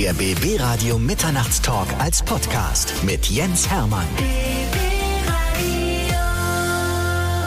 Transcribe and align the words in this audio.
Der 0.00 0.12
BB 0.12 0.60
Radio 0.60 0.96
Mitternachtstalk 0.96 1.88
als 1.98 2.22
Podcast 2.22 2.94
mit 3.02 3.26
Jens 3.26 3.68
Hermann. 3.68 4.06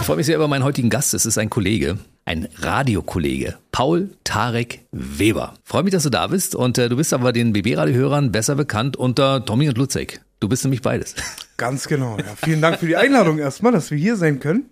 Ich 0.02 0.06
freue 0.06 0.18
mich 0.18 0.26
sehr 0.26 0.36
über 0.36 0.50
meinen 0.50 0.66
heutigen 0.66 0.90
Gast. 0.90 1.14
Es 1.14 1.26
ist 1.26 1.38
ein 1.38 1.50
Kollege, 1.50 1.98
ein 2.26 2.50
Radiokollege, 2.58 3.56
Paul 3.72 4.10
Tarek 4.26 4.82
Weber. 4.92 5.54
Freue 5.64 5.84
mich, 5.84 5.94
dass 5.94 6.04
du 6.04 6.10
da 6.10 6.28
bist 6.28 6.54
und 6.54 6.78
äh, 6.78 6.90
du 6.90 6.98
bist 6.98 7.14
aber 7.14 7.32
den 7.32 7.54
BB-Radio-Hörern 7.54 8.34
besser 8.34 8.56
bekannt 8.56 8.98
unter 8.98 9.46
Tommy 9.46 9.70
und 9.70 9.78
Lutzek. 9.78 10.20
Du 10.42 10.50
bist 10.50 10.66
nämlich 10.66 10.82
beides. 10.82 11.16
Ganz 11.56 11.88
genau. 11.88 12.18
Ja. 12.18 12.26
Vielen 12.36 12.60
Dank 12.60 12.80
für 12.80 12.88
die 12.88 12.98
Einladung 12.98 13.40
erstmal, 13.40 13.72
dass 13.72 13.92
wir 13.92 13.98
hier 13.98 14.18
sein 14.18 14.42
können. 14.42 14.66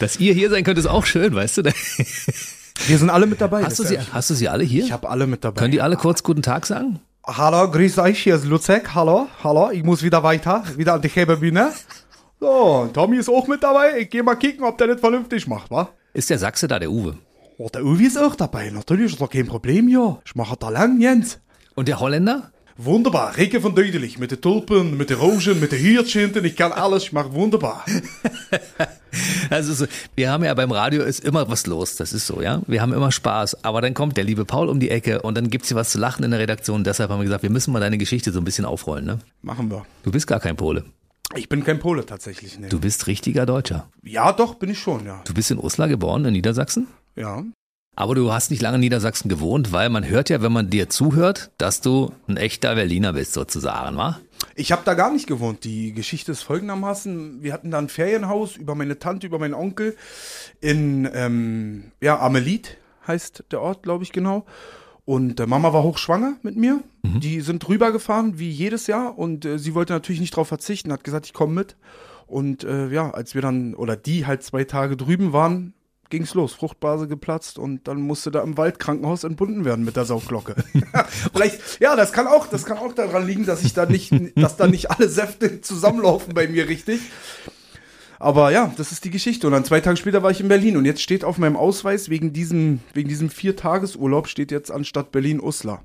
Dass 0.00 0.20
ihr 0.20 0.34
hier 0.34 0.50
sein 0.50 0.64
könnt, 0.64 0.76
ist 0.76 0.84
auch 0.84 1.06
schön, 1.06 1.34
weißt 1.34 1.56
du? 1.56 1.62
Wir 2.86 2.98
sind 2.98 3.10
alle 3.10 3.26
mit 3.26 3.40
dabei. 3.40 3.62
Hast 3.62 3.78
du 3.78 3.84
sie, 3.84 3.98
hast 3.98 4.28
du 4.30 4.34
sie 4.34 4.48
alle 4.48 4.64
hier? 4.64 4.84
Ich 4.84 4.92
habe 4.92 5.08
alle 5.08 5.28
mit 5.28 5.44
dabei. 5.44 5.60
Können 5.60 5.72
die 5.72 5.80
alle 5.80 5.96
kurz 5.96 6.24
guten 6.24 6.42
Tag 6.42 6.66
sagen? 6.66 6.98
Hallo, 7.24 7.70
grüß 7.70 7.98
euch, 7.98 8.20
hier 8.20 8.34
ist 8.34 8.46
Luzek. 8.46 8.96
Hallo, 8.96 9.28
hallo, 9.44 9.70
ich 9.70 9.84
muss 9.84 10.02
wieder 10.02 10.24
weiter, 10.24 10.64
wieder 10.76 10.94
an 10.94 11.02
die 11.02 11.08
Hebebühne. 11.08 11.70
So, 12.40 12.90
Tommy 12.92 13.18
ist 13.18 13.28
auch 13.28 13.46
mit 13.46 13.62
dabei. 13.62 14.00
Ich 14.00 14.10
gehe 14.10 14.24
mal 14.24 14.34
kicken, 14.34 14.64
ob 14.64 14.76
der 14.76 14.88
nicht 14.88 14.98
vernünftig 14.98 15.46
macht, 15.46 15.70
wa? 15.70 15.90
Ist 16.14 16.30
der 16.30 16.40
Sachse 16.40 16.66
da, 16.66 16.80
der 16.80 16.90
Uwe? 16.90 17.16
Oh, 17.58 17.68
der 17.68 17.84
Uwe 17.84 18.02
ist 18.02 18.18
auch 18.18 18.34
dabei. 18.34 18.70
Natürlich 18.70 19.12
ist 19.12 19.20
doch 19.20 19.30
kein 19.30 19.46
Problem, 19.46 19.88
ja. 19.88 20.18
Ich 20.24 20.34
mache 20.34 20.56
da 20.56 20.68
lang, 20.68 21.00
Jens. 21.00 21.38
Und 21.76 21.86
der 21.86 22.00
Holländer? 22.00 22.50
Wunderbar, 22.84 23.36
Rieke 23.36 23.60
von 23.60 23.76
Deutlich, 23.76 24.18
mit 24.18 24.32
den 24.32 24.40
Tulpen, 24.40 24.96
mit 24.96 25.08
den 25.08 25.18
Rosen, 25.18 25.60
mit 25.60 25.70
den 25.70 25.78
Hirtschinten, 25.78 26.44
ich 26.44 26.56
kann 26.56 26.72
alles, 26.72 27.04
ich 27.04 27.12
mache 27.12 27.32
wunderbar. 27.32 27.84
Also 29.50 29.74
so, 29.74 29.84
wir 30.14 30.30
haben 30.30 30.42
ja 30.42 30.54
beim 30.54 30.72
Radio 30.72 31.02
ist 31.02 31.22
immer 31.22 31.46
was 31.50 31.66
los, 31.66 31.96
das 31.96 32.14
ist 32.14 32.26
so, 32.26 32.40
ja. 32.40 32.62
Wir 32.66 32.80
haben 32.80 32.94
immer 32.94 33.12
Spaß, 33.12 33.62
aber 33.62 33.82
dann 33.82 33.92
kommt 33.92 34.16
der 34.16 34.24
liebe 34.24 34.46
Paul 34.46 34.70
um 34.70 34.80
die 34.80 34.88
Ecke 34.88 35.20
und 35.20 35.36
dann 35.36 35.50
gibt's 35.50 35.68
hier 35.68 35.76
was 35.76 35.90
zu 35.90 35.98
lachen 35.98 36.24
in 36.24 36.30
der 36.30 36.40
Redaktion. 36.40 36.82
Deshalb 36.82 37.10
haben 37.10 37.20
wir 37.20 37.24
gesagt, 37.24 37.42
wir 37.42 37.50
müssen 37.50 37.72
mal 37.74 37.80
deine 37.80 37.98
Geschichte 37.98 38.32
so 38.32 38.40
ein 38.40 38.44
bisschen 38.44 38.64
aufrollen, 38.64 39.04
ne? 39.04 39.18
Machen 39.42 39.70
wir. 39.70 39.84
Du 40.02 40.10
bist 40.10 40.26
gar 40.26 40.40
kein 40.40 40.56
Pole. 40.56 40.84
Ich 41.36 41.50
bin 41.50 41.62
kein 41.62 41.78
Pole 41.78 42.06
tatsächlich, 42.06 42.58
ne. 42.58 42.70
Du 42.70 42.80
bist 42.80 43.06
richtiger 43.06 43.44
Deutscher. 43.44 43.90
Ja, 44.02 44.32
doch, 44.32 44.54
bin 44.54 44.70
ich 44.70 44.78
schon, 44.78 45.04
ja. 45.04 45.20
Du 45.26 45.34
bist 45.34 45.50
in 45.50 45.58
Uslar 45.58 45.88
geboren, 45.88 46.24
in 46.24 46.32
Niedersachsen? 46.32 46.86
Ja. 47.14 47.44
Aber 47.94 48.14
du 48.14 48.32
hast 48.32 48.50
nicht 48.50 48.62
lange 48.62 48.76
in 48.76 48.80
Niedersachsen 48.80 49.28
gewohnt, 49.28 49.70
weil 49.72 49.90
man 49.90 50.08
hört 50.08 50.30
ja, 50.30 50.40
wenn 50.40 50.52
man 50.52 50.70
dir 50.70 50.88
zuhört, 50.88 51.50
dass 51.58 51.82
du 51.82 52.12
ein 52.26 52.38
echter 52.38 52.74
Berliner 52.74 53.12
bist, 53.12 53.34
sozusagen, 53.34 53.96
wa? 53.96 54.18
Ich 54.54 54.72
habe 54.72 54.82
da 54.84 54.94
gar 54.94 55.12
nicht 55.12 55.26
gewohnt. 55.26 55.64
Die 55.64 55.92
Geschichte 55.92 56.32
ist 56.32 56.42
folgendermaßen: 56.42 57.42
Wir 57.42 57.52
hatten 57.52 57.70
da 57.70 57.78
ein 57.78 57.88
Ferienhaus 57.88 58.56
über 58.56 58.74
meine 58.74 58.98
Tante, 58.98 59.26
über 59.26 59.38
meinen 59.38 59.54
Onkel 59.54 59.96
in 60.60 61.08
ähm, 61.12 61.92
ja 62.00 62.18
Amelit 62.18 62.78
heißt 63.06 63.44
der 63.50 63.60
Ort, 63.60 63.82
glaube 63.82 64.04
ich 64.04 64.12
genau. 64.12 64.46
Und 65.04 65.40
äh, 65.40 65.46
Mama 65.46 65.72
war 65.72 65.82
hochschwanger 65.82 66.36
mit 66.42 66.56
mir. 66.56 66.80
Die 67.02 67.40
sind 67.40 67.68
rübergefahren 67.68 68.38
wie 68.38 68.50
jedes 68.50 68.86
Jahr 68.86 69.18
und 69.18 69.44
äh, 69.44 69.58
sie 69.58 69.74
wollte 69.74 69.92
natürlich 69.92 70.20
nicht 70.20 70.34
darauf 70.34 70.48
verzichten, 70.48 70.92
hat 70.92 71.02
gesagt, 71.02 71.26
ich 71.26 71.32
komme 71.32 71.54
mit. 71.54 71.76
Und 72.26 72.62
äh, 72.64 72.88
ja, 72.88 73.10
als 73.10 73.34
wir 73.34 73.42
dann 73.42 73.74
oder 73.74 73.96
die 73.96 74.26
halt 74.26 74.44
zwei 74.44 74.64
Tage 74.64 74.96
drüben 74.96 75.32
waren, 75.32 75.74
ging's 76.12 76.34
los. 76.34 76.52
Fruchtblase 76.52 77.08
geplatzt 77.08 77.58
und 77.58 77.88
dann 77.88 78.00
musste 78.00 78.30
da 78.30 78.42
im 78.42 78.56
Waldkrankenhaus 78.56 79.24
entbunden 79.24 79.64
werden 79.64 79.84
mit 79.84 79.96
der 79.96 80.04
Saugglocke. 80.04 80.54
Vielleicht, 81.32 81.80
ja, 81.80 81.96
das 81.96 82.12
kann 82.12 82.28
auch, 82.28 82.46
das 82.46 82.64
kann 82.64 82.78
auch 82.78 82.92
daran 82.92 83.26
liegen, 83.26 83.46
dass 83.46 83.64
ich 83.64 83.72
da 83.72 83.86
nicht, 83.86 84.12
dass 84.36 84.56
da 84.56 84.68
nicht 84.68 84.90
alle 84.90 85.08
Säfte 85.08 85.60
zusammenlaufen 85.62 86.34
bei 86.34 86.46
mir 86.46 86.68
richtig. 86.68 87.00
Aber 88.18 88.52
ja, 88.52 88.72
das 88.76 88.92
ist 88.92 89.04
die 89.04 89.10
Geschichte. 89.10 89.48
Und 89.48 89.54
dann 89.54 89.64
zwei 89.64 89.80
Tage 89.80 89.96
später 89.96 90.22
war 90.22 90.30
ich 90.30 90.40
in 90.40 90.48
Berlin 90.48 90.76
und 90.76 90.84
jetzt 90.84 91.02
steht 91.02 91.24
auf 91.24 91.38
meinem 91.38 91.56
Ausweis 91.56 92.08
wegen 92.08 92.32
diesem, 92.32 92.80
wegen 92.92 93.08
diesem 93.08 93.30
Viertagesurlaub 93.30 94.28
steht 94.28 94.52
jetzt 94.52 94.70
anstatt 94.70 95.10
Berlin 95.10 95.40
Uslar. 95.40 95.82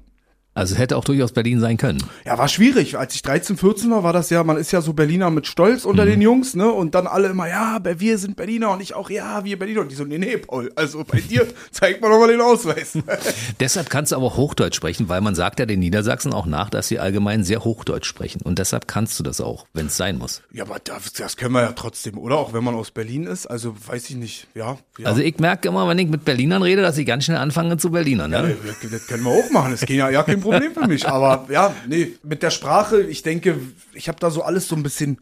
Also 0.57 0.73
es 0.73 0.79
hätte 0.79 0.97
auch 0.97 1.03
durchaus 1.03 1.31
Berlin 1.31 1.59
sein 1.59 1.77
können. 1.77 2.03
Ja, 2.25 2.37
war 2.37 2.47
schwierig. 2.47 2.97
Als 2.97 3.13
ich 3.13 3.21
13, 3.21 3.57
14 3.57 3.91
war, 3.91 4.03
war 4.03 4.11
das 4.11 4.31
ja, 4.31 4.43
man 4.43 4.57
ist 4.57 4.71
ja 4.71 4.81
so 4.81 4.93
Berliner 4.93 5.29
mit 5.29 5.45
Stolz 5.45 5.85
unter 5.85 6.05
den 6.05 6.19
Jungs, 6.19 6.55
ne? 6.55 6.71
Und 6.71 6.95
dann 6.95 7.05
alle 7.05 7.27
immer, 7.27 7.47
ja, 7.47 7.79
wir 7.83 8.17
sind 8.17 8.35
Berliner 8.35 8.71
und 8.71 8.81
ich 8.81 8.95
auch, 8.95 9.11
ja, 9.11 9.43
wir 9.43 9.59
Berliner. 9.59 9.81
Und 9.81 9.91
die 9.91 9.95
so, 9.95 10.03
nee, 10.03 10.17
nee, 10.17 10.37
Paul, 10.37 10.71
also 10.75 11.03
bei 11.03 11.19
dir 11.21 11.45
zeigt 11.71 12.01
man 12.01 12.09
doch 12.09 12.19
mal 12.19 12.27
den 12.27 12.41
Ausweis. 12.41 12.97
Deshalb 13.59 13.89
kannst 13.91 14.11
du 14.11 14.15
aber 14.15 14.35
Hochdeutsch 14.35 14.75
sprechen, 14.75 15.09
weil 15.09 15.21
man 15.21 15.35
sagt 15.35 15.59
ja 15.59 15.67
den 15.67 15.79
Niedersachsen 15.79 16.33
auch 16.33 16.47
nach, 16.47 16.71
dass 16.71 16.87
sie 16.87 16.97
allgemein 16.97 17.43
sehr 17.43 17.63
Hochdeutsch 17.63 18.07
sprechen. 18.07 18.41
Und 18.43 18.57
deshalb 18.57 18.87
kannst 18.87 19.19
du 19.19 19.23
das 19.23 19.39
auch, 19.41 19.67
wenn 19.73 19.85
es 19.87 19.97
sein 19.97 20.17
muss. 20.17 20.41
ja, 20.51 20.63
aber 20.63 20.79
das, 20.83 21.13
das 21.13 21.37
können 21.37 21.53
wir 21.53 21.61
ja 21.61 21.73
trotzdem, 21.73 22.17
oder? 22.17 22.37
Auch 22.37 22.53
wenn 22.53 22.63
man 22.63 22.73
aus 22.73 22.89
Berlin 22.89 23.25
ist. 23.27 23.45
Also 23.45 23.75
weiß 23.85 24.09
ich 24.09 24.15
nicht, 24.15 24.47
ja. 24.55 24.77
ja. 24.97 25.07
Also 25.07 25.21
ich 25.21 25.37
merke 25.37 25.67
immer, 25.67 25.87
wenn 25.87 25.99
ich 25.99 26.07
mit 26.07 26.25
Berlinern 26.25 26.63
rede, 26.63 26.81
dass 26.81 26.97
ich 26.97 27.05
ganz 27.05 27.25
schnell 27.25 27.37
anfange 27.37 27.77
zu 27.77 27.91
Berlinern. 27.91 28.31
Ja, 28.31 28.41
Ne? 28.41 28.55
das, 28.65 28.91
das 28.91 29.07
können 29.07 29.23
wir 29.23 29.31
auch 29.31 29.49
machen. 29.51 29.71
Das 29.71 29.81
geht 29.81 29.97
ja, 29.97 30.09
ja 30.09 30.23
kein 30.23 30.39
Problem 30.39 30.46
für 30.73 30.87
mich. 30.87 31.07
Aber 31.07 31.47
ja, 31.51 31.73
nee, 31.87 32.13
mit 32.23 32.43
der 32.43 32.51
Sprache, 32.51 33.01
ich 33.01 33.23
denke, 33.23 33.59
ich 33.93 34.07
habe 34.07 34.19
da 34.19 34.29
so 34.31 34.41
alles 34.43 34.67
so 34.67 34.75
ein 34.75 34.83
bisschen 34.83 35.19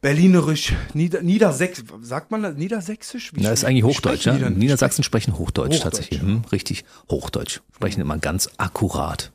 berlinerisch, 0.00 0.72
Nieder, 0.94 1.22
Niedersächs, 1.22 1.82
sagt 2.02 2.30
man 2.30 2.42
das? 2.42 2.54
Niedersächsisch? 2.56 3.32
Wie 3.34 3.42
Das 3.42 3.60
ist 3.60 3.64
eigentlich 3.64 3.84
Hochdeutsch, 3.84 4.26
ja? 4.26 4.50
Niedersachsen 4.50 5.02
sprechen 5.02 5.38
Hochdeutsch, 5.38 5.76
Hochdeutsch, 5.76 5.82
tatsächlich. 5.82 6.20
ja. 6.20 6.26
Hm, 6.26 6.42
richtig 6.52 6.84
Hochdeutsch. 7.10 7.60
Sprechen 7.74 8.00
immer 8.00 8.18
ganz 8.18 8.50
akkurat. 8.58 9.32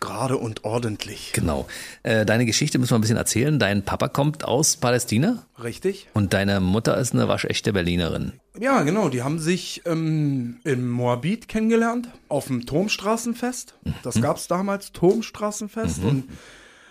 Gerade 0.00 0.36
und 0.36 0.64
ordentlich. 0.64 1.32
Genau. 1.32 1.66
Äh, 2.02 2.26
deine 2.26 2.46
Geschichte 2.46 2.78
müssen 2.78 2.92
wir 2.92 2.98
ein 2.98 3.00
bisschen 3.00 3.16
erzählen. 3.16 3.58
Dein 3.58 3.84
Papa 3.84 4.08
kommt 4.08 4.44
aus 4.44 4.76
Palästina 4.76 5.44
Richtig? 5.62 6.08
und 6.14 6.32
deine 6.32 6.60
Mutter 6.60 6.96
ist 6.98 7.14
eine 7.14 7.28
waschechte 7.28 7.72
Berlinerin. 7.72 8.32
Ja, 8.58 8.82
genau. 8.82 9.08
Die 9.08 9.22
haben 9.22 9.38
sich 9.38 9.82
ähm, 9.86 10.58
in 10.64 10.88
Moabit 10.88 11.48
kennengelernt, 11.48 12.08
auf 12.28 12.46
dem 12.46 12.66
Turmstraßenfest. 12.66 13.74
Mhm. 13.84 13.94
Das 14.02 14.20
gab's 14.20 14.46
damals, 14.46 14.92
Turmstraßenfest. 14.92 16.04
Und 16.04 16.24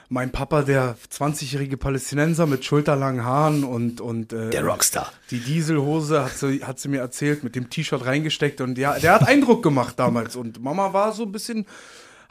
mein 0.10 0.32
Papa, 0.32 0.62
der 0.62 0.96
20-jährige 1.12 1.76
Palästinenser 1.78 2.46
mit 2.46 2.64
schulterlangen 2.64 3.26
Haaren 3.26 3.64
und, 3.64 4.00
und 4.00 4.32
äh, 4.32 4.52
Der 4.52 4.64
Rockstar. 4.64 5.12
Die 5.32 5.40
Dieselhose 5.40 6.24
hat 6.26 6.38
sie, 6.38 6.64
hat 6.64 6.80
sie 6.80 6.90
mir 6.90 7.00
erzählt, 7.00 7.44
mit 7.44 7.56
dem 7.56 7.70
T-Shirt 7.70 8.06
reingesteckt 8.06 8.62
und 8.62 8.78
ja, 8.78 9.00
der 9.00 9.16
hat 9.16 9.28
Eindruck 9.28 9.64
gemacht 9.64 9.98
damals. 9.98 10.36
Und 10.36 10.62
Mama 10.62 10.94
war 10.94 11.14
so 11.14 11.24
ein 11.24 11.32
bisschen, 11.32 11.66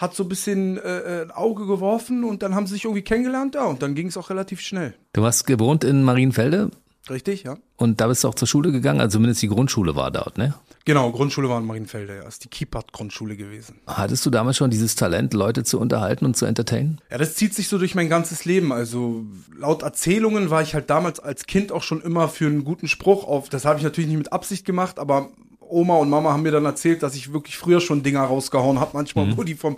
hat 0.02 0.14
so 0.14 0.24
ein 0.24 0.28
bisschen 0.28 0.76
äh, 0.76 1.22
ein 1.22 1.30
Auge 1.30 1.66
geworfen 1.66 2.24
und 2.24 2.42
dann 2.42 2.54
haben 2.54 2.66
sie 2.66 2.74
sich 2.74 2.84
irgendwie 2.84 3.02
kennengelernt, 3.02 3.54
ja, 3.54 3.64
und 3.64 3.82
dann 3.82 3.94
ging 3.94 4.08
es 4.08 4.16
auch 4.16 4.28
relativ 4.28 4.60
schnell. 4.60 4.94
Du 5.14 5.24
hast 5.24 5.46
gewohnt 5.46 5.84
in 5.84 6.02
Marienfelde 6.02 6.70
Richtig, 7.08 7.42
ja? 7.44 7.56
und 7.76 8.00
da 8.00 8.06
bist 8.06 8.22
du 8.22 8.28
auch 8.28 8.34
zur 8.34 8.46
Schule 8.46 8.70
gegangen, 8.70 9.00
also 9.00 9.16
zumindest 9.16 9.42
die 9.42 9.48
Grundschule 9.48 9.96
war 9.96 10.10
dort, 10.10 10.38
ne? 10.38 10.54
Genau, 10.84 11.12
Grundschule 11.12 11.48
war 11.48 11.58
in 11.60 11.66
Marienfelde, 11.66 12.16
ja. 12.16 12.22
Ist 12.22 12.44
die 12.44 12.48
Kiepert-Grundschule 12.48 13.36
gewesen. 13.36 13.80
Hattest 13.86 14.26
du 14.26 14.30
damals 14.30 14.56
schon 14.56 14.70
dieses 14.70 14.96
Talent, 14.96 15.32
Leute 15.32 15.62
zu 15.62 15.78
unterhalten 15.78 16.24
und 16.24 16.36
zu 16.36 16.44
entertainen? 16.44 17.00
Ja, 17.10 17.18
das 17.18 17.34
zieht 17.34 17.54
sich 17.54 17.68
so 17.68 17.78
durch 17.78 17.94
mein 17.94 18.08
ganzes 18.08 18.44
Leben. 18.44 18.72
Also 18.72 19.24
laut 19.56 19.82
Erzählungen 19.82 20.50
war 20.50 20.62
ich 20.62 20.74
halt 20.74 20.90
damals 20.90 21.20
als 21.20 21.46
Kind 21.46 21.70
auch 21.70 21.82
schon 21.82 22.02
immer 22.02 22.28
für 22.28 22.46
einen 22.46 22.64
guten 22.64 22.88
Spruch 22.88 23.24
auf. 23.24 23.48
Das 23.48 23.64
habe 23.64 23.78
ich 23.78 23.84
natürlich 23.84 24.08
nicht 24.08 24.18
mit 24.18 24.32
Absicht 24.32 24.64
gemacht, 24.64 24.98
aber 24.98 25.30
Oma 25.72 25.96
und 25.96 26.10
Mama 26.10 26.32
haben 26.32 26.42
mir 26.42 26.52
dann 26.52 26.64
erzählt, 26.64 27.02
dass 27.02 27.14
ich 27.14 27.32
wirklich 27.32 27.56
früher 27.56 27.80
schon 27.80 28.02
Dinger 28.02 28.22
rausgehauen 28.22 28.78
habe, 28.78 28.90
manchmal, 28.94 29.36
wo 29.36 29.42
die 29.42 29.54
vom 29.54 29.76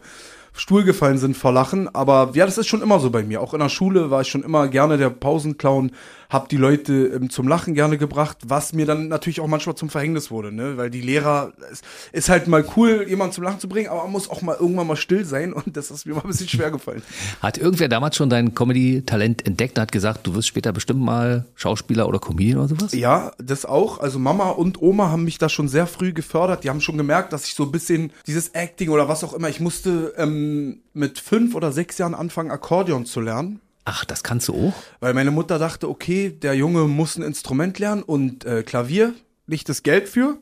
Stuhl 0.56 0.84
gefallen 0.84 1.18
sind 1.18 1.36
vor 1.36 1.52
Lachen. 1.52 1.92
Aber 1.94 2.30
ja, 2.34 2.46
das 2.46 2.58
ist 2.58 2.68
schon 2.68 2.82
immer 2.82 3.00
so 3.00 3.10
bei 3.10 3.24
mir. 3.24 3.40
Auch 3.40 3.54
in 3.54 3.60
der 3.60 3.68
Schule 3.68 4.10
war 4.10 4.20
ich 4.20 4.28
schon 4.28 4.44
immer 4.44 4.68
gerne 4.68 4.96
der 4.96 5.10
Pausenclown, 5.10 5.90
hab 6.34 6.48
die 6.48 6.56
Leute 6.56 7.12
ähm, 7.14 7.30
zum 7.30 7.46
Lachen 7.46 7.74
gerne 7.74 7.96
gebracht, 7.96 8.38
was 8.44 8.72
mir 8.72 8.86
dann 8.86 9.06
natürlich 9.06 9.40
auch 9.40 9.46
manchmal 9.46 9.76
zum 9.76 9.88
Verhängnis 9.88 10.32
wurde, 10.32 10.50
ne? 10.50 10.76
Weil 10.76 10.90
die 10.90 11.00
Lehrer, 11.00 11.52
es 11.70 11.82
ist 12.10 12.28
halt 12.28 12.48
mal 12.48 12.64
cool, 12.76 13.06
jemanden 13.08 13.32
zum 13.32 13.44
Lachen 13.44 13.60
zu 13.60 13.68
bringen, 13.68 13.88
aber 13.88 14.02
man 14.02 14.10
muss 14.10 14.28
auch 14.28 14.42
mal 14.42 14.56
irgendwann 14.58 14.88
mal 14.88 14.96
still 14.96 15.24
sein 15.24 15.52
und 15.52 15.76
das 15.76 15.92
ist 15.92 16.06
mir 16.06 16.14
mal 16.14 16.22
ein 16.22 16.28
bisschen 16.28 16.48
schwer 16.48 16.72
gefallen. 16.72 17.02
Hat 17.40 17.56
irgendwer 17.56 17.88
damals 17.88 18.16
schon 18.16 18.30
dein 18.30 18.52
Comedy-Talent 18.52 19.46
entdeckt 19.46 19.78
und 19.78 19.82
hat 19.82 19.92
gesagt, 19.92 20.26
du 20.26 20.34
wirst 20.34 20.48
später 20.48 20.72
bestimmt 20.72 21.00
mal 21.00 21.44
Schauspieler 21.54 22.08
oder 22.08 22.18
Comedian 22.18 22.58
oder 22.58 22.68
sowas? 22.68 22.92
Ja, 22.94 23.30
das 23.38 23.64
auch. 23.64 24.00
Also 24.00 24.18
Mama 24.18 24.50
und 24.50 24.82
Oma 24.82 25.10
haben 25.10 25.22
mich 25.22 25.38
da 25.38 25.48
schon 25.48 25.68
sehr 25.68 25.86
früh 25.86 26.12
gefördert. 26.12 26.64
Die 26.64 26.70
haben 26.70 26.80
schon 26.80 26.98
gemerkt, 26.98 27.32
dass 27.32 27.46
ich 27.46 27.54
so 27.54 27.62
ein 27.62 27.70
bisschen 27.70 28.10
dieses 28.26 28.48
Acting 28.48 28.88
oder 28.88 29.08
was 29.08 29.22
auch 29.22 29.34
immer, 29.34 29.48
ich 29.48 29.60
musste 29.60 30.12
ähm, 30.16 30.80
mit 30.94 31.20
fünf 31.20 31.54
oder 31.54 31.70
sechs 31.70 31.96
Jahren 31.98 32.14
anfangen, 32.14 32.50
Akkordeon 32.50 33.06
zu 33.06 33.20
lernen. 33.20 33.60
Ach, 33.84 34.04
das 34.04 34.22
kannst 34.22 34.48
du 34.48 34.68
auch? 34.68 34.74
Weil 35.00 35.14
meine 35.14 35.30
Mutter 35.30 35.58
dachte, 35.58 35.88
okay, 35.88 36.30
der 36.30 36.54
Junge 36.54 36.84
muss 36.84 37.16
ein 37.16 37.22
Instrument 37.22 37.78
lernen 37.78 38.02
und 38.02 38.44
äh, 38.44 38.62
Klavier, 38.62 39.14
nicht 39.46 39.68
das 39.68 39.82
Geld 39.82 40.08
für. 40.08 40.38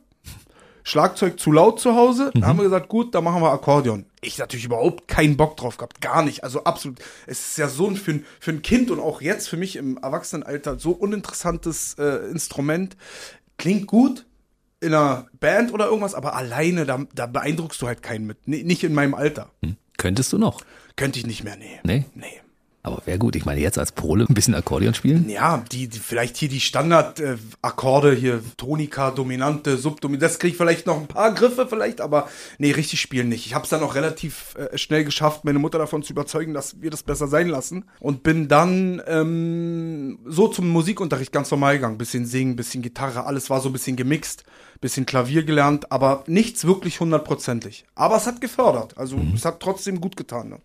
Schlagzeug 0.85 1.39
zu 1.39 1.51
laut 1.51 1.79
zu 1.79 1.95
Hause. 1.95 2.31
Da 2.35 2.45
haben 2.47 2.57
wir 2.57 2.63
gesagt, 2.63 2.89
gut, 2.89 3.15
dann 3.15 3.23
machen 3.23 3.41
wir 3.41 3.51
Akkordeon. 3.51 4.05
Ich 4.21 4.37
natürlich 4.37 4.65
überhaupt 4.65 5.07
keinen 5.07 5.37
Bock 5.37 5.55
drauf 5.55 5.77
gehabt, 5.77 6.01
gar 6.01 6.23
nicht. 6.23 6.43
Also 6.43 6.65
absolut. 6.65 6.99
Es 7.25 7.47
ist 7.47 7.57
ja 7.57 7.69
so 7.69 7.87
ein 7.87 7.95
für 7.95 8.11
ein, 8.11 8.25
für 8.39 8.51
ein 8.51 8.61
Kind 8.61 8.91
und 8.91 8.99
auch 8.99 9.21
jetzt 9.21 9.47
für 9.47 9.57
mich 9.57 9.77
im 9.77 9.97
Erwachsenenalter 9.97 10.77
so 10.77 10.91
uninteressantes 10.91 11.95
äh, 11.97 12.29
Instrument. 12.29 12.97
Klingt 13.57 13.87
gut 13.87 14.25
in 14.81 14.93
einer 14.93 15.27
Band 15.39 15.73
oder 15.73 15.85
irgendwas, 15.85 16.15
aber 16.15 16.35
alleine, 16.35 16.85
da, 16.85 17.05
da 17.15 17.27
beeindruckst 17.27 17.81
du 17.81 17.87
halt 17.87 18.03
keinen 18.03 18.25
mit. 18.27 18.39
N 18.45 18.65
nicht 18.67 18.83
in 18.83 18.93
meinem 18.93 19.13
Alter. 19.13 19.51
Könntest 19.97 20.33
du 20.33 20.37
noch? 20.37 20.61
Könnte 20.97 21.19
ich 21.19 21.25
nicht 21.25 21.45
mehr, 21.45 21.55
nee. 21.55 21.79
Nee? 21.83 22.05
Nee. 22.13 22.41
Aber 22.85 23.01
wäre 23.05 23.17
gut. 23.17 23.37
Ich 23.37 23.45
meine, 23.45 23.61
jetzt 23.61 23.79
als 23.79 23.93
Pole 23.93 24.25
ein 24.27 24.33
bisschen 24.33 24.55
Akkordeon 24.55 24.93
spielen? 24.93 25.29
Ja, 25.29 25.63
die, 25.71 25.87
die 25.87 25.99
vielleicht 25.99 26.35
hier 26.35 26.49
die 26.49 26.59
Standard-Akkorde, 26.59 28.11
äh, 28.11 28.15
hier 28.17 28.41
Tonika, 28.57 29.11
Dominante, 29.11 29.77
Subdominante, 29.77 30.25
das 30.25 30.37
kriege 30.37 30.51
ich 30.51 30.57
vielleicht 30.57 30.85
noch 30.85 30.99
ein 30.99 31.07
paar 31.07 31.33
Griffe 31.33 31.65
vielleicht, 31.65 32.01
aber 32.01 32.27
nee, 32.57 32.71
richtig 32.71 32.99
spielen 32.99 33.29
nicht. 33.29 33.45
Ich 33.45 33.55
habe 33.55 33.63
es 33.63 33.69
dann 33.69 33.83
auch 33.83 33.95
relativ 33.95 34.55
äh, 34.55 34.77
schnell 34.77 35.05
geschafft, 35.05 35.45
meine 35.45 35.59
Mutter 35.59 35.77
davon 35.77 36.03
zu 36.03 36.11
überzeugen, 36.11 36.53
dass 36.53 36.81
wir 36.81 36.91
das 36.91 37.03
besser 37.03 37.27
sein 37.27 37.47
lassen 37.47 37.85
und 38.01 38.21
bin 38.21 38.49
dann 38.49 39.01
ähm, 39.07 40.19
so 40.25 40.49
zum 40.49 40.67
Musikunterricht 40.67 41.31
ganz 41.31 41.49
normal 41.51 41.75
gegangen. 41.75 41.97
Bisschen 41.97 42.25
singen, 42.25 42.57
bisschen 42.57 42.83
Gitarre, 42.83 43.25
alles 43.25 43.49
war 43.49 43.61
so 43.61 43.69
ein 43.69 43.73
bisschen 43.73 43.95
gemixt, 43.95 44.43
bisschen 44.81 45.05
Klavier 45.05 45.43
gelernt, 45.43 45.89
aber 45.89 46.25
nichts 46.27 46.65
wirklich 46.65 46.99
hundertprozentig. 46.99 47.85
Aber 47.95 48.17
es 48.17 48.27
hat 48.27 48.41
gefördert, 48.41 48.97
also 48.97 49.15
mhm. 49.15 49.35
es 49.35 49.45
hat 49.45 49.61
trotzdem 49.61 50.01
gut 50.01 50.17
getan. 50.17 50.49
Ne? 50.49 50.57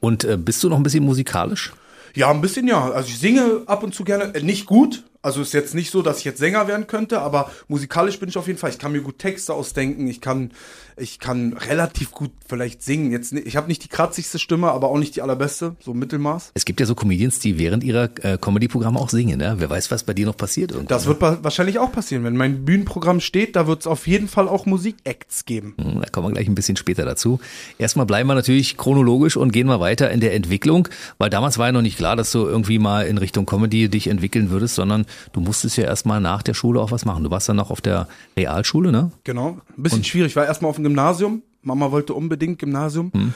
Und 0.00 0.24
äh, 0.24 0.36
bist 0.36 0.62
du 0.62 0.68
noch 0.68 0.76
ein 0.76 0.82
bisschen 0.82 1.04
musikalisch? 1.04 1.72
Ja, 2.14 2.30
ein 2.30 2.40
bisschen 2.40 2.66
ja. 2.66 2.90
Also 2.90 3.08
ich 3.08 3.18
singe 3.18 3.62
ab 3.66 3.82
und 3.82 3.94
zu 3.94 4.04
gerne, 4.04 4.34
äh, 4.34 4.42
nicht 4.42 4.66
gut, 4.66 5.04
also 5.20 5.42
ist 5.42 5.52
jetzt 5.52 5.74
nicht 5.74 5.90
so, 5.90 6.00
dass 6.00 6.18
ich 6.18 6.24
jetzt 6.24 6.38
Sänger 6.38 6.68
werden 6.68 6.86
könnte, 6.86 7.20
aber 7.20 7.50
musikalisch 7.66 8.18
bin 8.20 8.28
ich 8.28 8.38
auf 8.38 8.46
jeden 8.46 8.58
Fall. 8.58 8.70
Ich 8.70 8.78
kann 8.78 8.92
mir 8.92 9.02
gut 9.02 9.18
Texte 9.18 9.52
ausdenken. 9.52 10.06
Ich 10.06 10.20
kann, 10.20 10.52
ich 11.00 11.18
kann 11.18 11.52
relativ 11.52 12.10
gut 12.10 12.30
vielleicht 12.46 12.82
singen. 12.82 13.12
Jetzt, 13.12 13.32
ich 13.32 13.56
habe 13.56 13.68
nicht 13.68 13.84
die 13.84 13.88
kratzigste 13.88 14.38
Stimme, 14.38 14.70
aber 14.70 14.88
auch 14.88 14.98
nicht 14.98 15.16
die 15.16 15.22
allerbeste, 15.22 15.76
so 15.80 15.94
Mittelmaß. 15.94 16.52
Es 16.54 16.64
gibt 16.64 16.80
ja 16.80 16.86
so 16.86 16.94
Comedians, 16.94 17.38
die 17.38 17.58
während 17.58 17.84
ihrer 17.84 18.10
äh, 18.22 18.38
Comedy-Programme 18.38 18.98
auch 18.98 19.10
singen. 19.10 19.38
Ne? 19.38 19.56
Wer 19.58 19.70
weiß, 19.70 19.90
was 19.90 20.02
bei 20.02 20.14
dir 20.14 20.26
noch 20.26 20.36
passiert. 20.36 20.70
Irgendwann. 20.70 20.88
Das 20.88 21.06
wird 21.06 21.20
wahrscheinlich 21.20 21.78
auch 21.78 21.92
passieren. 21.92 22.24
Wenn 22.24 22.36
mein 22.36 22.64
Bühnenprogramm 22.64 23.20
steht, 23.20 23.56
da 23.56 23.66
wird 23.66 23.80
es 23.80 23.86
auf 23.86 24.06
jeden 24.06 24.28
Fall 24.28 24.48
auch 24.48 24.66
Musikacts 24.66 25.44
geben. 25.44 25.74
Hm, 25.78 26.00
da 26.00 26.08
kommen 26.08 26.28
wir 26.28 26.32
gleich 26.32 26.48
ein 26.48 26.54
bisschen 26.54 26.76
später 26.76 27.04
dazu. 27.04 27.40
Erstmal 27.78 28.06
bleiben 28.06 28.28
wir 28.28 28.34
natürlich 28.34 28.76
chronologisch 28.76 29.36
und 29.36 29.52
gehen 29.52 29.66
mal 29.66 29.80
weiter 29.80 30.10
in 30.10 30.20
der 30.20 30.34
Entwicklung, 30.34 30.88
weil 31.18 31.30
damals 31.30 31.58
war 31.58 31.66
ja 31.66 31.72
noch 31.72 31.82
nicht 31.82 31.96
klar, 31.96 32.16
dass 32.16 32.32
du 32.32 32.46
irgendwie 32.46 32.78
mal 32.78 33.06
in 33.06 33.18
Richtung 33.18 33.46
Comedy 33.46 33.88
dich 33.88 34.08
entwickeln 34.08 34.50
würdest, 34.50 34.74
sondern 34.74 35.06
du 35.32 35.40
musstest 35.40 35.76
ja 35.76 35.84
erstmal 35.84 36.20
nach 36.20 36.42
der 36.42 36.54
Schule 36.54 36.80
auch 36.80 36.90
was 36.90 37.04
machen. 37.04 37.24
Du 37.24 37.30
warst 37.30 37.48
dann 37.48 37.56
noch 37.56 37.70
auf 37.70 37.80
der 37.80 38.08
Realschule, 38.36 38.92
ne? 38.92 39.10
Genau. 39.24 39.58
Ein 39.76 39.82
bisschen 39.82 39.98
Und 39.98 40.06
schwierig. 40.06 40.32
Ich 40.32 40.36
war 40.36 40.46
erstmal 40.46 40.70
auf 40.70 40.76
dem 40.76 40.84
Gymnasium. 40.88 41.42
Mama 41.62 41.90
wollte 41.92 42.14
unbedingt 42.14 42.58
Gymnasium. 42.58 43.12
Hm. 43.12 43.32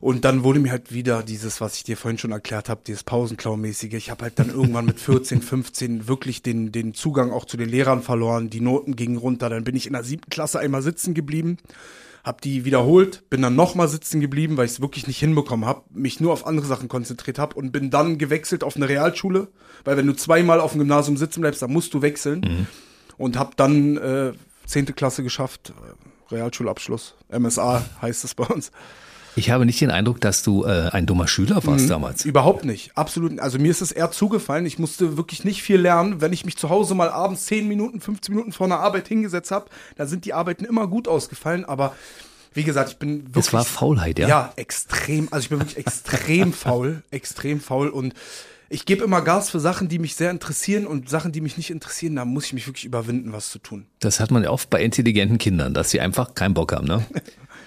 Und 0.00 0.26
dann 0.26 0.44
wurde 0.44 0.60
mir 0.60 0.72
halt 0.72 0.92
wieder 0.92 1.22
dieses, 1.22 1.60
was 1.60 1.76
ich 1.76 1.84
dir 1.84 1.96
vorhin 1.96 2.18
schon 2.18 2.32
erklärt 2.32 2.68
habe, 2.68 2.82
dieses 2.86 3.02
Pausenklau-mäßige. 3.04 3.94
Ich 3.94 4.10
habe 4.10 4.24
halt 4.24 4.38
dann 4.38 4.50
irgendwann 4.50 4.84
mit 4.84 5.00
14, 5.00 5.40
15 5.40 6.08
wirklich 6.08 6.42
den, 6.42 6.70
den 6.70 6.92
Zugang 6.92 7.32
auch 7.32 7.46
zu 7.46 7.56
den 7.56 7.68
Lehrern 7.68 8.02
verloren. 8.02 8.50
Die 8.50 8.60
Noten 8.60 8.94
gingen 8.94 9.16
runter. 9.16 9.48
Dann 9.48 9.64
bin 9.64 9.74
ich 9.74 9.86
in 9.86 9.94
der 9.94 10.04
siebten 10.04 10.30
Klasse 10.30 10.58
einmal 10.58 10.82
sitzen 10.82 11.14
geblieben 11.14 11.58
habe 12.26 12.38
die 12.42 12.64
wiederholt, 12.64 13.22
bin 13.30 13.40
dann 13.40 13.54
nochmal 13.54 13.86
sitzen 13.86 14.20
geblieben, 14.20 14.56
weil 14.56 14.66
ich 14.66 14.72
es 14.72 14.80
wirklich 14.80 15.06
nicht 15.06 15.20
hinbekommen 15.20 15.64
habe, 15.64 15.82
mich 15.94 16.18
nur 16.18 16.32
auf 16.32 16.44
andere 16.44 16.66
Sachen 16.66 16.88
konzentriert 16.88 17.38
habe 17.38 17.54
und 17.54 17.70
bin 17.70 17.88
dann 17.88 18.18
gewechselt 18.18 18.64
auf 18.64 18.74
eine 18.74 18.88
Realschule, 18.88 19.46
weil 19.84 19.96
wenn 19.96 20.08
du 20.08 20.12
zweimal 20.12 20.58
auf 20.58 20.72
dem 20.72 20.80
Gymnasium 20.80 21.16
sitzen 21.16 21.40
bleibst, 21.40 21.62
dann 21.62 21.72
musst 21.72 21.94
du 21.94 22.02
wechseln 22.02 22.40
mhm. 22.40 22.66
und 23.16 23.38
habe 23.38 23.52
dann 23.54 23.96
äh, 23.96 24.32
zehnte 24.66 24.92
Klasse 24.92 25.22
geschafft, 25.22 25.72
Realschulabschluss, 26.30 27.14
MSA 27.30 27.84
heißt 28.02 28.24
es 28.24 28.34
bei 28.34 28.44
uns. 28.44 28.70
Ich 29.38 29.50
habe 29.50 29.66
nicht 29.66 29.80
den 29.82 29.90
Eindruck, 29.90 30.20
dass 30.22 30.42
du 30.42 30.64
äh, 30.64 30.88
ein 30.92 31.04
dummer 31.04 31.28
Schüler 31.28 31.62
warst 31.64 31.84
mhm, 31.84 31.88
damals. 31.90 32.24
Überhaupt 32.24 32.64
nicht. 32.64 32.96
Absolut. 32.96 33.38
Also 33.38 33.58
mir 33.58 33.70
ist 33.70 33.82
es 33.82 33.92
eher 33.92 34.10
zugefallen. 34.10 34.64
Ich 34.64 34.78
musste 34.78 35.18
wirklich 35.18 35.44
nicht 35.44 35.62
viel 35.62 35.78
lernen. 35.78 36.22
Wenn 36.22 36.32
ich 36.32 36.46
mich 36.46 36.56
zu 36.56 36.70
Hause 36.70 36.94
mal 36.94 37.10
abends 37.10 37.44
10 37.44 37.68
Minuten, 37.68 38.00
15 38.00 38.34
Minuten 38.34 38.52
vor 38.52 38.66
einer 38.66 38.80
Arbeit 38.80 39.08
hingesetzt 39.08 39.50
habe, 39.50 39.66
da 39.96 40.06
sind 40.06 40.24
die 40.24 40.32
Arbeiten 40.32 40.64
immer 40.64 40.86
gut 40.86 41.06
ausgefallen. 41.06 41.66
Aber 41.66 41.94
wie 42.54 42.64
gesagt, 42.64 42.92
ich 42.92 42.96
bin 42.96 43.26
wirklich. 43.26 43.48
Es 43.48 43.52
war 43.52 43.66
Faulheit, 43.66 44.18
ja. 44.18 44.26
Ja, 44.26 44.52
extrem. 44.56 45.28
Also 45.30 45.44
ich 45.44 45.50
bin 45.50 45.60
wirklich 45.60 45.76
extrem 45.76 46.52
faul. 46.54 47.02
Extrem 47.10 47.60
faul. 47.60 47.90
Und 47.90 48.14
ich 48.68 48.84
gebe 48.84 49.04
immer 49.04 49.22
Gas 49.22 49.50
für 49.50 49.60
Sachen, 49.60 49.88
die 49.88 49.98
mich 49.98 50.16
sehr 50.16 50.30
interessieren 50.30 50.86
und 50.86 51.08
Sachen, 51.08 51.32
die 51.32 51.40
mich 51.40 51.56
nicht 51.56 51.70
interessieren, 51.70 52.16
da 52.16 52.24
muss 52.24 52.46
ich 52.46 52.52
mich 52.52 52.66
wirklich 52.66 52.84
überwinden, 52.84 53.32
was 53.32 53.50
zu 53.50 53.58
tun. 53.58 53.86
Das 54.00 54.20
hat 54.20 54.30
man 54.30 54.42
ja 54.42 54.50
oft 54.50 54.70
bei 54.70 54.82
intelligenten 54.82 55.38
Kindern, 55.38 55.74
dass 55.74 55.90
sie 55.90 56.00
einfach 56.00 56.34
keinen 56.34 56.54
Bock 56.54 56.72
haben, 56.72 56.86
ne? 56.86 57.04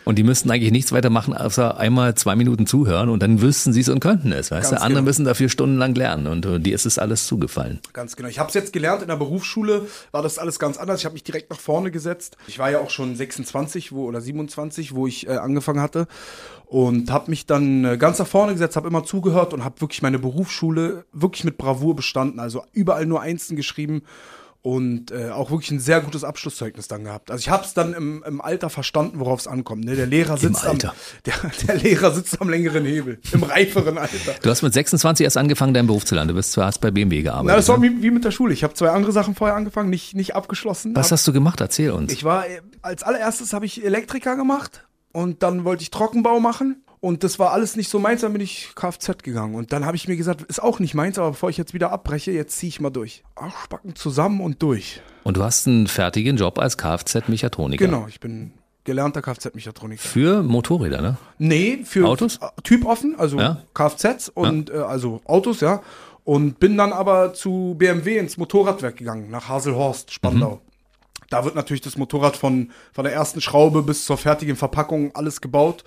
Und 0.06 0.16
die 0.16 0.24
müssten 0.24 0.50
eigentlich 0.50 0.72
nichts 0.72 0.92
weiter 0.92 1.12
machen, 1.12 1.36
außer 1.36 1.78
einmal 1.78 2.16
zwei 2.16 2.36
Minuten 2.36 2.66
zuhören 2.66 3.10
und 3.10 3.22
dann 3.22 3.42
wüssten 3.42 3.74
sie 3.74 3.81
es 3.81 3.90
und 3.90 4.00
könnten 4.00 4.31
es. 4.31 4.50
Weißt 4.50 4.72
Ganz 4.72 4.81
du? 4.81 4.86
Andere 4.86 5.01
genau. 5.01 5.10
müssen 5.10 5.25
dafür 5.25 5.50
stundenlang 5.50 5.94
lernen 5.94 6.25
und 6.25 6.48
uh, 6.48 6.57
dir 6.57 6.74
ist 6.74 6.88
es 6.88 6.98
alles 6.98 7.28
zugefallen. 7.28 7.80
Ganz 7.94 8.16
genau. 8.16 8.28
Ich 8.28 8.40
habe 8.40 8.48
es 8.48 8.56
jetzt 8.56 8.74
gelernt 8.74 9.04
in 9.04 9.10
der 9.10 9.18
Berufsschule, 9.18 9.86
war 10.12 10.24
das 10.24 10.40
alles 10.40 10.57
ganz 10.57 10.78
anders. 10.78 11.02
Ich 11.02 11.06
habe 11.06 11.13
mich 11.13 11.24
direkt 11.24 11.52
nach 11.52 11.60
vorne 11.60 11.92
gesetzt. 11.92 12.38
Ich 12.48 12.57
war 12.57 12.72
ja 12.72 12.80
auch 12.80 12.90
schon 12.90 13.16
26 13.16 13.92
wo, 13.92 14.06
oder 14.06 14.19
27, 14.19 14.95
wo 14.95 15.06
ich 15.06 15.28
äh, 15.28 15.31
angefangen 15.31 15.81
hatte 15.81 16.07
und 16.69 17.10
habe 17.10 17.31
mich 17.31 17.48
dann 17.48 17.83
äh, 17.83 17.98
ganz 17.98 18.19
nach 18.19 18.27
vorne 18.27 18.54
gesetzt, 18.54 18.75
habe 18.75 18.88
immer 18.88 19.04
zugehört 19.04 19.56
und 19.56 19.66
habe 19.66 19.81
wirklich 19.81 20.04
meine 20.04 20.19
Berufsschule 20.19 21.04
wirklich 21.12 21.44
mit 21.44 21.57
Bravour 21.57 21.95
bestanden. 21.95 22.39
Also 22.39 22.63
überall 22.74 23.07
nur 23.07 23.21
Einsen 23.21 23.56
geschrieben 23.56 24.04
und 24.62 25.10
äh, 25.10 25.31
auch 25.31 25.50
wirklich 25.50 25.71
ein 25.71 25.80
sehr 25.80 26.00
gutes 26.01 26.24
Abschlusszeugnis 26.24 26.88
dann 26.88 27.06
gehabt. 27.06 27.31
Also 27.31 27.42
ich 27.42 27.50
habe 27.50 27.63
es 27.63 27.74
dann 27.74 27.94
im, 27.94 28.24
im 28.24 28.39
Alter 28.39 28.69
verstanden, 28.69 29.19
worauf 29.19 29.39
es 29.39 29.48
ankommt. 29.48 29.83
Ne? 29.83 29.95
Der 29.95 30.06
Lehrer 30.06 30.38
sitzt 30.38 30.63
am 30.63 30.77
der, 31.25 31.33
der 31.68 31.75
Lehrer 31.75 32.12
sitzt 32.12 32.39
am 32.39 32.50
längeren 32.50 32.86
Hebel, 32.86 33.19
im 33.31 33.42
reiferen 33.42 33.98
Alter. 33.98 34.36
Du 34.39 34.50
hast 34.51 34.62
mit 34.62 34.71
26 34.71 35.24
erst 35.24 35.38
angefangen, 35.38 35.74
deinen 35.74 35.88
Beruf 35.88 36.06
zu 36.06 36.13
lernen. 36.13 36.27
Du 36.27 36.36
bist 36.36 36.51
zwar 36.51 36.68
hast 36.68 36.81
bei 36.81 36.92
BMW 36.92 37.24
gearbeitet. 37.24 37.48
Na, 37.48 37.56
das 37.56 37.68
war 37.68 37.80
ne? 37.80 37.95
wie 38.00 38.12
mit 38.12 38.24
der 38.24 38.31
Schule. 38.31 38.54
Ich 38.54 38.63
habe 38.63 38.75
zwei 38.75 38.92
andere 38.92 39.12
Sachen 39.12 39.33
vorher 39.33 39.56
angefangen, 39.56 39.89
nicht 39.89 40.13
nicht 40.13 40.36
abgeschlossen. 40.36 40.95
Was 40.95 41.12
hast 41.12 41.27
du 41.27 41.33
gemacht? 41.33 41.62
Erzähl 41.62 41.89
uns. 41.89 42.13
Ich 42.13 42.24
war 42.24 42.48
äh, 42.48 42.62
als 42.83 43.01
allererstes 43.01 43.54
habe 43.54 43.66
ich 43.66 43.83
Elektriker 43.83 44.36
gemacht 44.36 44.83
und 45.19 45.44
dann 45.44 45.66
wollte 45.66 45.83
ich 45.83 45.92
Trockenbau 45.92 46.39
machen 46.39 46.81
und 47.01 47.25
das 47.25 47.39
war 47.39 47.51
alles 47.51 47.75
nicht 47.75 47.89
so 47.89 48.00
meins, 48.00 48.21
dann 48.21 48.31
bin 48.31 48.42
ich 48.42 48.71
Kfz 48.74 49.21
gegangen. 49.21 49.56
Und 49.56 49.74
dann 49.74 49.86
habe 49.86 49.98
ich 49.98 50.07
mir 50.07 50.16
gesagt, 50.16 50.44
ist 50.44 50.63
auch 50.63 50.80
nicht 50.80 50.94
meins, 50.94 51.19
aber 51.19 51.31
bevor 51.31 51.50
ich 51.50 51.57
jetzt 51.57 51.74
wieder 51.74 51.92
abbreche, 51.92 52.31
jetzt 52.31 52.57
ziehe 52.57 52.69
ich 52.69 52.80
mal 52.80 52.89
durch. 52.89 53.24
Arschbacken 53.36 53.95
zusammen 53.95 54.39
und 54.39 54.62
durch. 54.63 55.01
Und 55.24 55.36
du 55.36 55.44
hast 55.44 55.68
einen 55.68 55.88
fertigen 55.88 56.38
Job 56.38 56.57
als 56.57 56.77
Kfz-Mechatroniker. 56.77 57.86
Genau, 57.86 58.06
ich 58.07 58.21
bin 58.21 58.54
gelernter 58.86 59.21
Kfz-Mechatroniker. 59.21 60.01
Für 60.01 60.42
Motorräder, 60.42 61.01
ne? 61.01 61.18
Nee, 61.38 61.81
für 61.83 62.07
Autos? 62.07 62.39
Typoffen, 62.63 63.19
also 63.19 63.39
ja? 63.39 63.62
Kfz 63.74 64.31
und 64.33 64.69
ja. 64.69 64.75
Äh, 64.75 64.80
also 64.83 65.19
Autos, 65.25 65.60
ja. 65.60 65.81
Und 66.24 66.60
bin 66.60 66.77
dann 66.77 66.94
aber 66.94 67.33
zu 67.33 67.75
BMW 67.77 68.19
ins 68.19 68.38
Motorradwerk 68.38 68.95
gegangen, 68.95 69.30
nach 69.30 69.50
Haselhorst, 69.50 70.13
Spandau. 70.13 70.56
Mhm. 70.56 70.69
Da 71.30 71.46
wird 71.46 71.56
natürlich 71.56 71.81
das 71.81 71.98
Motorrad 71.98 72.38
von, 72.38 72.72
von 72.92 73.04
der 73.04 73.14
ersten 73.14 73.42
Schraube 73.42 73.84
bis 73.84 74.06
zur 74.06 74.18
fertigen 74.18 74.56
Verpackung 74.56 75.16
alles 75.16 75.42
gebaut. 75.42 75.84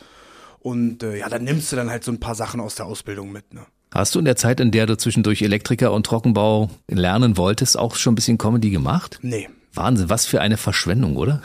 Und 0.60 1.02
äh, 1.02 1.18
ja, 1.18 1.28
dann 1.28 1.44
nimmst 1.44 1.72
du 1.72 1.76
dann 1.76 1.90
halt 1.90 2.04
so 2.04 2.12
ein 2.12 2.20
paar 2.20 2.36
Sachen 2.36 2.60
aus 2.60 2.76
der 2.76 2.86
Ausbildung 2.86 3.32
mit. 3.32 3.52
Ne? 3.52 3.66
Hast 3.92 4.14
du 4.14 4.20
in 4.20 4.24
der 4.24 4.36
Zeit, 4.36 4.60
in 4.60 4.70
der 4.70 4.86
du 4.86 4.96
zwischendurch 4.96 5.42
Elektriker 5.42 5.92
und 5.92 6.06
Trockenbau 6.06 6.70
lernen 6.88 7.36
wolltest, 7.36 7.78
auch 7.78 7.96
schon 7.96 8.12
ein 8.12 8.14
bisschen 8.14 8.38
Comedy 8.38 8.70
gemacht? 8.70 9.18
Nee. 9.22 9.48
Wahnsinn, 9.74 10.10
was 10.10 10.26
für 10.26 10.40
eine 10.40 10.56
Verschwendung, 10.56 11.16
oder? 11.16 11.42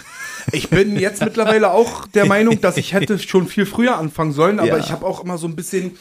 Ich 0.51 0.69
bin 0.69 0.99
jetzt 0.99 1.23
mittlerweile 1.23 1.71
auch 1.71 2.07
der 2.07 2.25
Meinung, 2.27 2.61
dass 2.61 2.77
ich 2.77 2.93
hätte 2.93 3.19
schon 3.19 3.47
viel 3.47 3.65
früher 3.65 3.97
anfangen 3.97 4.33
sollen, 4.33 4.59
aber 4.59 4.69
ja. 4.69 4.79
ich 4.79 4.91
habe 4.91 5.05
auch 5.05 5.23
immer 5.23 5.37
so 5.37 5.47
ein 5.47 5.55
bisschen, 5.55 5.97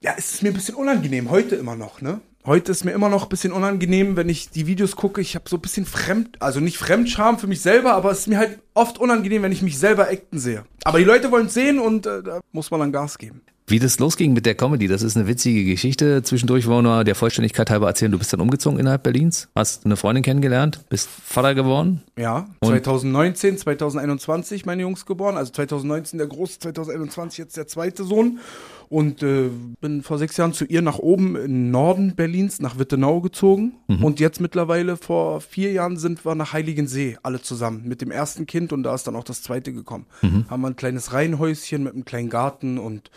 ja, 0.00 0.14
es 0.16 0.34
ist 0.34 0.42
mir 0.42 0.50
ein 0.50 0.54
bisschen 0.54 0.74
unangenehm, 0.74 1.30
heute 1.30 1.54
immer 1.56 1.76
noch, 1.76 2.00
ne? 2.00 2.20
Heute 2.46 2.72
ist 2.72 2.84
mir 2.84 2.92
immer 2.92 3.08
noch 3.08 3.22
ein 3.22 3.28
bisschen 3.30 3.52
unangenehm, 3.52 4.16
wenn 4.16 4.28
ich 4.28 4.50
die 4.50 4.66
Videos 4.66 4.96
gucke. 4.96 5.22
Ich 5.22 5.34
habe 5.34 5.48
so 5.48 5.56
ein 5.56 5.62
bisschen 5.62 5.86
Fremd, 5.86 6.36
also 6.42 6.60
nicht 6.60 6.76
Fremdscham 6.76 7.38
für 7.38 7.46
mich 7.46 7.62
selber, 7.62 7.94
aber 7.94 8.10
es 8.10 8.20
ist 8.20 8.26
mir 8.26 8.36
halt 8.36 8.58
oft 8.74 8.98
unangenehm, 8.98 9.42
wenn 9.42 9.52
ich 9.52 9.62
mich 9.62 9.78
selber 9.78 10.10
acten 10.10 10.38
sehe. 10.38 10.64
Aber 10.84 10.98
die 10.98 11.04
Leute 11.04 11.30
wollen 11.30 11.46
es 11.46 11.54
sehen 11.54 11.78
und 11.78 12.04
äh, 12.04 12.22
da 12.22 12.40
muss 12.52 12.70
man 12.70 12.80
dann 12.80 12.92
Gas 12.92 13.16
geben. 13.16 13.40
Wie 13.66 13.78
das 13.78 13.98
losging 13.98 14.34
mit 14.34 14.44
der 14.44 14.54
Comedy, 14.54 14.88
das 14.88 15.00
ist 15.00 15.16
eine 15.16 15.26
witzige 15.26 15.64
Geschichte. 15.64 16.22
Zwischendurch 16.22 16.66
wollen 16.66 16.84
wir 16.84 17.02
der 17.02 17.14
Vollständigkeit 17.14 17.70
halber 17.70 17.86
erzählen, 17.86 18.12
du 18.12 18.18
bist 18.18 18.30
dann 18.30 18.42
umgezogen 18.42 18.78
innerhalb 18.78 19.04
Berlins, 19.04 19.48
hast 19.54 19.86
eine 19.86 19.96
Freundin 19.96 20.22
kennengelernt, 20.22 20.80
bist 20.90 21.08
Vater 21.08 21.54
geworden. 21.54 22.02
Ja, 22.18 22.46
2019, 22.62 23.56
2021 23.56 24.66
meine 24.66 24.82
Jungs 24.82 25.06
geboren, 25.06 25.38
also 25.38 25.50
2019 25.50 26.18
der 26.18 26.28
große, 26.28 26.58
2021 26.58 27.38
jetzt 27.38 27.56
der 27.56 27.66
zweite 27.66 28.04
Sohn 28.04 28.38
und 28.88 29.22
äh, 29.22 29.50
bin 29.80 30.02
vor 30.02 30.18
sechs 30.18 30.36
Jahren 30.36 30.52
zu 30.52 30.64
ihr 30.64 30.82
nach 30.82 30.98
oben 30.98 31.36
im 31.36 31.70
Norden 31.70 32.14
Berlins, 32.14 32.60
nach 32.60 32.78
Wittenau 32.78 33.20
gezogen. 33.20 33.74
Mhm. 33.88 34.04
Und 34.04 34.20
jetzt 34.20 34.40
mittlerweile 34.40 34.96
vor 34.96 35.40
vier 35.40 35.72
Jahren 35.72 35.96
sind 35.96 36.24
wir 36.24 36.34
nach 36.34 36.52
Heiligensee 36.52 37.18
alle 37.22 37.40
zusammen 37.40 37.82
mit 37.86 38.00
dem 38.00 38.10
ersten 38.10 38.46
Kind 38.46 38.72
und 38.72 38.82
da 38.82 38.94
ist 38.94 39.06
dann 39.06 39.16
auch 39.16 39.24
das 39.24 39.42
zweite 39.42 39.72
gekommen. 39.72 40.06
Mhm. 40.22 40.46
Haben 40.48 40.62
wir 40.62 40.68
ein 40.68 40.76
kleines 40.76 41.12
Reihenhäuschen 41.12 41.82
mit 41.82 41.94
einem 41.94 42.04
kleinen 42.04 42.30
Garten 42.30 42.78
und 42.78 43.10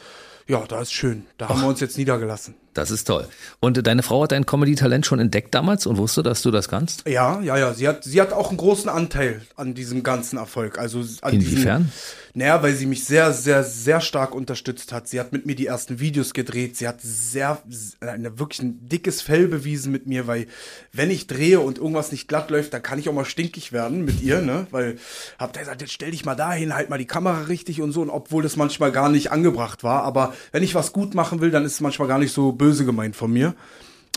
ja, 0.47 0.63
da 0.65 0.81
ist 0.81 0.93
schön. 0.93 1.25
Da 1.37 1.45
Ach. 1.45 1.49
haben 1.49 1.61
wir 1.61 1.67
uns 1.67 1.79
jetzt 1.79 1.97
niedergelassen. 1.97 2.55
Das 2.77 2.91
ist 2.91 3.05
toll. 3.05 3.27
Und 3.59 3.87
deine 3.87 4.03
Frau 4.03 4.21
hat 4.21 4.31
dein 4.31 4.45
Comedy-Talent 4.45 5.03
schon 5.03 5.17
entdeckt 5.17 5.55
damals 5.55 5.87
und 5.87 5.97
wusste, 5.97 6.21
dass 6.21 6.43
du 6.43 6.51
das 6.51 6.69
kannst? 6.69 7.07
Ja, 7.07 7.41
ja, 7.41 7.57
ja. 7.57 7.73
Sie 7.73 7.87
hat, 7.87 8.03
sie 8.03 8.21
hat 8.21 8.33
auch 8.33 8.49
einen 8.49 8.57
großen 8.57 8.87
Anteil 8.87 9.41
an 9.55 9.73
diesem 9.73 10.03
ganzen 10.03 10.37
Erfolg. 10.37 10.77
Also 10.77 11.03
Inwiefern? 11.27 11.91
Naja, 12.35 12.61
weil 12.61 12.75
sie 12.75 12.85
mich 12.85 13.03
sehr, 13.03 13.33
sehr, 13.33 13.63
sehr 13.63 13.99
stark 13.99 14.35
unterstützt 14.35 14.93
hat. 14.93 15.07
Sie 15.07 15.19
hat 15.19 15.33
mit 15.33 15.47
mir 15.47 15.55
die 15.55 15.65
ersten 15.65 15.99
Videos 15.99 16.35
gedreht. 16.35 16.77
Sie 16.77 16.87
hat 16.87 16.99
sehr, 17.01 17.57
eine, 17.99 18.37
wirklich 18.37 18.61
ein 18.61 18.87
dickes 18.87 19.23
Fell 19.23 19.47
bewiesen 19.47 19.91
mit 19.91 20.05
mir, 20.05 20.27
weil 20.27 20.45
wenn 20.93 21.09
ich 21.09 21.25
drehe 21.25 21.59
und 21.59 21.79
irgendwas 21.79 22.11
nicht 22.11 22.27
glatt 22.27 22.51
läuft, 22.51 22.75
dann 22.75 22.83
kann 22.83 22.99
ich 22.99 23.09
auch 23.09 23.13
mal 23.13 23.25
stinkig 23.25 23.73
werden 23.73 24.05
mit 24.05 24.21
ihr, 24.21 24.41
ne? 24.41 24.67
Weil 24.69 24.99
habt 25.39 25.55
ihr 25.55 25.61
gesagt, 25.61 25.81
jetzt 25.81 25.93
stell 25.93 26.11
dich 26.11 26.25
mal 26.25 26.35
dahin, 26.35 26.75
halt 26.75 26.91
mal 26.91 26.99
die 26.99 27.07
Kamera 27.07 27.41
richtig 27.45 27.81
und 27.81 27.91
so. 27.91 28.03
Und 28.03 28.11
obwohl 28.11 28.43
das 28.43 28.55
manchmal 28.55 28.91
gar 28.91 29.09
nicht 29.09 29.31
angebracht 29.31 29.83
war. 29.83 30.03
Aber 30.03 30.35
wenn 30.51 30.61
ich 30.61 30.75
was 30.75 30.93
gut 30.93 31.15
machen 31.15 31.41
will, 31.41 31.49
dann 31.49 31.65
ist 31.65 31.73
es 31.73 31.81
manchmal 31.81 32.07
gar 32.07 32.19
nicht 32.19 32.33
so 32.33 32.51
böse 32.51 32.66
gemeint 32.85 33.15
von 33.15 33.31
mir. 33.31 33.55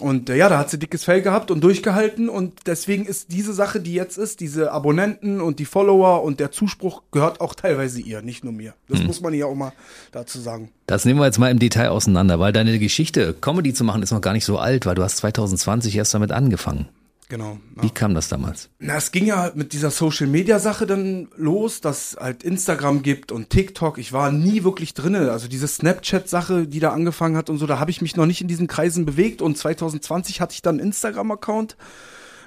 Und 0.00 0.30
äh, 0.30 0.36
ja, 0.36 0.48
da 0.48 0.58
hat 0.58 0.70
sie 0.70 0.78
dickes 0.78 1.04
Fell 1.04 1.20
gehabt 1.20 1.50
und 1.50 1.62
durchgehalten 1.62 2.28
und 2.28 2.54
deswegen 2.66 3.04
ist 3.04 3.32
diese 3.32 3.52
Sache, 3.52 3.80
die 3.80 3.92
jetzt 3.92 4.16
ist, 4.16 4.40
diese 4.40 4.72
Abonnenten 4.72 5.40
und 5.40 5.58
die 5.58 5.66
Follower 5.66 6.22
und 6.22 6.40
der 6.40 6.50
Zuspruch 6.50 7.02
gehört 7.12 7.40
auch 7.40 7.54
teilweise 7.54 8.00
ihr, 8.00 8.22
nicht 8.22 8.42
nur 8.42 8.52
mir. 8.52 8.74
Das 8.88 9.00
hm. 9.00 9.06
muss 9.06 9.20
man 9.20 9.34
ja 9.34 9.44
auch 9.44 9.54
mal 9.54 9.72
dazu 10.10 10.40
sagen. 10.40 10.70
Das 10.86 11.04
nehmen 11.04 11.20
wir 11.20 11.26
jetzt 11.26 11.38
mal 11.38 11.50
im 11.50 11.58
Detail 11.58 11.90
auseinander, 11.90 12.40
weil 12.40 12.52
deine 12.52 12.78
Geschichte, 12.78 13.34
Comedy 13.34 13.74
zu 13.74 13.84
machen, 13.84 14.02
ist 14.02 14.10
noch 14.10 14.22
gar 14.22 14.32
nicht 14.32 14.46
so 14.46 14.58
alt, 14.58 14.86
weil 14.86 14.94
du 14.94 15.02
hast 15.02 15.18
2020 15.18 15.94
erst 15.96 16.14
damit 16.14 16.32
angefangen. 16.32 16.88
Genau. 17.30 17.58
Ja. 17.76 17.84
Wie 17.84 17.90
kam 17.90 18.12
das 18.12 18.28
damals? 18.28 18.70
Na, 18.80 18.96
es 18.96 19.12
ging 19.12 19.24
ja 19.24 19.52
mit 19.54 19.72
dieser 19.72 19.92
Social 19.92 20.26
Media 20.26 20.58
Sache 20.58 20.84
dann 20.84 21.28
los, 21.36 21.80
dass 21.80 22.16
halt 22.20 22.42
Instagram 22.42 23.02
gibt 23.02 23.30
und 23.30 23.50
TikTok. 23.50 23.98
Ich 23.98 24.12
war 24.12 24.32
nie 24.32 24.64
wirklich 24.64 24.94
drinne. 24.94 25.30
Also 25.30 25.46
diese 25.46 25.68
Snapchat 25.68 26.28
Sache, 26.28 26.66
die 26.66 26.80
da 26.80 26.90
angefangen 26.90 27.36
hat 27.36 27.48
und 27.48 27.58
so, 27.58 27.68
da 27.68 27.78
habe 27.78 27.92
ich 27.92 28.02
mich 28.02 28.16
noch 28.16 28.26
nicht 28.26 28.40
in 28.40 28.48
diesen 28.48 28.66
Kreisen 28.66 29.06
bewegt. 29.06 29.42
Und 29.42 29.56
2020 29.56 30.40
hatte 30.40 30.54
ich 30.54 30.60
dann 30.60 30.80
einen 30.80 30.88
Instagram 30.88 31.30
Account 31.30 31.76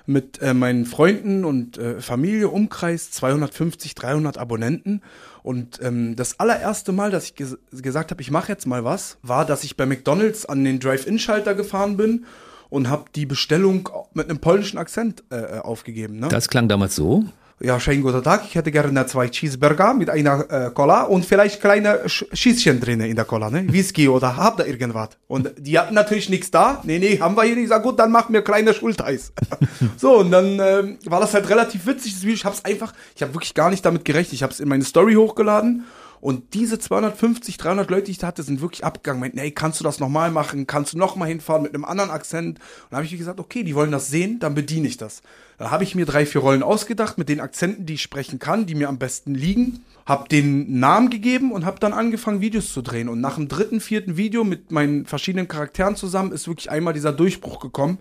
mit 0.05 0.41
äh, 0.41 0.53
meinen 0.53 0.85
Freunden 0.85 1.45
und 1.45 1.77
äh, 1.77 2.01
Familie, 2.01 2.49
Umkreis 2.49 3.09
250, 3.11 3.95
300 3.95 4.37
Abonnenten. 4.37 5.01
Und 5.43 5.79
ähm, 5.81 6.17
das 6.17 6.41
allererste 6.41 6.91
Mal, 6.91 7.09
dass 7.09 7.23
ich 7.23 7.35
ges 7.35 7.57
gesagt 7.71 8.11
habe, 8.11 8.21
ich 8.21 8.31
mache 8.31 8.51
jetzt 8.51 8.67
mal 8.67 8.83
was, 8.83 9.17
war, 9.21 9.45
dass 9.45 9.63
ich 9.63 9.77
bei 9.77 9.85
McDonald's 9.85 10.45
an 10.45 10.65
den 10.65 10.81
Drive-In-Schalter 10.81 11.55
gefahren 11.55 11.95
bin 11.95 12.25
und 12.73 12.89
habe 12.89 13.05
die 13.13 13.27
Bestellung 13.27 13.87
mit 14.15 14.29
einem 14.29 14.39
polnischen 14.39 14.79
Akzent 14.79 15.23
äh, 15.31 15.35
äh, 15.35 15.59
aufgegeben. 15.59 16.19
Ne? 16.19 16.27
Das 16.29 16.47
klang 16.47 16.67
damals 16.67 16.95
so? 16.95 17.23
Ja, 17.59 17.79
schönen 17.79 18.01
guten 18.01 18.23
Tag. 18.23 18.45
Ich 18.45 18.55
hätte 18.55 18.71
gerne 18.71 19.05
zwei 19.05 19.29
Cheeseburger 19.29 19.93
mit 19.93 20.09
einer 20.09 20.51
äh, 20.51 20.71
Cola 20.71 21.03
und 21.03 21.23
vielleicht 21.23 21.61
kleine 21.61 22.09
Sch 22.09 22.25
Schießchen 22.33 22.79
drin 22.79 22.99
in 23.01 23.15
der 23.15 23.25
Cola, 23.25 23.51
ne? 23.51 23.71
Whisky 23.71 24.09
oder 24.09 24.35
habt 24.37 24.59
ihr 24.59 24.65
irgendwas? 24.65 25.09
Und 25.27 25.51
die 25.59 25.77
hatten 25.77 25.93
natürlich 25.93 26.29
nichts 26.29 26.49
da. 26.49 26.81
Nee, 26.83 26.97
nee, 26.97 27.19
haben 27.19 27.37
wir 27.37 27.43
hier 27.43 27.53
nicht. 27.53 27.65
Ich 27.65 27.69
sag, 27.69 27.83
gut, 27.83 27.99
dann 27.99 28.11
machen 28.11 28.33
wir 28.33 28.41
kleine 28.41 28.73
Schulteis. 28.73 29.31
so, 29.97 30.17
und 30.17 30.31
dann 30.31 30.59
ähm, 30.59 30.97
war 31.05 31.19
das 31.19 31.35
halt 31.35 31.47
relativ 31.49 31.85
witzig, 31.85 32.13
das 32.13 32.23
Video. 32.23 32.33
Ich 32.33 32.45
hab's 32.45 32.65
einfach, 32.65 32.91
ich 33.15 33.21
habe 33.21 33.35
wirklich 33.35 33.53
gar 33.53 33.69
nicht 33.69 33.85
damit 33.85 34.03
gerechnet. 34.03 34.33
Ich 34.33 34.43
habe 34.43 34.51
es 34.51 34.59
in 34.59 34.67
meine 34.67 34.83
Story 34.83 35.13
hochgeladen 35.13 35.85
und 36.23 36.53
diese 36.53 36.79
250, 36.79 37.57
300 37.57 37.91
Leute, 37.91 38.03
die 38.03 38.11
ich 38.11 38.17
da 38.17 38.27
hatte, 38.27 38.43
sind 38.43 38.61
wirklich 38.61 38.85
abgegangen. 38.85 39.19
Meinten, 39.19 39.39
hey, 39.39 39.51
kannst 39.51 39.81
du 39.81 39.83
das 39.83 39.99
nochmal 39.99 40.31
machen? 40.31 40.67
Kannst 40.67 40.93
du 40.93 40.97
nochmal 40.97 41.27
hinfahren 41.27 41.63
mit 41.63 41.75
einem 41.75 41.83
anderen 41.83 42.11
Akzent? 42.11 42.59
Und 42.89 42.95
habe 42.95 43.05
ich 43.05 43.17
gesagt, 43.17 43.41
okay, 43.41 43.63
die 43.63 43.75
wollen 43.75 43.91
das 43.91 44.07
sehen, 44.07 44.39
dann 44.39 44.55
bediene 44.55 44.87
ich 44.87 44.95
das. 44.95 45.21
Dann 45.57 45.69
habe 45.69 45.83
ich 45.83 45.95
mir 45.95 46.05
drei, 46.05 46.25
vier 46.25 46.39
Rollen 46.39 46.63
ausgedacht 46.63 47.17
mit 47.17 47.27
den 47.27 47.41
Akzenten, 47.41 47.85
die 47.85 47.95
ich 47.95 48.03
sprechen 48.03 48.39
kann, 48.39 48.65
die 48.65 48.73
mir 48.73 48.87
am 48.87 48.99
besten 48.99 49.35
liegen. 49.35 49.83
Hab 50.05 50.29
den 50.29 50.79
Namen 50.79 51.09
gegeben 51.09 51.51
und 51.51 51.65
habe 51.65 51.81
dann 51.81 51.91
angefangen, 51.91 52.39
Videos 52.39 52.71
zu 52.71 52.81
drehen. 52.81 53.09
Und 53.09 53.19
nach 53.19 53.35
dem 53.35 53.49
dritten, 53.49 53.81
vierten 53.81 54.15
Video 54.15 54.45
mit 54.45 54.71
meinen 54.71 55.05
verschiedenen 55.05 55.49
Charakteren 55.49 55.97
zusammen 55.97 56.31
ist 56.31 56.47
wirklich 56.47 56.71
einmal 56.71 56.93
dieser 56.93 57.11
Durchbruch 57.11 57.59
gekommen, 57.59 57.97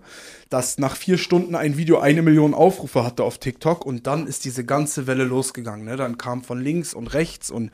dass 0.49 0.77
nach 0.77 0.95
vier 0.95 1.17
Stunden 1.17 1.55
ein 1.55 1.75
Video 1.75 1.99
eine 1.99 2.21
Million 2.21 2.53
Aufrufe 2.53 3.03
hatte 3.03 3.25
auf 3.25 3.37
TikTok. 3.37 3.85
Und 3.85 4.07
dann 4.07 4.27
ist 4.27 4.45
diese 4.45 4.63
ganze 4.63 5.07
Welle 5.07 5.25
losgegangen. 5.25 5.83
Ne? 5.83 5.97
Dann 5.97 6.17
kam 6.17 6.41
von 6.41 6.61
links 6.61 6.93
und 6.93 7.13
rechts 7.13 7.51
und 7.51 7.69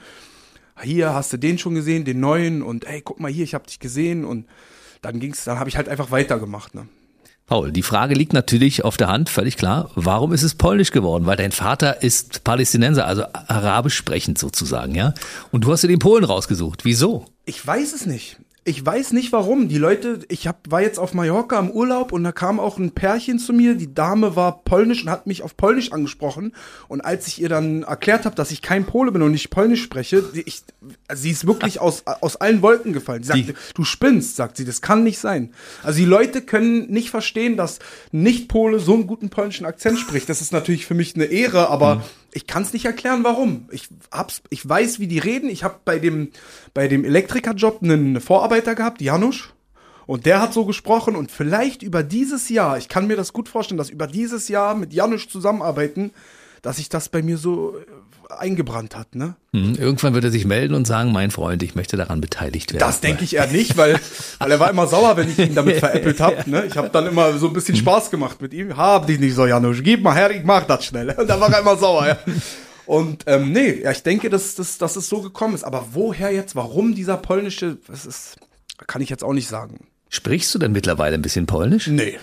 hier 0.82 1.14
hast 1.14 1.34
du 1.34 1.38
den 1.38 1.58
schon 1.58 1.76
gesehen, 1.76 2.06
den 2.06 2.20
neuen 2.20 2.62
und 2.62 2.86
ey, 2.86 3.02
guck 3.02 3.20
mal 3.20 3.32
hier, 3.32 3.44
ich 3.44 3.54
habe 3.54 3.66
dich 3.68 3.80
gesehen 3.80 4.26
und 4.26 4.46
dann 5.02 5.20
ging's, 5.20 5.44
dann 5.44 5.60
habe 5.60 5.70
ich 5.70 5.78
halt 5.78 5.90
einfach 5.90 6.12
weitergemacht. 6.12 6.76
Ne? 6.76 6.88
Paul, 7.50 7.72
die 7.72 7.82
Frage 7.82 8.14
liegt 8.14 8.34
natürlich 8.34 8.84
auf 8.86 8.96
der 8.96 9.08
Hand, 9.08 9.28
völlig 9.28 9.58
klar. 9.58 9.90
Warum 9.96 10.34
ist 10.34 10.44
es 10.44 10.54
polnisch 10.54 10.92
geworden? 10.92 11.26
Weil 11.26 11.38
dein 11.38 11.52
Vater 11.52 12.04
ist 12.04 12.44
Palästinenser, 12.44 13.08
also 13.08 13.24
arabisch 13.34 13.96
sprechend 13.96 14.38
sozusagen, 14.38 14.94
ja? 14.94 15.16
Und 15.52 15.64
du 15.64 15.72
hast 15.72 15.84
dir 15.84 15.88
den 15.88 15.98
Polen 15.98 16.24
rausgesucht. 16.24 16.86
Wieso? 16.86 17.26
Ich 17.46 17.66
weiß 17.66 17.94
es 17.94 18.06
nicht. 18.06 18.38
Ich 18.66 18.86
weiß 18.86 19.14
nicht 19.14 19.32
warum. 19.32 19.70
Die 19.70 19.78
Leute, 19.78 20.20
ich 20.28 20.46
hab, 20.48 20.70
war 20.70 20.82
jetzt 20.82 21.00
auf 21.00 21.14
Mallorca 21.14 21.58
im 21.60 21.72
Urlaub 21.72 22.12
und 22.12 22.24
da 22.24 22.32
kam 22.32 22.60
auch 22.60 22.78
ein 22.78 22.92
Pärchen 22.92 23.40
zu 23.40 23.54
mir. 23.54 23.76
Die 23.76 23.94
Dame 23.94 24.36
war 24.36 24.64
polnisch 24.64 25.04
und 25.04 25.10
hat 25.10 25.28
mich 25.28 25.44
auf 25.44 25.56
Polnisch 25.56 25.92
angesprochen. 25.92 26.54
Und 26.88 27.02
als 27.02 27.28
ich 27.28 27.42
ihr 27.42 27.50
dann 27.50 27.84
erklärt 27.84 28.26
habe, 28.26 28.36
dass 28.36 28.52
ich 28.52 28.62
kein 28.62 28.86
Pole 28.86 29.12
bin 29.12 29.22
und 29.22 29.32
nicht 29.32 29.50
Polnisch 29.50 29.82
spreche, 29.82 30.24
ich, 30.46 30.62
also 31.08 31.24
sie 31.24 31.32
ist 31.32 31.48
wirklich 31.48 31.80
aus, 31.80 32.04
aus 32.06 32.36
allen 32.36 32.62
Wolken 32.62 32.92
gefallen. 32.92 33.24
Sie 33.24 33.30
sagte, 33.30 33.56
du 33.74 33.84
spinnst, 33.86 34.36
sagt 34.36 34.58
sie, 34.58 34.66
das 34.66 34.82
kann 34.82 35.04
nicht 35.04 35.20
sein. 35.20 35.54
Also 35.82 36.00
die 36.00 36.06
Leute 36.06 36.42
können 36.42 36.92
nicht 36.92 37.12
verstehen, 37.12 37.56
dass 37.56 37.80
Nicht-Pole 38.12 38.80
so 38.80 38.94
einen 38.94 39.08
guten 39.08 39.30
polnischen 39.30 39.66
Akzent 39.66 40.00
spricht. 40.00 40.28
Das 40.28 40.42
ist 40.42 40.52
natürlich 40.52 40.86
für 40.86 40.96
mich 40.96 41.16
eine 41.16 41.26
Ehre, 41.26 41.70
aber 41.70 41.96
mhm 41.96 42.02
ich 42.34 42.48
kann 42.48 42.64
es 42.64 42.74
nicht 42.74 42.86
erklären, 42.86 43.24
warum. 43.24 43.68
Ich 43.72 43.90
hab's, 44.12 44.42
ich 44.50 44.68
weiß, 44.68 45.00
wie 45.00 45.08
die 45.08 45.20
reden. 45.20 45.50
Ich 45.50 45.64
habe 45.64 45.80
bei 45.86 46.00
dem 46.00 46.30
bei 46.74 46.88
dem 46.88 47.06
Elektrikerjob 47.06 47.82
einen 47.82 48.22
Vorarbeiter 48.22 48.76
gehabt, 48.76 49.02
Janusz, 49.02 49.50
und 50.10 50.26
der 50.26 50.42
hat 50.42 50.54
so 50.54 50.66
gesprochen 50.66 51.16
und 51.16 51.30
vielleicht 51.30 51.84
über 51.84 52.02
dieses 52.02 52.50
Jahr, 52.50 52.80
ich 52.80 52.90
kann 52.90 53.06
mir 53.06 53.16
das 53.16 53.32
gut 53.32 53.48
vorstellen, 53.48 53.78
dass 53.78 53.92
über 53.92 54.08
dieses 54.08 54.48
Jahr 54.48 54.74
mit 54.74 54.92
Janusz 54.92 55.28
zusammenarbeiten, 55.28 56.14
dass 56.64 56.78
sich 56.78 56.90
das 56.90 57.10
bei 57.10 57.22
mir 57.22 57.38
so 57.38 57.78
äh, 57.78 57.86
eingebrannt 58.30 58.96
hat, 58.96 59.16
ne? 59.16 59.36
Mhm. 59.52 59.76
Irgendwann 59.76 60.14
wird 60.14 60.24
er 60.24 60.32
sich 60.32 60.46
melden 60.46 60.76
und 60.76 60.86
sagen, 60.86 61.12
mein 61.12 61.32
Freund, 61.32 61.64
ich 61.64 61.76
möchte 61.76 61.98
daran 61.98 62.22
beteiligt 62.22 62.74
werden. 62.74 62.86
Das 62.86 63.02
denke 63.02 63.24
ich 63.24 63.36
eher 63.36 63.48
nicht, 63.48 63.78
weil, 63.78 64.00
weil 64.38 64.52
er 64.52 64.60
war 64.60 64.70
immer 64.70 64.88
sauer, 64.88 65.18
wenn 65.18 65.30
ich 65.30 65.40
ihn 65.40 65.56
damit 65.56 65.78
veräppelt 65.80 66.20
habe. 66.20 66.50
Ne? 66.50 66.66
Ich 66.66 66.78
habe 66.78 66.90
dann 66.90 67.08
immer 67.08 67.38
so 67.38 67.48
ein 67.48 67.54
bisschen 67.54 67.76
mhm. 67.76 67.80
Spaß 67.80 68.12
gemacht 68.12 68.42
mit 68.42 68.54
ihm. 68.54 68.78
Hab 68.78 69.08
dich 69.08 69.20
nicht 69.20 69.36
so, 69.36 69.46
Janusz, 69.46 69.78
gib 69.82 70.04
mal 70.04 70.14
her, 70.14 70.32
ich 70.32 70.44
mach 70.44 70.66
das 70.66 70.86
schnell. 70.86 71.10
Und 71.18 71.28
dann 71.28 71.40
war 71.40 71.52
er 71.52 71.62
immer 71.62 71.78
sauer. 71.78 72.08
Ja. 72.08 72.18
Und 72.86 73.24
ähm, 73.28 73.52
nee, 73.52 73.82
ja, 73.84 73.92
ich 73.92 74.04
denke, 74.04 74.30
dass, 74.30 74.56
dass, 74.56 74.78
dass 74.78 74.96
es 74.96 75.10
so 75.10 75.22
gekommen 75.22 75.54
ist. 75.54 75.64
Aber 75.64 75.88
woher 75.94 76.32
jetzt, 76.32 76.56
warum 76.56 76.96
dieser 76.96 77.18
polnische, 77.18 77.78
das 77.88 78.06
ist, 78.06 78.38
kann 78.88 79.02
ich 79.02 79.10
jetzt 79.10 79.24
auch 79.24 79.34
nicht 79.34 79.48
sagen. 79.48 79.88
Sprichst 80.10 80.54
du 80.56 80.60
denn 80.60 80.72
mittlerweile 80.72 81.16
ein 81.16 81.22
bisschen 81.22 81.46
polnisch? 81.46 81.88
Nee. 81.88 82.18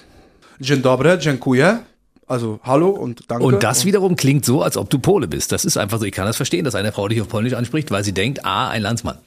Dzień 0.61 0.83
dobry, 0.83 1.19
dziękuję. 1.19 1.85
Also 2.27 2.59
hallo 2.65 2.91
und 2.91 3.31
danke. 3.31 3.45
Und 3.45 3.63
das 3.63 3.85
wiederum 3.85 4.17
klingt 4.17 4.45
so, 4.45 4.63
als 4.63 4.77
ob 4.77 4.91
du 4.91 4.99
Pole 4.99 5.29
bist. 5.29 5.53
Das 5.53 5.65
ist 5.65 5.77
einfach 5.77 5.99
so. 5.99 6.05
Ich 6.05 6.13
kann 6.13 6.27
das 6.27 6.37
verstehen, 6.37 6.65
dass 6.65 6.75
eine 6.75 6.93
Frau 6.93 7.07
dich 7.07 7.21
auf 7.21 7.29
Polnisch 7.29 7.55
anspricht, 7.55 7.91
weil 7.91 8.03
sie 8.03 8.13
denkt, 8.13 8.45
ah, 8.45 8.69
ein 8.69 8.83
Landsmann. 8.83 9.19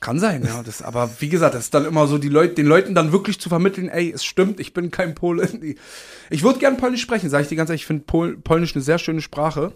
Kann 0.00 0.18
sein, 0.18 0.44
ja. 0.44 0.62
Das, 0.64 0.82
aber 0.82 1.08
wie 1.20 1.28
gesagt, 1.28 1.54
das 1.54 1.64
ist 1.64 1.74
dann 1.74 1.84
immer 1.84 2.08
so, 2.08 2.18
die 2.18 2.28
Leute, 2.28 2.54
den 2.54 2.66
Leuten 2.66 2.94
dann 2.94 3.12
wirklich 3.12 3.40
zu 3.40 3.48
vermitteln, 3.48 3.88
ey, 3.88 4.10
es 4.10 4.24
stimmt, 4.24 4.58
ich 4.58 4.74
bin 4.74 4.90
kein 4.90 5.14
Pole. 5.14 5.48
Ich 6.30 6.42
würde 6.42 6.58
gern 6.58 6.78
Polnisch 6.78 7.02
sprechen, 7.02 7.28
sage 7.28 7.42
ich 7.42 7.48
dir 7.50 7.56
ganz 7.56 7.68
ehrlich. 7.68 7.82
Ich 7.82 7.86
finde 7.86 8.04
Pol 8.04 8.38
Polnisch 8.38 8.74
eine 8.74 8.82
sehr 8.82 8.98
schöne 8.98 9.20
Sprache. 9.20 9.72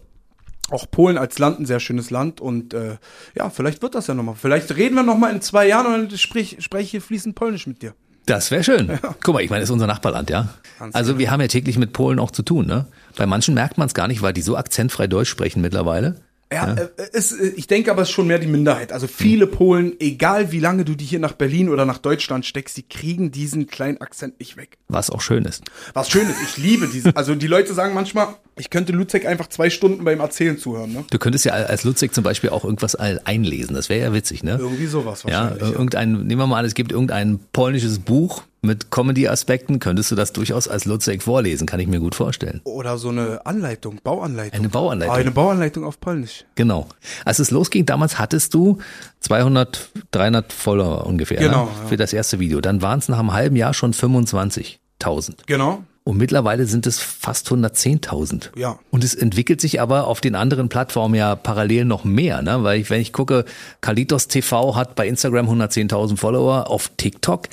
Auch 0.70 0.90
Polen 0.90 1.18
als 1.18 1.38
Land 1.38 1.60
ein 1.60 1.66
sehr 1.66 1.80
schönes 1.80 2.10
Land 2.10 2.40
und 2.40 2.74
äh, 2.74 2.96
ja, 3.36 3.50
vielleicht 3.50 3.82
wird 3.82 3.94
das 3.94 4.06
ja 4.06 4.14
nochmal. 4.14 4.34
Vielleicht 4.36 4.74
reden 4.74 4.94
wir 4.94 5.02
nochmal 5.02 5.32
in 5.32 5.42
zwei 5.42 5.68
Jahren 5.68 5.86
und 5.86 6.10
dann 6.10 6.18
sprich, 6.18 6.56
spreche 6.60 6.96
ich 6.96 7.04
fließend 7.04 7.36
Polnisch 7.36 7.66
mit 7.66 7.82
dir. 7.82 7.94
Das 8.26 8.50
wäre 8.50 8.64
schön. 8.64 8.88
Ja. 8.88 8.98
Guck 9.22 9.34
mal, 9.34 9.42
ich 9.42 9.50
meine, 9.50 9.60
das 9.60 9.68
ist 9.68 9.72
unser 9.72 9.86
Nachbarland, 9.86 10.30
ja. 10.30 10.48
also 10.92 11.12
genau. 11.12 11.18
wir 11.20 11.30
haben 11.30 11.40
ja 11.40 11.46
täglich 11.46 11.78
mit 11.78 11.92
Polen 11.92 12.18
auch 12.18 12.32
zu 12.32 12.42
tun, 12.42 12.66
ne? 12.66 12.86
Bei 13.16 13.24
manchen 13.24 13.54
merkt 13.54 13.78
man 13.78 13.86
es 13.86 13.94
gar 13.94 14.08
nicht, 14.08 14.20
weil 14.20 14.32
die 14.32 14.42
so 14.42 14.56
akzentfrei 14.56 15.06
Deutsch 15.06 15.30
sprechen 15.30 15.62
mittlerweile. 15.62 16.16
Ja, 16.52 16.68
ja. 16.68 16.74
Äh, 16.74 16.88
es, 17.12 17.32
äh, 17.32 17.48
ich 17.56 17.66
denke 17.66 17.90
aber, 17.90 18.02
es 18.02 18.08
ist 18.08 18.14
schon 18.14 18.28
mehr 18.28 18.38
die 18.38 18.46
Minderheit. 18.46 18.92
Also 18.92 19.06
viele 19.06 19.46
hm. 19.46 19.52
Polen, 19.52 19.92
egal 20.00 20.52
wie 20.52 20.60
lange 20.60 20.84
du 20.84 20.94
die 20.94 21.04
hier 21.04 21.18
nach 21.18 21.32
Berlin 21.32 21.68
oder 21.68 21.84
nach 21.84 21.98
Deutschland 21.98 22.46
steckst, 22.46 22.76
die 22.76 22.84
kriegen 22.84 23.32
diesen 23.32 23.66
kleinen 23.66 24.00
Akzent 24.00 24.38
nicht 24.38 24.56
weg. 24.56 24.78
Was 24.88 25.10
auch 25.10 25.20
schön 25.20 25.44
ist. 25.44 25.64
Was 25.92 26.08
schön 26.08 26.28
ist, 26.28 26.40
ich 26.42 26.56
liebe 26.56 26.86
diesen. 26.86 27.16
Also 27.16 27.34
die 27.34 27.48
Leute 27.48 27.74
sagen 27.74 27.94
manchmal, 27.94 28.28
ich 28.58 28.70
könnte 28.70 28.92
Lutzek 28.92 29.26
einfach 29.26 29.48
zwei 29.48 29.70
Stunden 29.70 30.04
beim 30.04 30.20
Erzählen 30.20 30.56
zuhören. 30.56 30.92
Ne? 30.92 31.04
Du 31.10 31.18
könntest 31.18 31.44
ja 31.44 31.52
als 31.52 31.84
Lutzek 31.84 32.14
zum 32.14 32.24
Beispiel 32.24 32.50
auch 32.50 32.64
irgendwas 32.64 32.94
einlesen. 32.94 33.74
Das 33.74 33.88
wäre 33.88 34.00
ja 34.00 34.12
witzig, 34.14 34.42
ne? 34.42 34.56
Irgendwie 34.58 34.86
sowas 34.86 35.24
wahrscheinlich. 35.24 35.60
Ja, 35.60 35.68
irgendein, 35.68 36.12
nehmen 36.12 36.40
wir 36.40 36.46
mal 36.46 36.60
an, 36.60 36.64
es 36.64 36.74
gibt 36.74 36.92
irgendein 36.92 37.40
polnisches 37.52 37.98
Buch 37.98 38.44
mit 38.66 38.90
Comedy-Aspekten. 38.90 39.78
Könntest 39.78 40.10
du 40.10 40.14
das 40.14 40.32
durchaus 40.32 40.68
als 40.68 40.84
Lutzek 40.84 41.22
vorlesen, 41.22 41.66
kann 41.66 41.80
ich 41.80 41.86
mir 41.86 42.00
gut 42.00 42.14
vorstellen. 42.14 42.60
Oder 42.64 42.98
so 42.98 43.08
eine 43.08 43.46
Anleitung, 43.46 44.00
Bauanleitung. 44.02 44.58
Eine 44.58 44.68
Bauanleitung. 44.68 45.14
Ah, 45.14 45.18
eine 45.18 45.30
Bauanleitung 45.30 45.84
auf 45.84 46.00
Polnisch. 46.00 46.44
Genau. 46.54 46.88
Als 47.24 47.38
es 47.38 47.50
losging, 47.50 47.86
damals 47.86 48.18
hattest 48.18 48.52
du 48.54 48.78
200, 49.20 49.90
300 50.10 50.52
Follower 50.52 51.06
ungefähr 51.06 51.40
ne? 51.40 51.46
genau, 51.46 51.64
ne? 51.64 51.70
für 51.86 51.94
ja. 51.94 51.98
das 51.98 52.12
erste 52.12 52.38
Video. 52.38 52.60
Dann 52.60 52.82
waren 52.82 52.98
es 52.98 53.08
nach 53.08 53.18
einem 53.18 53.32
halben 53.32 53.56
Jahr 53.56 53.72
schon 53.74 53.92
25.000. 53.94 55.34
Genau. 55.46 55.82
Und 56.06 56.18
mittlerweile 56.18 56.66
sind 56.66 56.86
es 56.86 57.00
fast 57.00 57.48
110.000. 57.48 58.56
Ja. 58.56 58.78
Und 58.92 59.02
es 59.02 59.12
entwickelt 59.12 59.60
sich 59.60 59.80
aber 59.80 60.06
auf 60.06 60.20
den 60.20 60.36
anderen 60.36 60.68
Plattformen 60.68 61.16
ja 61.16 61.34
parallel 61.34 61.84
noch 61.84 62.04
mehr, 62.04 62.42
ne? 62.42 62.62
Weil 62.62 62.80
ich, 62.80 62.90
wenn 62.90 63.00
ich 63.00 63.12
gucke, 63.12 63.44
Kalitos 63.80 64.28
TV 64.28 64.76
hat 64.76 64.94
bei 64.94 65.08
Instagram 65.08 65.48
110.000 65.48 66.16
Follower, 66.16 66.70
auf 66.70 66.92
TikTok 66.96 67.48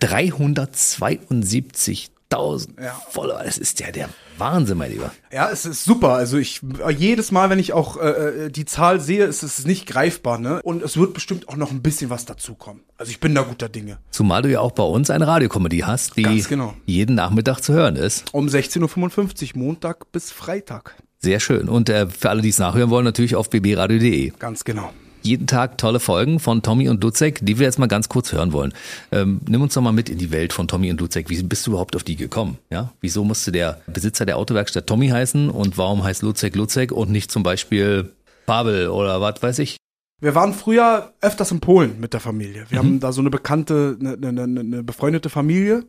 372.000 0.00 2.82
Ja. 2.82 3.00
Follower. 3.10 3.42
Das 3.44 3.58
ist 3.58 3.80
ja 3.80 3.90
der 3.90 4.08
Wahnsinn, 4.38 4.78
mein 4.78 4.92
Lieber. 4.92 5.12
Ja, 5.30 5.50
es 5.50 5.66
ist 5.66 5.84
super. 5.84 6.14
Also 6.14 6.38
ich 6.38 6.60
jedes 6.96 7.30
Mal, 7.30 7.50
wenn 7.50 7.58
ich 7.58 7.72
auch 7.72 7.96
äh, 7.98 8.50
die 8.50 8.64
Zahl 8.64 9.00
sehe, 9.00 9.24
ist 9.24 9.42
es 9.42 9.66
nicht 9.66 9.86
greifbar, 9.86 10.38
ne? 10.38 10.60
Und 10.62 10.82
es 10.82 10.96
wird 10.96 11.14
bestimmt 11.14 11.48
auch 11.48 11.56
noch 11.56 11.70
ein 11.70 11.82
bisschen 11.82 12.10
was 12.10 12.24
dazukommen. 12.24 12.82
Also 12.96 13.10
ich 13.10 13.20
bin 13.20 13.34
da 13.34 13.42
guter 13.42 13.68
Dinge. 13.68 13.98
Zumal 14.10 14.42
du 14.42 14.50
ja 14.50 14.60
auch 14.60 14.72
bei 14.72 14.82
uns 14.82 15.10
eine 15.10 15.26
Radiokomödie 15.26 15.84
hast, 15.84 16.16
die 16.16 16.42
genau. 16.48 16.74
jeden 16.86 17.14
Nachmittag 17.14 17.60
zu 17.60 17.72
hören 17.72 17.96
ist. 17.96 18.32
Um 18.32 18.48
16.55 18.48 19.54
Uhr, 19.54 19.62
Montag 19.62 20.10
bis 20.12 20.30
Freitag. 20.30 20.96
Sehr 21.18 21.38
schön. 21.38 21.68
Und 21.68 21.88
äh, 21.88 22.08
für 22.08 22.30
alle, 22.30 22.42
die 22.42 22.48
es 22.48 22.58
nachhören 22.58 22.90
wollen, 22.90 23.04
natürlich 23.04 23.36
auf 23.36 23.48
bbradio.de. 23.48 24.32
Ganz 24.38 24.64
genau. 24.64 24.92
Jeden 25.22 25.46
Tag 25.46 25.78
tolle 25.78 26.00
Folgen 26.00 26.40
von 26.40 26.62
Tommy 26.62 26.88
und 26.88 27.02
Luzek, 27.02 27.38
die 27.42 27.58
wir 27.58 27.66
jetzt 27.66 27.78
mal 27.78 27.86
ganz 27.86 28.08
kurz 28.08 28.32
hören 28.32 28.52
wollen. 28.52 28.72
Ähm, 29.12 29.40
nimm 29.48 29.62
uns 29.62 29.74
doch 29.74 29.82
mal 29.82 29.92
mit 29.92 30.08
in 30.08 30.18
die 30.18 30.30
Welt 30.32 30.52
von 30.52 30.68
Tommy 30.68 30.90
und 30.90 31.00
Luzek. 31.00 31.30
Wie 31.30 31.42
bist 31.42 31.66
du 31.66 31.70
überhaupt 31.72 31.94
auf 31.96 32.02
die 32.02 32.16
gekommen? 32.16 32.58
Ja? 32.70 32.92
Wieso 33.00 33.24
musste 33.24 33.52
der 33.52 33.80
Besitzer 33.86 34.26
der 34.26 34.36
Autowerkstatt 34.36 34.86
Tommy 34.86 35.08
heißen 35.08 35.48
und 35.50 35.78
warum 35.78 36.02
heißt 36.04 36.22
Luzek 36.22 36.56
Luzek 36.56 36.92
und 36.92 37.10
nicht 37.10 37.30
zum 37.30 37.42
Beispiel 37.42 38.12
Pavel 38.46 38.88
oder 38.88 39.20
was 39.20 39.42
weiß 39.42 39.58
ich? 39.60 39.76
Wir 40.20 40.34
waren 40.34 40.54
früher 40.54 41.12
öfters 41.20 41.50
in 41.50 41.60
Polen 41.60 41.98
mit 41.98 42.12
der 42.12 42.20
Familie. 42.20 42.66
Wir 42.68 42.78
haben 42.78 43.00
da 43.00 43.12
so 43.12 43.20
eine 43.20 43.30
bekannte, 43.30 43.96
eine, 44.00 44.12
eine, 44.14 44.42
eine- 44.42 44.60
eine 44.60 44.82
befreundete 44.84 45.28
Familie 45.30 45.84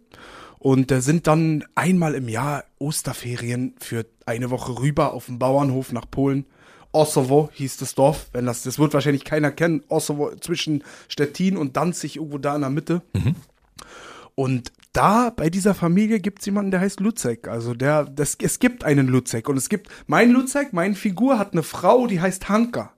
und 0.57 0.91
sind 1.03 1.27
dann 1.27 1.63
einmal 1.75 2.15
im 2.15 2.29
Jahr 2.29 2.63
Osterferien 2.79 3.73
für 3.79 4.05
eine 4.25 4.49
Woche 4.49 4.79
rüber 4.79 5.13
auf 5.13 5.25
dem 5.27 5.37
Bauernhof 5.37 5.91
nach 5.91 6.05
Polen. 6.09 6.45
Osowo 6.93 7.49
hieß 7.53 7.77
das 7.77 7.95
Dorf, 7.95 8.27
wenn 8.31 8.45
das, 8.45 8.63
das 8.63 8.79
wird 8.79 8.93
wahrscheinlich 8.93 9.25
keiner 9.25 9.51
kennen. 9.51 9.83
Osowo 9.89 10.31
zwischen 10.39 10.83
Stettin 11.09 11.57
und 11.57 11.75
Danzig, 11.75 12.15
irgendwo 12.15 12.37
da 12.37 12.55
in 12.55 12.61
der 12.61 12.69
Mitte. 12.69 13.01
Und 14.35 14.71
da 14.93 15.31
bei 15.31 15.49
dieser 15.49 15.73
Familie 15.73 16.19
gibt 16.19 16.39
es 16.39 16.45
jemanden, 16.45 16.71
der 16.71 16.79
heißt 16.79 16.99
Luzek. 16.99 17.47
Also 17.47 17.73
der, 17.73 18.05
das, 18.05 18.37
es 18.41 18.59
gibt 18.59 18.83
einen 18.83 19.07
Luzek 19.07 19.49
und 19.49 19.57
es 19.57 19.69
gibt 19.69 19.89
mein 20.07 20.31
Luzek, 20.31 20.71
meine 20.71 20.95
Figur 20.95 21.39
hat 21.39 21.53
eine 21.53 21.63
Frau, 21.63 22.07
die 22.07 22.21
heißt 22.21 22.47
Hanka. 22.47 22.93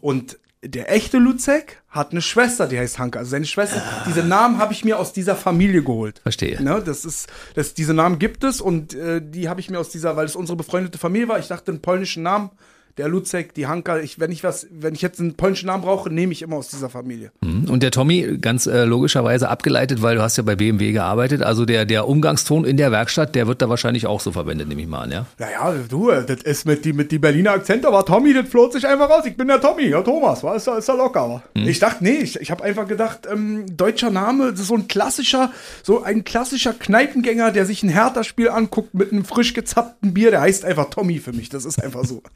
Und 0.00 0.38
der 0.64 0.92
echte 0.92 1.18
Luzek 1.18 1.82
hat 1.88 2.12
eine 2.12 2.22
Schwester, 2.22 2.66
die 2.66 2.78
heißt 2.78 2.98
Hanka. 2.98 3.20
Also 3.20 3.30
seine 3.30 3.46
Schwester. 3.46 3.82
Diese 4.06 4.24
Namen 4.24 4.58
habe 4.58 4.72
ich 4.72 4.84
mir 4.84 4.98
aus 4.98 5.12
dieser 5.12 5.36
Familie 5.36 5.82
geholt. 5.82 6.20
Verstehe. 6.20 6.60
Ne, 6.62 6.82
das 6.84 7.04
ist, 7.04 7.28
das, 7.54 7.74
diese 7.74 7.94
Namen 7.94 8.18
gibt 8.18 8.42
es 8.42 8.60
und 8.60 8.94
äh, 8.94 9.20
die 9.22 9.48
habe 9.48 9.60
ich 9.60 9.70
mir 9.70 9.78
aus 9.78 9.90
dieser, 9.90 10.16
weil 10.16 10.26
es 10.26 10.36
unsere 10.36 10.56
befreundete 10.56 10.98
Familie 10.98 11.28
war. 11.28 11.38
Ich 11.38 11.48
dachte, 11.48 11.70
einen 11.70 11.82
polnischen 11.82 12.22
Namen, 12.22 12.50
der 12.98 13.08
Luzek, 13.08 13.52
die 13.54 13.66
Hanka. 13.66 13.98
Ich, 13.98 14.18
wenn 14.18 14.32
ich 14.32 14.42
was, 14.42 14.66
wenn 14.70 14.94
ich 14.94 15.02
jetzt 15.02 15.20
einen 15.20 15.34
polnischen 15.34 15.66
Namen 15.66 15.82
brauche, 15.82 16.10
nehme 16.10 16.32
ich 16.32 16.42
immer 16.42 16.56
aus 16.56 16.68
dieser 16.68 16.88
Familie. 16.88 17.30
Und 17.42 17.82
der 17.82 17.90
Tommy, 17.90 18.38
ganz 18.40 18.66
äh, 18.66 18.84
logischerweise 18.84 19.48
abgeleitet, 19.48 20.02
weil 20.02 20.16
du 20.16 20.22
hast 20.22 20.36
ja 20.36 20.42
bei 20.42 20.56
BMW 20.56 20.92
gearbeitet, 20.92 21.42
also 21.42 21.66
der, 21.66 21.84
der 21.84 22.08
Umgangston 22.08 22.64
in 22.64 22.76
der 22.76 22.92
Werkstatt, 22.92 23.34
der 23.34 23.46
wird 23.46 23.60
da 23.60 23.68
wahrscheinlich 23.68 24.06
auch 24.06 24.20
so 24.20 24.32
verwendet, 24.32 24.68
nehme 24.68 24.80
ich 24.80 24.88
mal 24.88 25.02
an, 25.02 25.12
ja? 25.12 25.26
Naja, 25.38 25.74
du, 25.88 26.10
äh, 26.10 26.24
das 26.24 26.42
ist 26.42 26.64
mit 26.64 26.84
die, 26.84 26.92
mit 26.92 27.12
die 27.12 27.18
Berliner 27.18 27.52
Akzent, 27.52 27.84
aber 27.84 28.04
Tommy, 28.04 28.32
das 28.32 28.48
floht 28.48 28.72
sich 28.72 28.86
einfach 28.86 29.10
raus. 29.10 29.24
Ich 29.26 29.36
bin 29.36 29.48
der 29.48 29.60
Tommy, 29.60 29.88
ja 29.88 30.00
Thomas, 30.00 30.42
war 30.42 30.56
ist 30.56 30.66
da, 30.66 30.78
ist 30.78 30.88
da 30.88 30.94
locker. 30.94 31.28
wa? 31.28 31.42
Ich 31.54 31.78
dachte, 31.78 32.02
nee, 32.02 32.16
ich, 32.16 32.40
ich 32.40 32.50
habe 32.50 32.64
einfach 32.64 32.88
gedacht, 32.88 33.28
ähm, 33.30 33.66
deutscher 33.76 34.10
Name, 34.10 34.52
das 34.52 34.60
ist 34.60 34.68
so 34.68 34.74
ein 34.74 34.88
klassischer, 34.88 35.50
so 35.82 36.02
ein 36.02 36.24
klassischer 36.24 36.72
Kneipengänger, 36.72 37.52
der 37.52 37.66
sich 37.66 37.82
ein 37.82 37.90
Hertha-Spiel 37.90 38.48
anguckt 38.48 38.94
mit 38.94 39.12
einem 39.12 39.24
frisch 39.24 39.52
gezappten 39.52 40.14
Bier, 40.14 40.30
der 40.30 40.40
heißt 40.40 40.64
einfach 40.64 40.88
Tommy 40.90 41.18
für 41.18 41.32
mich. 41.32 41.50
Das 41.50 41.64
ist 41.64 41.82
einfach 41.82 42.04
so. 42.04 42.22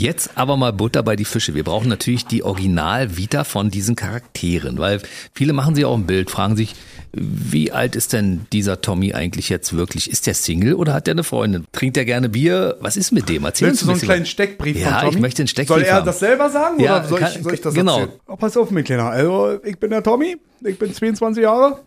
Jetzt 0.00 0.30
aber 0.36 0.56
mal 0.56 0.72
Butter 0.72 1.02
bei 1.02 1.14
die 1.14 1.26
Fische. 1.26 1.54
Wir 1.54 1.62
brauchen 1.62 1.88
natürlich 1.90 2.24
die 2.24 2.42
Original-Vita 2.42 3.44
von 3.44 3.70
diesen 3.70 3.96
Charakteren, 3.96 4.78
weil 4.78 5.02
viele 5.34 5.52
machen 5.52 5.74
sich 5.74 5.84
auch 5.84 5.94
ein 5.94 6.06
Bild, 6.06 6.30
fragen 6.30 6.56
sich, 6.56 6.74
wie 7.12 7.70
alt 7.70 7.96
ist 7.96 8.14
denn 8.14 8.46
dieser 8.50 8.80
Tommy 8.80 9.12
eigentlich 9.12 9.50
jetzt 9.50 9.76
wirklich? 9.76 10.10
Ist 10.10 10.26
der 10.26 10.32
Single 10.32 10.72
oder 10.72 10.94
hat 10.94 11.06
der 11.06 11.12
eine 11.12 11.22
Freundin? 11.22 11.66
Trinkt 11.72 11.98
er 11.98 12.06
gerne 12.06 12.30
Bier? 12.30 12.78
Was 12.80 12.96
ist 12.96 13.12
mit 13.12 13.28
dem? 13.28 13.44
Erzähl 13.44 13.68
Willst 13.68 13.82
du 13.82 13.84
so 13.86 13.90
ein 13.90 13.96
einen 13.96 14.02
kleinen 14.02 14.26
Steckbrief 14.26 14.78
Ja, 14.78 14.88
von 14.92 15.00
Tommy? 15.00 15.14
ich 15.16 15.20
möchte 15.20 15.42
einen 15.42 15.48
Steckbrief 15.48 15.76
Soll 15.76 15.82
er 15.84 15.94
haben. 15.96 16.06
das 16.06 16.18
selber 16.18 16.48
sagen 16.48 16.80
Ja, 16.80 17.00
oder 17.00 17.08
soll, 17.08 17.18
kann- 17.20 17.32
ich, 17.36 17.42
soll 17.42 17.52
ich 17.54 17.60
das 17.60 17.74
genau. 17.74 17.98
erzählen? 18.00 18.18
Oh, 18.26 18.36
pass 18.36 18.56
auf, 18.56 18.70
mein 18.70 18.84
Kleiner. 18.84 19.10
Also, 19.10 19.58
ich 19.64 19.78
bin 19.78 19.90
der 19.90 20.02
Tommy, 20.02 20.36
ich 20.64 20.78
bin 20.78 20.94
22 20.94 21.42
Jahre. 21.42 21.78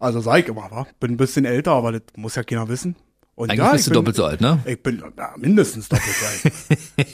Also 0.00 0.20
sag 0.20 0.38
ich 0.38 0.48
immer, 0.48 0.70
wa? 0.70 0.86
Bin 0.98 1.10
ein 1.10 1.16
bisschen 1.18 1.44
älter, 1.44 1.72
aber 1.72 1.92
das 1.92 2.00
muss 2.16 2.36
ja 2.36 2.42
keiner 2.42 2.66
wissen. 2.70 2.96
Und 3.40 3.48
Eigentlich 3.50 3.64
ja, 3.64 3.72
bist 3.72 3.86
du 3.86 3.90
bin- 3.90 3.94
doppelt 3.94 4.16
so 4.16 4.24
alt, 4.26 4.40
ne? 4.42 4.58
Ich 4.66 4.82
bin 4.82 5.02
na, 5.16 5.30
mindestens 5.38 5.88
doppelt 5.88 6.14
so 6.14 6.26
alt. 6.26 6.54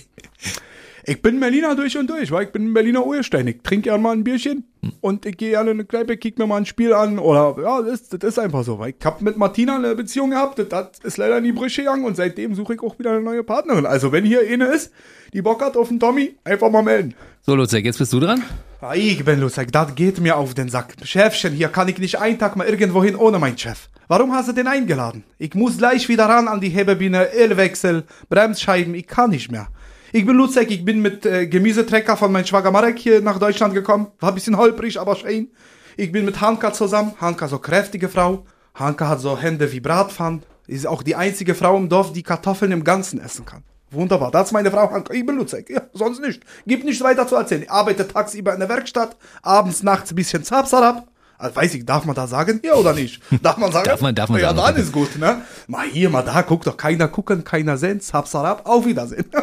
ich 1.04 1.22
bin 1.22 1.38
Berliner 1.38 1.76
durch 1.76 1.96
und 1.96 2.10
durch, 2.10 2.32
weil 2.32 2.46
ich 2.46 2.50
bin 2.50 2.66
ein 2.70 2.74
Berliner 2.74 3.06
Urstein. 3.06 3.46
Ich 3.46 3.62
trinke 3.62 3.90
gerne 3.90 4.02
mal 4.02 4.10
ein 4.12 4.24
Bierchen 4.24 4.64
und 5.00 5.24
ich 5.24 5.36
gehe 5.36 5.50
gerne 5.50 5.70
in 5.70 5.76
eine 5.76 5.84
Kneipe, 5.84 6.16
kick 6.16 6.36
mir 6.36 6.48
mal 6.48 6.56
ein 6.56 6.66
Spiel 6.66 6.92
an 6.92 7.20
oder 7.20 7.54
ja, 7.62 7.80
das, 7.82 8.00
ist- 8.00 8.12
das 8.14 8.24
ist 8.24 8.38
einfach 8.40 8.64
so. 8.64 8.80
Weil 8.80 8.94
ich 8.98 9.04
habe 9.06 9.22
mit 9.22 9.36
Martina 9.36 9.76
eine 9.76 9.94
Beziehung 9.94 10.30
gehabt, 10.30 10.58
das, 10.58 10.68
das 10.68 10.90
ist 11.04 11.16
leider 11.16 11.38
in 11.38 11.44
die 11.44 11.52
Brüche 11.52 11.82
gegangen 11.82 12.04
und 12.04 12.16
seitdem 12.16 12.56
suche 12.56 12.74
ich 12.74 12.80
auch 12.82 12.98
wieder 12.98 13.12
eine 13.12 13.20
neue 13.20 13.44
Partnerin. 13.44 13.86
Also 13.86 14.10
wenn 14.10 14.24
hier 14.24 14.40
eine 14.40 14.64
ist, 14.66 14.92
die 15.32 15.42
Bock 15.42 15.62
hat 15.62 15.76
auf 15.76 15.88
den 15.88 16.00
Tommy, 16.00 16.34
einfach 16.42 16.70
mal 16.72 16.82
melden. 16.82 17.14
So, 17.42 17.54
Luzek, 17.54 17.84
jetzt 17.84 17.98
bist 17.98 18.12
du 18.12 18.18
dran. 18.18 18.42
Ah, 18.80 18.94
Ich 18.94 19.24
bin 19.24 19.40
lustig, 19.40 19.72
das 19.72 19.94
geht 19.94 20.20
mir 20.20 20.36
auf 20.36 20.52
den 20.54 20.68
Sack. 20.68 20.94
Chefchen, 21.02 21.54
hier 21.54 21.68
kann 21.68 21.88
ich 21.88 21.98
nicht 21.98 22.18
einen 22.18 22.38
Tag 22.38 22.56
mal 22.56 22.66
irgendwo 22.66 23.02
hin 23.02 23.16
ohne 23.16 23.38
meinen 23.38 23.56
Chef. 23.56 23.88
Warum 24.06 24.32
hast 24.32 24.48
du 24.48 24.52
den 24.52 24.66
eingeladen? 24.66 25.24
Ich 25.38 25.54
muss 25.54 25.78
gleich 25.78 26.08
wieder 26.08 26.26
ran 26.28 26.46
an 26.46 26.60
die 26.60 26.68
Hebebühne, 26.68 27.28
Ölwechsel, 27.34 28.04
Bremsscheiben, 28.28 28.94
ich 28.94 29.06
kann 29.06 29.30
nicht 29.30 29.50
mehr. 29.50 29.68
Ich 30.12 30.26
bin 30.26 30.36
Luzek, 30.36 30.70
ich 30.70 30.84
bin 30.84 31.00
mit 31.00 31.24
äh, 31.26 31.46
Gemüsetrecker 31.46 32.16
von 32.16 32.30
meinem 32.30 32.44
Schwager 32.46 32.70
Marek 32.70 32.98
hier 32.98 33.20
nach 33.22 33.38
Deutschland 33.38 33.74
gekommen. 33.74 34.08
War 34.20 34.30
ein 34.30 34.34
bisschen 34.34 34.56
holprig, 34.56 35.00
aber 35.00 35.16
schön. 35.16 35.48
Ich 35.96 36.12
bin 36.12 36.24
mit 36.24 36.40
Hanka 36.40 36.72
zusammen. 36.72 37.14
Hanka 37.20 37.48
so 37.48 37.58
kräftige 37.58 38.08
Frau. 38.08 38.44
Hanka 38.74 39.08
hat 39.08 39.20
so 39.20 39.38
Hände 39.38 39.72
wie 39.72 39.80
Bratpfannen. 39.80 40.42
Ist 40.66 40.86
auch 40.86 41.02
die 41.02 41.16
einzige 41.16 41.54
Frau 41.54 41.76
im 41.76 41.88
Dorf, 41.88 42.12
die 42.12 42.22
Kartoffeln 42.22 42.72
im 42.72 42.84
Ganzen 42.84 43.20
essen 43.20 43.44
kann. 43.46 43.64
Wunderbar, 43.90 44.30
das 44.32 44.48
ist 44.48 44.52
meine 44.52 44.70
Frau 44.70 44.90
Hanka. 44.90 45.14
Ich 45.14 45.24
bin 45.24 45.36
Luzek, 45.36 45.70
ja, 45.70 45.82
sonst 45.92 46.20
nicht. 46.20 46.42
Gibt 46.66 46.84
nichts 46.84 47.02
weiter 47.04 47.26
zu 47.28 47.36
erzählen. 47.36 47.62
Ich 47.62 47.70
arbeite 47.70 48.06
tagsüber 48.08 48.52
in 48.52 48.60
der 48.60 48.68
Werkstatt, 48.68 49.16
abends, 49.42 49.82
nachts 49.82 50.10
ein 50.10 50.16
bisschen 50.16 50.42
Zapsarab. 50.44 51.06
Also 51.38 51.54
weiß 51.54 51.74
ich, 51.74 51.84
darf 51.84 52.06
man 52.06 52.14
da 52.16 52.26
sagen? 52.26 52.60
Ja 52.64 52.74
oder 52.76 52.94
nicht? 52.94 53.20
Darf 53.42 53.58
man 53.58 53.70
sagen? 53.70 53.84
Darf 53.86 54.00
man- 54.00 54.14
darf 54.14 54.30
man 54.30 54.40
Ja, 54.40 54.54
sagen. 54.54 54.74
dann 54.74 54.82
ist 54.82 54.90
gut, 54.90 55.18
ne? 55.18 55.42
Mal 55.66 55.86
hier, 55.86 56.08
mal 56.08 56.22
da, 56.22 56.42
guck 56.42 56.64
doch 56.64 56.78
keiner 56.78 57.08
gucken, 57.08 57.44
keiner 57.44 57.76
sehen, 57.76 58.00
Zapsarab, 58.00 58.66
auf 58.66 58.86
Wiedersehen. 58.86 59.26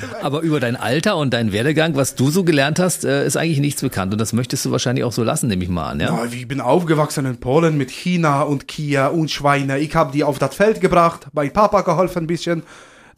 Da? 0.00 0.24
Aber 0.26 0.40
über 0.42 0.60
dein 0.60 0.76
Alter 0.76 1.16
und 1.16 1.32
deinen 1.34 1.50
Werdegang, 1.52 1.96
was 1.96 2.14
du 2.14 2.30
so 2.30 2.44
gelernt 2.44 2.78
hast, 2.78 3.04
äh, 3.04 3.26
ist 3.26 3.36
eigentlich 3.36 3.58
nichts 3.58 3.80
bekannt. 3.80 4.12
Und 4.12 4.20
das 4.20 4.32
möchtest 4.32 4.64
du 4.64 4.70
wahrscheinlich 4.70 5.04
auch 5.04 5.10
so 5.12 5.24
lassen, 5.24 5.48
nehme 5.48 5.64
ich 5.64 5.70
mal 5.70 5.88
an, 5.90 6.00
ja? 6.00 6.08
Ja, 6.14 6.24
ich 6.24 6.46
bin 6.46 6.60
aufgewachsen 6.60 7.26
in 7.26 7.38
Polen 7.40 7.76
mit 7.76 7.90
China 7.90 8.42
und 8.42 8.68
Kia 8.68 9.08
und 9.08 9.30
Schweine. 9.30 9.78
Ich 9.78 9.94
habe 9.96 10.12
die 10.12 10.22
auf 10.24 10.38
das 10.38 10.54
Feld 10.54 10.80
gebracht, 10.80 11.26
bei 11.32 11.48
Papa 11.48 11.80
geholfen 11.80 12.24
ein 12.24 12.26
bisschen, 12.28 12.62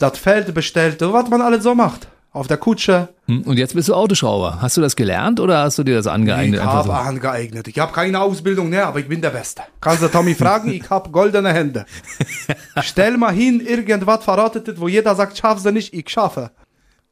das 0.02 0.18
Feld 0.18 0.52
bestellt, 0.54 1.00
was 1.00 1.28
man 1.28 1.40
alles 1.42 1.62
so 1.62 1.74
macht. 1.74 2.08
Auf 2.32 2.46
der 2.46 2.58
Kutsche. 2.58 3.08
Hm, 3.26 3.42
Und 3.42 3.58
jetzt 3.58 3.74
bist 3.74 3.88
du 3.88 3.94
Autoschrauber. 3.94 4.58
Hast 4.62 4.76
du 4.76 4.80
das 4.80 4.94
gelernt 4.94 5.40
oder 5.40 5.62
hast 5.62 5.78
du 5.78 5.82
dir 5.82 5.96
das 5.96 6.06
angeeignet? 6.06 6.60
Ich 6.60 6.64
habe 6.66 6.86
so? 6.86 6.92
angeeignet. 6.92 7.66
Ich 7.66 7.76
habe 7.80 7.92
keine 7.92 8.20
Ausbildung, 8.20 8.70
ne, 8.70 8.84
aber 8.86 9.00
ich 9.00 9.08
bin 9.08 9.20
der 9.20 9.30
Beste. 9.30 9.62
Kannst 9.80 10.02
du 10.02 10.06
Tommy 10.08 10.36
fragen? 10.36 10.70
Ich 10.70 10.88
habe 10.90 11.10
goldene 11.10 11.52
Hände. 11.52 11.86
Stell 12.82 13.16
mal 13.16 13.32
hin, 13.32 13.60
irgendwas 13.60 14.22
verrottet, 14.24 14.80
wo 14.80 14.86
jeder 14.86 15.16
sagt, 15.16 15.38
schaffst 15.38 15.66
du 15.66 15.72
nicht, 15.72 15.92
ich 15.92 16.08
schaffe. 16.08 16.52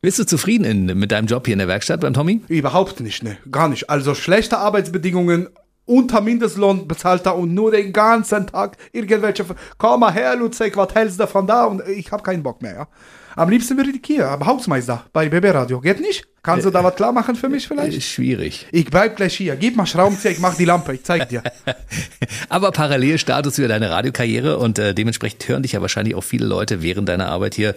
Bist 0.01 0.21
du 0.21 0.25
zufrieden 0.25 0.65
in, 0.65 0.99
mit 0.99 1.11
deinem 1.11 1.27
Job 1.27 1.47
hier 1.47 1.55
in 1.55 1.59
der 1.59 1.67
Werkstatt 1.67 2.01
beim 2.01 2.15
Tommy? 2.15 2.41
Überhaupt 2.47 3.01
nicht, 3.01 3.25
ne, 3.25 3.39
gar 3.51 3.69
nicht. 3.69 3.91
Also 3.91 4.15
schlechte 4.15 4.59
Arbeitsbedingungen, 4.59 5.49
unter 5.89 6.21
Mindestlohn 6.21 6.87
bezahlt 6.87 7.27
er 7.27 7.37
und 7.37 7.55
nur 7.55 7.71
den 7.71 7.93
ganzen 7.93 8.47
Tag 8.47 8.77
irgendwelche, 8.93 9.45
komm 9.79 10.01
mal 10.01 10.13
her, 10.13 10.37
Luzek, 10.37 10.77
was 10.77 10.95
hältst 10.95 11.19
du 11.19 11.27
von 11.27 11.47
da? 11.47 11.65
Und 11.65 11.83
ich 11.89 12.13
habe 12.13 12.23
keinen 12.23 12.43
Bock 12.43 12.63
mehr, 12.63 12.75
ja. 12.75 12.89
Am 13.37 13.51
liebsten 13.51 13.77
würde 13.77 13.91
ich 13.91 14.01
hier, 14.05 14.29
am 14.29 14.45
Hausmeister, 14.45 15.05
bei 15.13 15.29
BB 15.29 15.55
Radio. 15.55 15.81
Geht 15.81 16.01
nicht? 16.01 16.27
Kannst 16.43 16.67
du 16.67 16.71
da 16.71 16.83
was 16.83 16.97
klar 16.97 17.13
machen 17.13 17.37
für 17.37 17.49
mich 17.49 17.69
vielleicht? 17.69 17.97
Ist 17.97 18.09
schwierig. 18.09 18.67
Ich 18.73 18.87
bleib 18.87 19.17
gleich 19.17 19.37
hier. 19.37 19.55
Gib 19.55 19.77
mal 19.77 19.87
Schraubenzieher, 19.87 20.33
ich 20.33 20.41
mach 20.41 20.57
die 20.57 20.65
Lampe, 20.65 20.95
ich 20.95 21.05
zeig 21.05 21.29
dir. 21.29 21.43
Aber 22.49 22.73
parallel 22.73 23.19
startest 23.19 23.59
du 23.59 23.63
ja 23.63 23.69
deine 23.69 23.91
Radiokarriere 23.91 24.59
und 24.59 24.79
äh, 24.81 24.93
dementsprechend 24.93 25.47
hören 25.47 25.63
dich 25.63 25.73
ja 25.73 25.81
wahrscheinlich 25.81 26.17
auch 26.17 26.25
viele 26.25 26.47
Leute 26.47 26.83
während 26.83 27.09
deiner 27.09 27.29
Arbeit 27.29 27.55
hier 27.55 27.75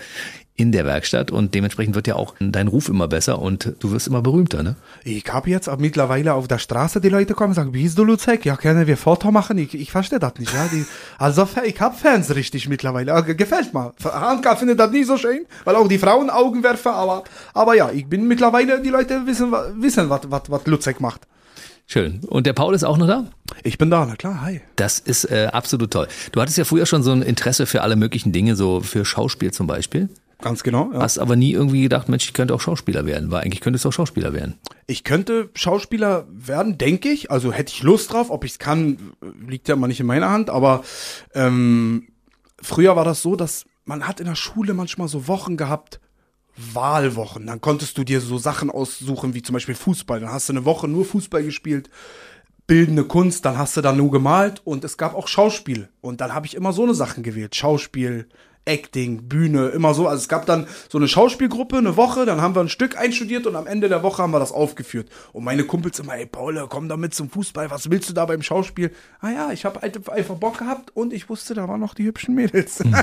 in 0.55 0.71
der 0.71 0.85
Werkstatt 0.85 1.31
und 1.31 1.55
dementsprechend 1.55 1.95
wird 1.95 2.07
ja 2.07 2.15
auch 2.15 2.35
dein 2.39 2.67
Ruf 2.67 2.89
immer 2.89 3.07
besser 3.07 3.39
und 3.39 3.73
du 3.79 3.91
wirst 3.91 4.07
immer 4.07 4.21
berühmter, 4.21 4.63
ne? 4.63 4.75
Ich 5.03 5.25
hab 5.31 5.47
jetzt 5.47 5.69
mittlerweile 5.79 6.33
auf 6.33 6.47
der 6.47 6.59
Straße 6.59 7.01
die 7.01 7.09
Leute 7.09 7.33
kommen 7.33 7.49
und 7.49 7.55
sagen, 7.55 7.73
wie 7.73 7.83
ist 7.83 7.97
du 7.97 8.03
Luzek? 8.03 8.45
Ja, 8.45 8.57
können 8.57 8.85
wir 8.85 8.97
Foto 8.97 9.31
machen? 9.31 9.57
Ich, 9.57 9.73
ich 9.73 9.91
verstehe 9.91 10.19
das 10.19 10.33
nicht, 10.37 10.53
ja. 10.53 10.67
Die, 10.71 10.85
also 11.17 11.47
ich 11.63 11.79
hab 11.79 11.99
Fans 11.99 12.35
richtig 12.35 12.69
mittlerweile. 12.69 13.11
Äh, 13.11 13.33
Gefällt 13.33 13.73
mir. 13.73 13.93
Hanka 14.03 14.55
findet 14.55 14.79
das 14.79 14.91
nicht 14.91 15.07
so 15.07 15.17
schön, 15.17 15.45
weil 15.63 15.75
auch 15.75 15.87
die 15.87 15.97
Frauen 15.97 16.29
Augen 16.29 16.61
werfen, 16.63 16.91
aber, 16.91 17.23
aber 17.53 17.75
ja, 17.75 17.89
ich 17.91 18.05
bin 18.07 18.27
mittlerweile, 18.27 18.81
die 18.81 18.89
Leute 18.89 19.25
wissen, 19.25 19.51
wissen 19.51 20.09
was, 20.09 20.21
was, 20.29 20.43
was 20.47 20.65
Luzek 20.67 20.99
macht. 20.99 21.21
Schön. 21.87 22.21
Und 22.27 22.45
der 22.45 22.53
Paul 22.53 22.73
ist 22.73 22.83
auch 22.83 22.97
noch 22.97 23.07
da? 23.07 23.25
Ich 23.63 23.77
bin 23.77 23.89
da, 23.89 24.05
na 24.05 24.15
klar, 24.15 24.41
hi. 24.41 24.61
Das 24.77 24.99
ist 24.99 25.25
äh, 25.25 25.49
absolut 25.51 25.91
toll. 25.91 26.07
Du 26.31 26.39
hattest 26.39 26.57
ja 26.57 26.63
früher 26.63 26.85
schon 26.85 27.03
so 27.03 27.11
ein 27.11 27.21
Interesse 27.21 27.65
für 27.65 27.81
alle 27.81 27.97
möglichen 27.97 28.31
Dinge, 28.31 28.55
so 28.55 28.79
für 28.79 29.03
Schauspiel 29.03 29.51
zum 29.51 29.67
Beispiel. 29.67 30.07
Ganz 30.41 30.63
genau. 30.63 30.91
Ja. 30.93 31.01
Hast 31.01 31.19
aber 31.19 31.35
nie 31.35 31.51
irgendwie 31.51 31.83
gedacht, 31.83 32.09
Mensch, 32.09 32.25
ich 32.25 32.33
könnte 32.33 32.53
auch 32.53 32.61
Schauspieler 32.61 33.05
werden, 33.05 33.31
weil 33.31 33.43
eigentlich 33.43 33.61
könntest 33.61 33.85
du 33.85 33.89
auch 33.89 33.93
Schauspieler 33.93 34.33
werden. 34.33 34.55
Ich 34.87 35.03
könnte 35.03 35.49
Schauspieler 35.53 36.27
werden, 36.29 36.77
denke 36.77 37.09
ich. 37.09 37.31
Also 37.31 37.51
hätte 37.51 37.71
ich 37.73 37.83
Lust 37.83 38.11
drauf. 38.11 38.29
Ob 38.29 38.43
ich 38.43 38.53
es 38.53 38.59
kann, 38.59 39.13
liegt 39.47 39.67
ja 39.67 39.75
mal 39.75 39.87
nicht 39.87 39.99
in 39.99 40.05
meiner 40.05 40.29
Hand. 40.29 40.49
Aber 40.49 40.83
ähm, 41.33 42.07
früher 42.61 42.95
war 42.95 43.05
das 43.05 43.21
so, 43.21 43.35
dass 43.35 43.65
man 43.85 44.07
hat 44.07 44.19
in 44.19 44.25
der 44.25 44.35
Schule 44.35 44.73
manchmal 44.73 45.07
so 45.07 45.27
Wochen 45.27 45.57
gehabt, 45.57 45.99
Wahlwochen. 46.55 47.47
Dann 47.47 47.61
konntest 47.61 47.97
du 47.97 48.03
dir 48.03 48.21
so 48.21 48.37
Sachen 48.37 48.69
aussuchen, 48.69 49.33
wie 49.33 49.41
zum 49.41 49.53
Beispiel 49.53 49.75
Fußball. 49.75 50.19
Dann 50.19 50.31
hast 50.31 50.49
du 50.49 50.53
eine 50.53 50.65
Woche 50.65 50.87
nur 50.87 51.05
Fußball 51.05 51.43
gespielt, 51.43 51.89
bildende 52.67 53.03
Kunst, 53.03 53.45
dann 53.45 53.57
hast 53.57 53.75
du 53.77 53.81
da 53.81 53.91
nur 53.91 54.11
gemalt 54.11 54.61
und 54.63 54.83
es 54.83 54.97
gab 54.97 55.15
auch 55.15 55.27
Schauspiel. 55.27 55.89
Und 56.01 56.21
dann 56.21 56.33
habe 56.33 56.45
ich 56.45 56.55
immer 56.55 56.73
so 56.73 56.83
eine 56.83 56.93
Sachen 56.93 57.23
gewählt. 57.23 57.55
Schauspiel, 57.55 58.27
Acting, 58.65 59.27
Bühne, 59.27 59.69
immer 59.69 59.93
so. 59.93 60.07
Also 60.07 60.21
es 60.21 60.27
gab 60.27 60.45
dann 60.45 60.67
so 60.89 60.97
eine 60.97 61.07
Schauspielgruppe, 61.07 61.77
eine 61.77 61.97
Woche, 61.97 62.25
dann 62.25 62.41
haben 62.41 62.55
wir 62.55 62.61
ein 62.61 62.69
Stück 62.69 62.97
einstudiert 62.97 63.47
und 63.47 63.55
am 63.55 63.67
Ende 63.67 63.89
der 63.89 64.03
Woche 64.03 64.21
haben 64.21 64.31
wir 64.31 64.39
das 64.39 64.51
aufgeführt. 64.51 65.09
Und 65.33 65.43
meine 65.43 65.63
Kumpels 65.63 65.99
immer, 65.99 66.15
ey 66.15 66.25
Paul, 66.25 66.65
komm 66.69 66.87
da 66.87 66.97
mit 66.97 67.13
zum 67.13 67.29
Fußball, 67.29 67.71
was 67.71 67.89
willst 67.89 68.09
du 68.09 68.13
da 68.13 68.25
beim 68.25 68.41
Schauspiel? 68.41 68.91
Ah 69.19 69.29
ja, 69.29 69.51
ich 69.51 69.65
habe 69.65 69.81
einfach 69.81 70.35
Bock 70.35 70.59
gehabt 70.59 70.95
und 70.95 71.13
ich 71.13 71.29
wusste, 71.29 71.53
da 71.53 71.67
waren 71.67 71.79
noch 71.79 71.93
die 71.93 72.05
hübschen 72.05 72.35
Mädels. 72.35 72.79
Hm. 72.79 72.95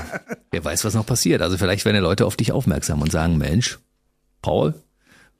Wer 0.51 0.63
weiß, 0.63 0.85
was 0.85 0.93
noch 0.93 1.05
passiert. 1.05 1.41
Also 1.41 1.57
vielleicht 1.57 1.85
werden 1.85 1.95
ja 1.95 2.01
Leute 2.01 2.25
auf 2.25 2.35
dich 2.35 2.51
aufmerksam 2.51 3.01
und 3.01 3.11
sagen, 3.11 3.37
Mensch, 3.37 3.79
Paul, 4.41 4.75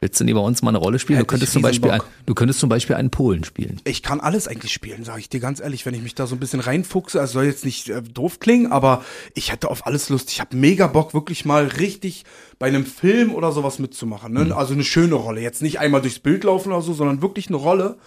Willst 0.02 0.18
du 0.18 0.24
nie 0.24 0.34
bei 0.34 0.40
uns 0.40 0.62
mal 0.62 0.70
eine 0.70 0.78
Rolle 0.78 0.98
spielen? 0.98 1.20
du 1.20 1.26
könntest, 1.26 1.52
zum 1.52 1.62
Beispiel 1.62 1.92
ein, 1.92 2.02
du 2.26 2.34
könntest 2.34 2.62
zum 2.62 2.70
Beispiel 2.70 2.96
einen 2.96 3.10
Polen 3.10 3.44
spielen. 3.44 3.82
Ich 3.84 4.02
kann 4.02 4.22
alles 4.22 4.48
eigentlich 4.48 4.72
spielen, 4.72 5.04
sage 5.04 5.20
ich 5.20 5.28
dir 5.28 5.42
ganz 5.42 5.60
ehrlich, 5.60 5.86
wenn 5.86 5.94
ich 5.94 6.02
mich 6.02 6.16
da 6.16 6.26
so 6.26 6.38
ein 6.38 6.40
bisschen 6.40 6.62
reinfuchse. 6.62 7.20
Also 7.20 7.34
soll 7.34 7.46
jetzt 7.46 7.66
nicht 7.66 7.90
äh, 7.90 8.02
doof 8.02 8.40
klingen, 8.40 8.72
aber 8.72 9.04
ich 9.34 9.52
hätte 9.52 9.70
auf 9.70 9.86
alles 9.86 10.08
Lust. 10.08 10.32
Ich 10.32 10.40
habe 10.40 10.56
mega 10.56 10.88
Bock, 10.88 11.14
wirklich 11.14 11.44
mal 11.44 11.66
richtig 11.66 12.24
bei 12.60 12.68
einem 12.68 12.86
Film 12.86 13.36
oder 13.36 13.52
sowas 13.52 13.78
mitzumachen. 13.78 14.32
Ne? 14.32 14.46
Mhm. 14.46 14.52
Also 14.54 14.74
eine 14.74 14.86
schöne 14.86 15.16
Rolle. 15.16 15.42
Jetzt 15.42 15.62
nicht 15.62 15.80
einmal 15.80 16.02
durchs 16.02 16.20
Bild 16.20 16.46
laufen 16.46 16.72
oder 16.72 16.82
so, 16.82 16.94
sondern 16.94 17.22
wirklich 17.22 17.48
eine 17.48 17.58
Rolle 17.58 17.98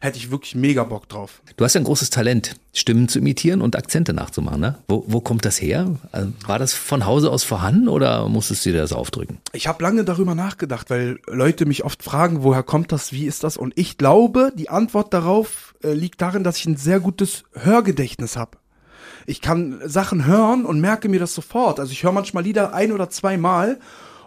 hätte 0.00 0.18
ich 0.18 0.30
wirklich 0.30 0.54
mega 0.54 0.82
Bock 0.82 1.08
drauf. 1.08 1.42
Du 1.56 1.64
hast 1.64 1.74
ja 1.74 1.80
ein 1.80 1.84
großes 1.84 2.10
Talent, 2.10 2.56
Stimmen 2.72 3.08
zu 3.08 3.18
imitieren 3.18 3.60
und 3.60 3.76
Akzente 3.76 4.14
nachzumachen. 4.14 4.60
Ne? 4.60 4.78
Wo, 4.88 5.04
wo 5.06 5.20
kommt 5.20 5.44
das 5.44 5.60
her? 5.60 5.94
Also, 6.10 6.32
war 6.46 6.58
das 6.58 6.72
von 6.72 7.04
Hause 7.04 7.30
aus 7.30 7.44
vorhanden 7.44 7.88
oder 7.88 8.28
musstest 8.28 8.64
du 8.64 8.72
dir 8.72 8.80
das 8.80 8.92
aufdrücken? 8.92 9.38
Ich 9.52 9.66
habe 9.68 9.82
lange 9.82 10.04
darüber 10.04 10.34
nachgedacht, 10.34 10.88
weil 10.88 11.18
Leute 11.26 11.66
mich 11.66 11.84
oft 11.84 12.02
fragen, 12.02 12.42
woher 12.42 12.62
kommt 12.62 12.92
das, 12.92 13.12
wie 13.12 13.26
ist 13.26 13.44
das? 13.44 13.56
Und 13.56 13.74
ich 13.76 13.98
glaube, 13.98 14.52
die 14.56 14.70
Antwort 14.70 15.12
darauf 15.12 15.74
äh, 15.84 15.92
liegt 15.92 16.20
darin, 16.22 16.44
dass 16.44 16.56
ich 16.56 16.66
ein 16.66 16.76
sehr 16.76 17.00
gutes 17.00 17.44
Hörgedächtnis 17.52 18.36
habe. 18.36 18.56
Ich 19.26 19.42
kann 19.42 19.80
Sachen 19.84 20.24
hören 20.24 20.64
und 20.64 20.80
merke 20.80 21.08
mir 21.08 21.20
das 21.20 21.34
sofort. 21.34 21.78
Also 21.78 21.92
ich 21.92 22.02
höre 22.02 22.12
manchmal 22.12 22.42
Lieder 22.42 22.72
ein 22.72 22.90
oder 22.90 23.10
zweimal 23.10 23.78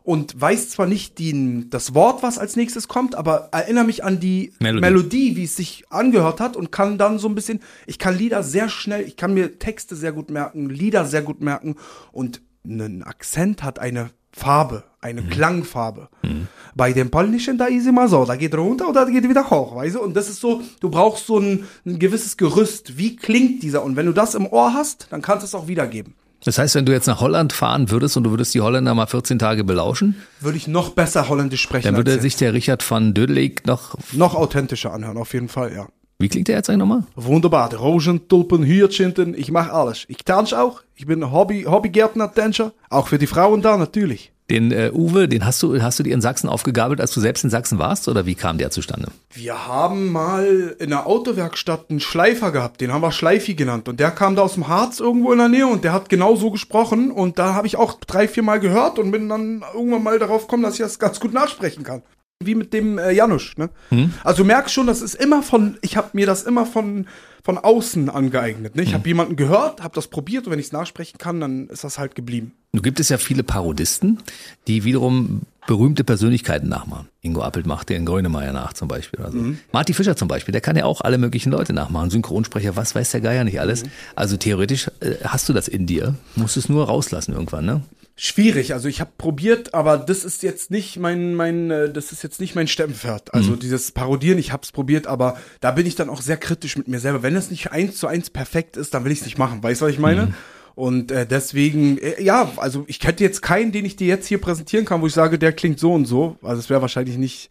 und 0.04 0.40
weiß 0.40 0.70
zwar 0.70 0.86
nicht 0.86 1.18
die, 1.18 1.70
das 1.70 1.94
Wort, 1.94 2.24
was 2.24 2.38
als 2.38 2.56
nächstes 2.56 2.88
kommt, 2.88 3.16
aber 3.16 3.50
erinnere 3.52 3.86
mich 3.86 4.04
an 4.04 4.20
die 4.20 4.54
Melodie. 4.60 4.82
Melodie, 4.82 5.36
wie 5.38 5.44
es 5.46 5.56
sich 5.56 5.86
angehört 5.90 6.40
hat 6.40 6.58
und 6.58 6.72
kann 6.72 6.98
dann 6.98 7.20
so 7.20 7.28
ein 7.28 7.36
bisschen, 7.36 7.62
ich 7.88 8.00
kann 8.00 8.18
Lieder 8.18 8.44
sehr 8.44 8.70
schnell, 8.70 9.02
ich 9.02 9.16
kann 9.16 9.34
mir 9.34 9.60
Texte 9.60 9.96
sehr 9.96 10.12
gut 10.12 10.30
merken, 10.30 10.70
Lieder 10.70 11.06
sehr 11.06 11.22
gut 11.22 11.42
merken 11.42 11.76
und 12.12 12.42
ein 12.66 13.04
Akzent 13.04 13.64
hat 13.64 13.80
eine 13.80 14.12
Farbe, 14.32 14.84
eine 15.00 15.22
mhm. 15.22 15.30
Klangfarbe. 15.30 16.10
Mhm. 16.24 16.48
Bei 16.76 16.92
dem 16.92 17.12
Polnischen, 17.12 17.58
da 17.58 17.66
ist 17.66 17.86
immer 17.86 18.08
so, 18.08 18.26
da 18.26 18.36
geht 18.36 18.56
runter 18.56 18.90
oder 18.90 19.06
da 19.06 19.12
geht 19.12 19.30
wieder 19.30 19.50
hoch, 19.50 19.76
weißt 19.76 19.96
du? 19.96 20.02
Und 20.02 20.16
das 20.16 20.28
ist 20.28 20.42
so, 20.42 20.62
du 20.80 20.90
brauchst 20.90 21.28
so 21.28 21.38
ein, 21.38 21.66
ein 21.86 22.00
gewisses 22.00 22.36
Gerüst. 22.36 22.98
Wie 22.98 23.16
klingt 23.16 23.62
dieser? 23.62 23.84
Und 23.84 23.96
wenn 23.96 24.08
du 24.08 24.12
das 24.12 24.34
im 24.34 24.48
Ohr 24.48 24.74
hast, 24.74 25.08
dann 25.12 25.22
kannst 25.22 25.44
du 25.44 25.46
es 25.46 25.56
auch 25.56 25.68
wiedergeben. 25.68 26.16
Das 26.46 26.58
heißt, 26.58 26.76
wenn 26.76 26.86
du 26.86 26.92
jetzt 26.92 27.08
nach 27.08 27.22
Holland 27.22 27.54
fahren 27.54 27.90
würdest 27.90 28.18
und 28.18 28.24
du 28.24 28.32
würdest 28.32 28.54
die 28.54 28.62
Holländer 28.62 28.94
mal 28.94 29.08
14 29.08 29.40
Tage 29.40 29.64
belauschen, 29.64 30.16
würde 30.40 30.58
ich 30.58 30.68
noch 30.68 30.90
besser 30.90 31.30
Holländisch 31.30 31.62
sprechen. 31.62 31.86
Dann 31.86 31.96
würde 31.96 32.20
sich 32.20 32.36
der 32.36 32.54
Richard 32.54 32.90
van 32.90 33.14
Dödelik 33.14 33.66
noch 33.66 33.96
noch 34.12 34.36
authentischer 34.36 34.94
anhören, 34.94 35.18
auf 35.18 35.34
jeden 35.34 35.50
Fall, 35.50 35.74
ja. 35.74 35.88
Wie 36.20 36.30
klingt 36.30 36.48
der 36.48 36.58
jetzt 36.58 36.70
eigentlich 36.70 36.80
nochmal? 36.80 37.04
Wunderbar. 37.16 37.74
Rosen, 37.74 38.28
Tulpen, 38.28 38.64
Hyazinthen, 38.64 39.34
ich 39.34 39.52
mache 39.52 39.74
alles. 39.74 40.06
Ich 40.08 40.18
tanze 40.18 40.62
auch. 40.62 40.82
Ich 40.96 41.06
bin 41.06 41.32
Hobby, 41.32 41.64
Hobbygärtner, 41.64 42.34
Tänzer. 42.34 42.72
Auch 42.90 43.08
für 43.08 43.18
die 43.18 43.28
Frauen 43.28 43.62
da 43.62 43.78
natürlich. 43.78 44.33
Den 44.50 44.72
äh, 44.72 44.92
Uwe, 44.94 45.30
den 45.30 45.46
hast 45.46 45.64
du, 45.64 45.82
hast 45.82 46.00
du 46.00 46.04
dir 46.04 46.14
in 46.14 46.22
Sachsen 46.22 46.50
aufgegabelt, 46.50 47.00
als 47.00 47.14
du 47.14 47.22
selbst 47.22 47.44
in 47.44 47.50
Sachsen 47.50 47.80
warst, 47.80 48.10
oder 48.10 48.26
wie 48.26 48.36
kam 48.36 48.58
der 48.58 48.72
zustande? 48.72 49.08
Wir 49.34 49.68
haben 49.68 50.12
mal 50.12 50.76
in 50.80 50.90
der 50.90 51.08
Autowerkstatt 51.08 51.90
einen 51.90 52.02
Schleifer 52.02 52.52
gehabt, 52.52 52.82
den 52.82 52.92
haben 52.92 53.02
wir 53.02 53.12
Schleifi 53.12 53.56
genannt. 53.56 53.88
Und 53.88 54.00
der 54.00 54.12
kam 54.12 54.36
da 54.36 54.42
aus 54.42 54.56
dem 54.56 54.68
Harz 54.68 55.00
irgendwo 55.00 55.32
in 55.32 55.38
der 55.38 55.48
Nähe 55.48 55.68
und 55.68 55.84
der 55.84 55.94
hat 55.94 56.10
genau 56.10 56.36
so 56.36 56.52
gesprochen. 56.52 57.12
Und 57.12 57.40
da 57.40 57.54
habe 57.54 57.68
ich 57.68 57.78
auch 57.78 57.94
drei, 58.06 58.28
vier 58.28 58.44
Mal 58.44 58.60
gehört 58.60 59.00
und 59.00 59.12
bin 59.12 59.30
dann 59.30 59.64
irgendwann 59.74 60.04
mal 60.04 60.20
darauf 60.20 60.44
gekommen, 60.44 60.64
dass 60.64 60.74
ich 60.74 60.80
das 60.80 61.00
ganz 61.00 61.20
gut 61.20 61.34
nachsprechen 61.34 61.84
kann. 61.84 62.04
Wie 62.46 62.56
mit 62.56 62.74
dem 62.74 62.98
äh, 62.98 63.12
Janusz, 63.12 63.54
ne? 63.58 63.70
Hm. 63.90 64.14
Also 64.24 64.44
du 64.44 64.48
merkst 64.48 64.74
schon, 64.74 64.88
das 64.88 65.02
ist 65.02 65.16
immer 65.16 65.44
von, 65.44 65.78
ich 65.82 65.98
habe 65.98 66.10
mir 66.14 66.26
das 66.26 66.44
immer 66.44 66.66
von 66.66 67.08
von 67.44 67.58
außen 67.58 68.10
angeeignet. 68.10 68.76
Ne? 68.76 68.84
Ich 68.84 68.90
mhm. 68.90 68.94
habe 68.94 69.08
jemanden 69.10 69.36
gehört, 69.36 69.84
habe 69.84 69.94
das 69.94 70.08
probiert 70.08 70.46
und 70.46 70.52
wenn 70.52 70.60
ich 70.60 70.68
es 70.68 70.72
nachsprechen 70.72 71.18
kann, 71.18 71.42
dann 71.42 71.68
ist 71.68 71.84
das 71.84 72.00
halt 72.00 72.16
geblieben. 72.16 72.54
Du 72.72 72.82
gibt 72.82 73.00
es 73.02 73.10
ja 73.10 73.18
viele 73.18 73.44
Parodisten, 73.44 74.20
die 74.68 74.86
wiederum 74.86 75.42
berühmte 75.68 76.04
Persönlichkeiten 76.04 76.70
nachmachen. 76.70 77.10
Ingo 77.22 77.42
Appelt 77.42 77.66
macht 77.66 77.90
den 77.90 78.06
Grönemeyer 78.06 78.54
nach 78.54 78.74
zum 78.74 78.88
Beispiel. 78.88 79.22
Also 79.22 79.38
mhm. 79.38 79.60
Marty 79.72 79.94
Fischer 79.94 80.16
zum 80.16 80.28
Beispiel, 80.28 80.54
der 80.54 80.62
kann 80.62 80.76
ja 80.76 80.86
auch 80.86 81.02
alle 81.02 81.18
möglichen 81.18 81.52
Leute 81.52 81.74
nachmachen. 81.74 82.10
Synchronsprecher, 82.10 82.76
was 82.78 82.96
weiß 82.96 83.12
der 83.12 83.22
Geier 83.22 83.44
nicht 83.44 83.60
alles. 83.60 83.84
Mhm. 83.84 83.90
Also 84.16 84.38
theoretisch 84.38 84.88
äh, 85.02 85.16
hast 85.26 85.48
du 85.50 85.54
das 85.54 85.68
in 85.68 85.86
dir, 85.86 86.16
musst 86.36 86.56
es 86.56 86.70
nur 86.70 86.86
rauslassen 86.86 87.34
irgendwann, 87.34 87.66
ne? 87.66 87.82
Schwierig. 88.16 88.74
Also 88.74 88.88
ich 88.88 89.02
habe 89.02 89.12
probiert, 89.18 89.74
aber 89.74 89.98
das 89.98 90.24
ist 90.24 90.44
jetzt 90.44 90.72
nicht 90.72 90.98
mein 90.98 91.36
mein 91.36 91.72
äh, 91.72 91.92
das 91.92 92.12
ist 92.12 92.24
jetzt 92.24 92.40
nicht 92.40 92.56
mein 92.56 92.68
Steppenpferd. 92.68 93.34
Also 93.34 93.52
mhm. 93.52 93.60
dieses 93.60 93.92
Parodieren, 93.92 94.38
ich 94.38 94.52
habe 94.52 94.64
es 94.64 94.72
probiert, 94.72 95.08
aber 95.08 95.38
da 95.62 95.72
bin 95.72 95.86
ich 95.86 95.96
dann 95.96 96.10
auch 96.10 96.22
sehr 96.22 96.38
kritisch 96.38 96.78
mit 96.78 96.88
mir 96.88 97.00
selber. 97.00 97.24
Wenn 97.24 97.36
es 97.36 97.50
nicht 97.50 97.72
eins 97.72 97.98
zu 97.98 98.08
eins 98.08 98.30
perfekt 98.30 98.78
ist, 98.78 98.94
dann 98.94 99.06
will 99.06 99.12
ich 99.12 99.20
es 99.20 99.26
nicht 99.26 99.38
machen. 99.38 99.64
Weißt 99.64 99.82
du, 99.82 99.86
was 99.86 99.92
ich 99.92 100.00
meine? 100.00 100.28
Mhm. 100.28 100.34
Und 100.76 101.12
äh, 101.12 101.28
deswegen, 101.28 101.98
äh, 102.00 102.22
ja, 102.22 102.52
also 102.58 102.84
ich 102.88 103.00
hätte 103.04 103.24
jetzt 103.24 103.42
keinen, 103.42 103.72
den 103.72 103.86
ich 103.86 103.96
dir 103.96 104.08
jetzt 104.08 104.28
hier 104.28 104.42
präsentieren 104.42 104.86
kann, 104.86 105.02
wo 105.02 105.08
ich 105.08 105.14
sage, 105.14 105.38
der 105.38 105.54
klingt 105.54 105.80
so 105.80 105.94
und 105.94 106.06
so. 106.06 106.38
Also 106.42 106.60
es 106.60 106.70
wäre 106.70 106.82
wahrscheinlich 106.82 107.18
nicht 107.18 107.50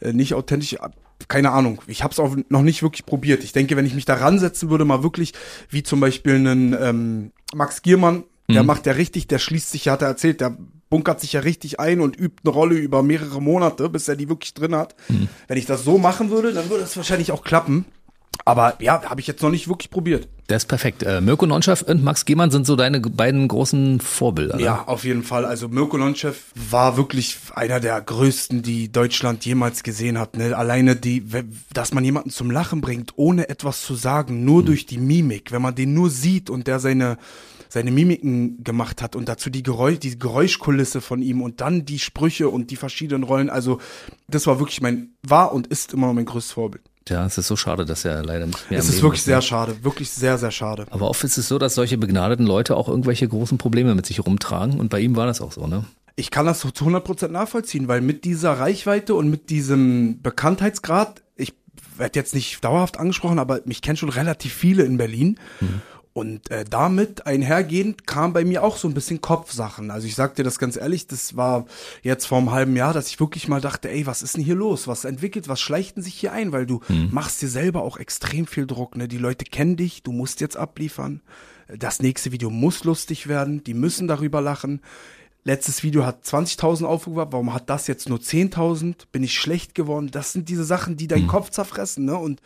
äh, 0.00 0.12
nicht 0.12 0.34
authentisch 0.34 0.76
keine 1.28 1.52
Ahnung, 1.52 1.80
ich 1.86 2.02
habe 2.02 2.12
es 2.12 2.18
auch 2.18 2.36
noch 2.48 2.62
nicht 2.62 2.82
wirklich 2.82 3.06
probiert. 3.06 3.44
Ich 3.44 3.52
denke, 3.52 3.76
wenn 3.76 3.86
ich 3.86 3.94
mich 3.94 4.04
da 4.04 4.14
ransetzen 4.14 4.68
würde, 4.68 4.84
mal 4.84 5.02
wirklich, 5.02 5.32
wie 5.70 5.82
zum 5.82 6.00
Beispiel 6.00 6.34
einen 6.34 6.76
ähm, 6.78 7.32
Max 7.54 7.82
Giermann, 7.82 8.24
der 8.48 8.62
mhm. 8.62 8.66
macht 8.66 8.86
ja 8.86 8.92
richtig, 8.92 9.26
der 9.26 9.38
schließt 9.38 9.70
sich, 9.70 9.88
hat 9.88 10.02
er 10.02 10.08
erzählt, 10.08 10.40
der 10.40 10.56
bunkert 10.90 11.20
sich 11.20 11.32
ja 11.32 11.40
richtig 11.40 11.80
ein 11.80 12.00
und 12.00 12.18
übt 12.18 12.42
eine 12.44 12.52
Rolle 12.52 12.76
über 12.76 13.02
mehrere 13.02 13.40
Monate, 13.40 13.88
bis 13.88 14.06
er 14.06 14.16
die 14.16 14.28
wirklich 14.28 14.54
drin 14.54 14.74
hat. 14.74 14.94
Mhm. 15.08 15.28
Wenn 15.48 15.58
ich 15.58 15.66
das 15.66 15.84
so 15.84 15.98
machen 15.98 16.30
würde, 16.30 16.52
dann 16.52 16.70
würde 16.70 16.84
es 16.84 16.96
wahrscheinlich 16.96 17.32
auch 17.32 17.42
klappen. 17.42 17.86
Aber 18.44 18.74
ja, 18.80 19.02
habe 19.04 19.20
ich 19.20 19.26
jetzt 19.26 19.42
noch 19.42 19.50
nicht 19.50 19.68
wirklich 19.68 19.90
probiert. 19.90 20.28
Das 20.48 20.64
ist 20.64 20.66
perfekt. 20.66 21.02
Äh, 21.02 21.20
Mirko 21.22 21.46
Nonchev 21.46 21.82
und 21.86 22.04
Max 22.04 22.26
Gehmann 22.26 22.50
sind 22.50 22.66
so 22.66 22.76
deine 22.76 23.00
beiden 23.00 23.48
großen 23.48 24.00
Vorbilder. 24.00 24.56
Ne? 24.56 24.62
Ja, 24.62 24.84
auf 24.86 25.04
jeden 25.04 25.22
Fall. 25.22 25.46
Also 25.46 25.68
Mirko 25.68 25.96
Nonchev 25.96 26.36
war 26.54 26.98
wirklich 26.98 27.38
einer 27.54 27.80
der 27.80 27.98
größten, 28.00 28.62
die 28.62 28.92
Deutschland 28.92 29.46
jemals 29.46 29.82
gesehen 29.82 30.18
hat. 30.18 30.36
Ne? 30.36 30.56
Alleine 30.56 30.96
die, 30.96 31.24
dass 31.72 31.94
man 31.94 32.04
jemanden 32.04 32.30
zum 32.30 32.50
Lachen 32.50 32.82
bringt, 32.82 33.12
ohne 33.16 33.48
etwas 33.48 33.82
zu 33.82 33.94
sagen, 33.94 34.44
nur 34.44 34.62
mhm. 34.62 34.66
durch 34.66 34.84
die 34.84 34.98
Mimik. 34.98 35.50
Wenn 35.50 35.62
man 35.62 35.74
den 35.74 35.94
nur 35.94 36.10
sieht 36.10 36.50
und 36.50 36.66
der 36.66 36.80
seine 36.80 37.16
seine 37.74 37.90
Mimiken 37.90 38.62
gemacht 38.62 39.02
hat 39.02 39.16
und 39.16 39.28
dazu 39.28 39.50
die, 39.50 39.64
Geräusch, 39.64 39.98
die 39.98 40.16
Geräuschkulisse 40.16 41.00
von 41.00 41.22
ihm 41.22 41.42
und 41.42 41.60
dann 41.60 41.84
die 41.84 41.98
Sprüche 41.98 42.48
und 42.48 42.70
die 42.70 42.76
verschiedenen 42.76 43.24
Rollen. 43.24 43.50
Also 43.50 43.80
das 44.28 44.46
war 44.46 44.60
wirklich 44.60 44.80
mein, 44.80 45.08
war 45.24 45.52
und 45.52 45.66
ist 45.66 45.92
immer 45.92 46.06
noch 46.06 46.14
mein 46.14 46.24
größtes 46.24 46.52
Vorbild. 46.52 46.84
Ja, 47.08 47.26
es 47.26 47.36
ist 47.36 47.48
so 47.48 47.56
schade, 47.56 47.84
dass 47.84 48.04
er 48.04 48.24
leider 48.24 48.46
nicht 48.46 48.70
mehr. 48.70 48.78
Es 48.78 48.88
ist 48.88 49.02
wirklich 49.02 49.20
ist, 49.20 49.24
sehr 49.26 49.36
ne? 49.36 49.42
schade, 49.42 49.82
wirklich 49.82 50.08
sehr, 50.08 50.38
sehr 50.38 50.52
schade. 50.52 50.86
Aber 50.90 51.10
oft 51.10 51.24
ist 51.24 51.36
es 51.36 51.48
so, 51.48 51.58
dass 51.58 51.74
solche 51.74 51.98
begnadeten 51.98 52.46
Leute 52.46 52.76
auch 52.76 52.88
irgendwelche 52.88 53.26
großen 53.26 53.58
Probleme 53.58 53.96
mit 53.96 54.06
sich 54.06 54.24
rumtragen 54.24 54.78
und 54.78 54.88
bei 54.88 55.00
ihm 55.00 55.16
war 55.16 55.26
das 55.26 55.40
auch 55.40 55.52
so, 55.52 55.66
ne? 55.66 55.84
Ich 56.16 56.30
kann 56.30 56.46
das 56.46 56.60
so 56.60 56.70
zu 56.70 56.84
100% 56.84 57.26
nachvollziehen, 57.26 57.88
weil 57.88 58.00
mit 58.00 58.24
dieser 58.24 58.52
Reichweite 58.52 59.16
und 59.16 59.28
mit 59.28 59.50
diesem 59.50 60.22
Bekanntheitsgrad, 60.22 61.22
ich 61.34 61.54
werde 61.96 62.20
jetzt 62.20 62.36
nicht 62.36 62.64
dauerhaft 62.64 63.00
angesprochen, 63.00 63.40
aber 63.40 63.62
mich 63.64 63.82
kennen 63.82 63.96
schon 63.96 64.10
relativ 64.10 64.54
viele 64.54 64.84
in 64.84 64.96
Berlin. 64.96 65.40
Mhm. 65.60 65.82
Und 66.14 66.48
äh, 66.52 66.64
damit 66.64 67.26
einhergehend 67.26 68.06
kam 68.06 68.32
bei 68.32 68.44
mir 68.44 68.62
auch 68.62 68.76
so 68.76 68.86
ein 68.86 68.94
bisschen 68.94 69.20
Kopfsachen. 69.20 69.90
Also 69.90 70.06
ich 70.06 70.14
sag 70.14 70.36
dir 70.36 70.44
das 70.44 70.60
ganz 70.60 70.76
ehrlich, 70.76 71.08
das 71.08 71.36
war 71.36 71.66
jetzt 72.02 72.26
vor 72.26 72.38
einem 72.38 72.52
halben 72.52 72.76
Jahr, 72.76 72.92
dass 72.92 73.08
ich 73.08 73.18
wirklich 73.18 73.48
mal 73.48 73.60
dachte, 73.60 73.90
ey, 73.90 74.06
was 74.06 74.22
ist 74.22 74.36
denn 74.36 74.44
hier 74.44 74.54
los? 74.54 74.86
Was 74.86 75.04
entwickelt, 75.04 75.48
was 75.48 75.60
schleicht 75.60 75.96
denn 75.96 76.04
sich 76.04 76.14
hier 76.14 76.30
ein? 76.30 76.52
Weil 76.52 76.66
du 76.66 76.80
mhm. 76.86 77.08
machst 77.10 77.42
dir 77.42 77.48
selber 77.48 77.82
auch 77.82 77.96
extrem 77.96 78.46
viel 78.46 78.68
Druck. 78.68 78.96
Ne? 78.96 79.08
Die 79.08 79.18
Leute 79.18 79.44
kennen 79.44 79.76
dich, 79.76 80.04
du 80.04 80.12
musst 80.12 80.40
jetzt 80.40 80.56
abliefern. 80.56 81.20
Das 81.66 82.00
nächste 82.00 82.30
Video 82.30 82.48
muss 82.48 82.84
lustig 82.84 83.26
werden, 83.26 83.64
die 83.64 83.74
müssen 83.74 84.06
darüber 84.06 84.40
lachen. 84.40 84.82
Letztes 85.42 85.82
Video 85.82 86.06
hat 86.06 86.24
20.000 86.24 86.84
Aufrufe, 86.84 87.26
warum 87.32 87.52
hat 87.52 87.68
das 87.68 87.88
jetzt 87.88 88.08
nur 88.08 88.18
10.000? 88.18 88.94
Bin 89.10 89.24
ich 89.24 89.34
schlecht 89.34 89.74
geworden? 89.74 90.12
Das 90.12 90.32
sind 90.32 90.48
diese 90.48 90.64
Sachen, 90.64 90.96
die 90.96 91.08
deinen 91.08 91.24
mhm. 91.24 91.28
Kopf 91.28 91.50
zerfressen, 91.50 92.04
ne? 92.04 92.16
Und 92.16 92.40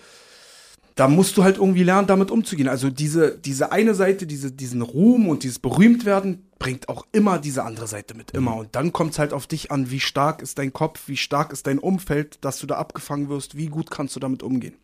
da 0.98 1.06
musst 1.06 1.36
du 1.36 1.44
halt 1.44 1.58
irgendwie 1.58 1.84
lernen, 1.84 2.08
damit 2.08 2.32
umzugehen. 2.32 2.68
Also 2.68 2.90
diese, 2.90 3.38
diese 3.38 3.70
eine 3.70 3.94
Seite, 3.94 4.26
diese, 4.26 4.50
diesen 4.50 4.82
Ruhm 4.82 5.28
und 5.28 5.44
dieses 5.44 5.60
Berühmtwerden 5.60 6.48
bringt 6.58 6.88
auch 6.88 7.06
immer 7.12 7.38
diese 7.38 7.62
andere 7.62 7.86
Seite 7.86 8.14
mit, 8.14 8.32
immer. 8.32 8.56
Und 8.56 8.74
dann 8.74 8.92
kommt 8.92 9.12
es 9.12 9.20
halt 9.20 9.32
auf 9.32 9.46
dich 9.46 9.70
an, 9.70 9.92
wie 9.92 10.00
stark 10.00 10.42
ist 10.42 10.58
dein 10.58 10.72
Kopf, 10.72 11.02
wie 11.06 11.16
stark 11.16 11.52
ist 11.52 11.68
dein 11.68 11.78
Umfeld, 11.78 12.38
dass 12.40 12.58
du 12.58 12.66
da 12.66 12.78
abgefangen 12.78 13.28
wirst, 13.28 13.56
wie 13.56 13.66
gut 13.66 13.92
kannst 13.92 14.16
du 14.16 14.20
damit 14.20 14.42
umgehen. 14.42 14.74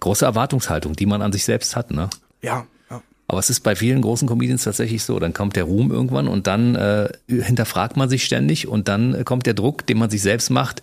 Große 0.00 0.26
Erwartungshaltung, 0.26 0.94
die 0.94 1.06
man 1.06 1.22
an 1.22 1.32
sich 1.32 1.44
selbst 1.44 1.74
hat, 1.74 1.90
ne? 1.90 2.10
Ja, 2.42 2.66
ja. 2.90 3.00
Aber 3.26 3.38
es 3.38 3.48
ist 3.48 3.60
bei 3.60 3.74
vielen 3.74 4.02
großen 4.02 4.28
Comedians 4.28 4.64
tatsächlich 4.64 5.04
so. 5.04 5.18
Dann 5.20 5.32
kommt 5.32 5.56
der 5.56 5.64
Ruhm 5.64 5.90
irgendwann 5.90 6.28
und 6.28 6.48
dann 6.48 6.74
äh, 6.74 7.08
hinterfragt 7.28 7.96
man 7.96 8.10
sich 8.10 8.24
ständig 8.24 8.68
und 8.68 8.88
dann 8.88 9.14
äh, 9.14 9.24
kommt 9.24 9.46
der 9.46 9.54
Druck, 9.54 9.86
den 9.86 9.96
man 9.96 10.10
sich 10.10 10.20
selbst 10.20 10.50
macht. 10.50 10.82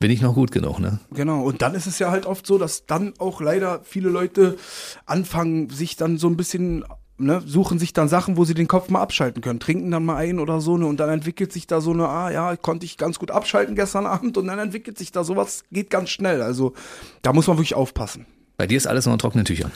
Bin 0.00 0.12
ich 0.12 0.20
noch 0.20 0.34
gut 0.34 0.52
genug, 0.52 0.78
ne? 0.78 1.00
Genau, 1.10 1.42
und 1.42 1.60
dann 1.60 1.74
ist 1.74 1.86
es 1.86 1.98
ja 1.98 2.12
halt 2.12 2.24
oft 2.24 2.46
so, 2.46 2.56
dass 2.56 2.86
dann 2.86 3.14
auch 3.18 3.40
leider 3.40 3.80
viele 3.82 4.08
Leute 4.08 4.56
anfangen, 5.06 5.70
sich 5.70 5.96
dann 5.96 6.18
so 6.18 6.28
ein 6.28 6.36
bisschen, 6.36 6.84
ne, 7.16 7.42
suchen 7.44 7.80
sich 7.80 7.94
dann 7.94 8.08
Sachen, 8.08 8.36
wo 8.36 8.44
sie 8.44 8.54
den 8.54 8.68
Kopf 8.68 8.90
mal 8.90 9.02
abschalten 9.02 9.42
können, 9.42 9.58
trinken 9.58 9.90
dann 9.90 10.04
mal 10.04 10.14
ein 10.14 10.38
oder 10.38 10.60
so, 10.60 10.76
ne, 10.76 10.86
und 10.86 11.00
dann 11.00 11.10
entwickelt 11.10 11.52
sich 11.52 11.66
da 11.66 11.80
so 11.80 11.90
eine, 11.90 12.08
ah 12.08 12.30
ja, 12.30 12.54
konnte 12.54 12.86
ich 12.86 12.96
ganz 12.96 13.18
gut 13.18 13.32
abschalten 13.32 13.74
gestern 13.74 14.06
Abend 14.06 14.36
und 14.36 14.46
dann 14.46 14.60
entwickelt 14.60 14.96
sich 14.98 15.10
da 15.10 15.24
sowas, 15.24 15.64
geht 15.72 15.90
ganz 15.90 16.10
schnell. 16.10 16.42
Also 16.42 16.74
da 17.22 17.32
muss 17.32 17.48
man 17.48 17.56
wirklich 17.56 17.74
aufpassen. 17.74 18.24
Bei 18.56 18.68
dir 18.68 18.76
ist 18.76 18.86
alles 18.86 19.06
noch 19.06 19.14
in 19.14 19.18
trockenen 19.18 19.44
Tüchern. 19.44 19.72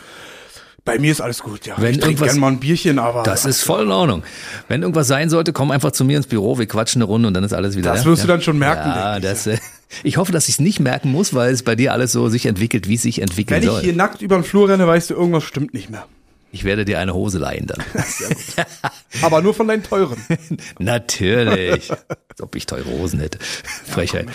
Bei 0.85 0.99
mir 0.99 1.13
ist 1.13 1.21
alles 1.21 1.43
gut, 1.43 1.65
ja. 1.67 1.77
Wenn 1.79 1.93
ich 1.93 2.01
trinke 2.01 2.25
gerne 2.25 2.41
mal 2.41 2.49
ein 2.49 2.59
Bierchen, 2.59 2.99
aber 2.99 3.23
Das 3.23 3.45
ist 3.45 3.63
voll 3.63 3.85
in 3.85 3.93
Ordnung. 3.93 4.25
Wenn 4.67 4.83
irgendwas 4.83 5.07
sein 5.07 5.31
sollte, 5.31 5.53
komm 5.53 5.71
einfach 5.71 5.93
zu 5.93 6.05
mir 6.05 6.17
ins 6.17 6.27
Büro, 6.27 6.59
wir 6.59 6.67
quatschen 6.67 7.01
eine 7.01 7.09
Runde 7.09 7.29
und 7.29 7.35
dann 7.35 7.45
ist 7.45 7.53
alles 7.53 7.77
wieder. 7.77 7.93
Das 7.93 8.01
ja? 8.01 8.11
wirst 8.11 8.25
du 8.25 8.29
ja. 8.29 8.35
dann 8.35 8.43
schon 8.43 8.59
merken, 8.59 8.89
Ja, 8.89 9.21
das, 9.21 9.49
ich 10.02 10.16
hoffe, 10.16 10.33
dass 10.33 10.48
ich 10.48 10.55
es 10.55 10.61
nicht 10.61 10.81
merken 10.81 11.11
muss, 11.11 11.35
weil 11.35 11.52
es 11.52 11.62
bei 11.62 11.76
dir 11.76 11.92
alles 11.92 12.12
so 12.12 12.28
sich 12.28 12.46
entwickelt, 12.46 12.88
wie 12.88 12.94
es 12.94 13.02
sich 13.02 13.20
entwickeln 13.20 13.62
wenn 13.62 13.68
ich 13.68 13.74
soll. 13.74 13.83
hier 13.83 13.94
nackt 13.94 14.22
über 14.22 14.37
den 14.37 14.44
Flur 14.44 14.68
renne, 14.68 14.87
weißt 14.87 15.11
du, 15.11 15.14
irgendwas 15.14 15.44
stimmt 15.44 15.74
nicht 15.74 15.90
mehr. 15.90 16.07
Ich 16.55 16.64
werde 16.64 16.85
dir 16.85 16.98
eine 16.98 17.14
Hose 17.14 17.38
leihen 17.38 17.66
dann. 17.66 17.83
Aber 19.22 19.40
nur 19.40 19.55
von 19.55 19.68
deinen 19.68 19.83
teuren. 19.83 20.18
Natürlich. 20.78 21.90
Als 21.90 22.42
ob 22.42 22.55
ich 22.55 22.66
teure 22.66 22.90
Hosen 22.90 23.20
hätte. 23.20 23.38
Frechheit. 23.40 24.26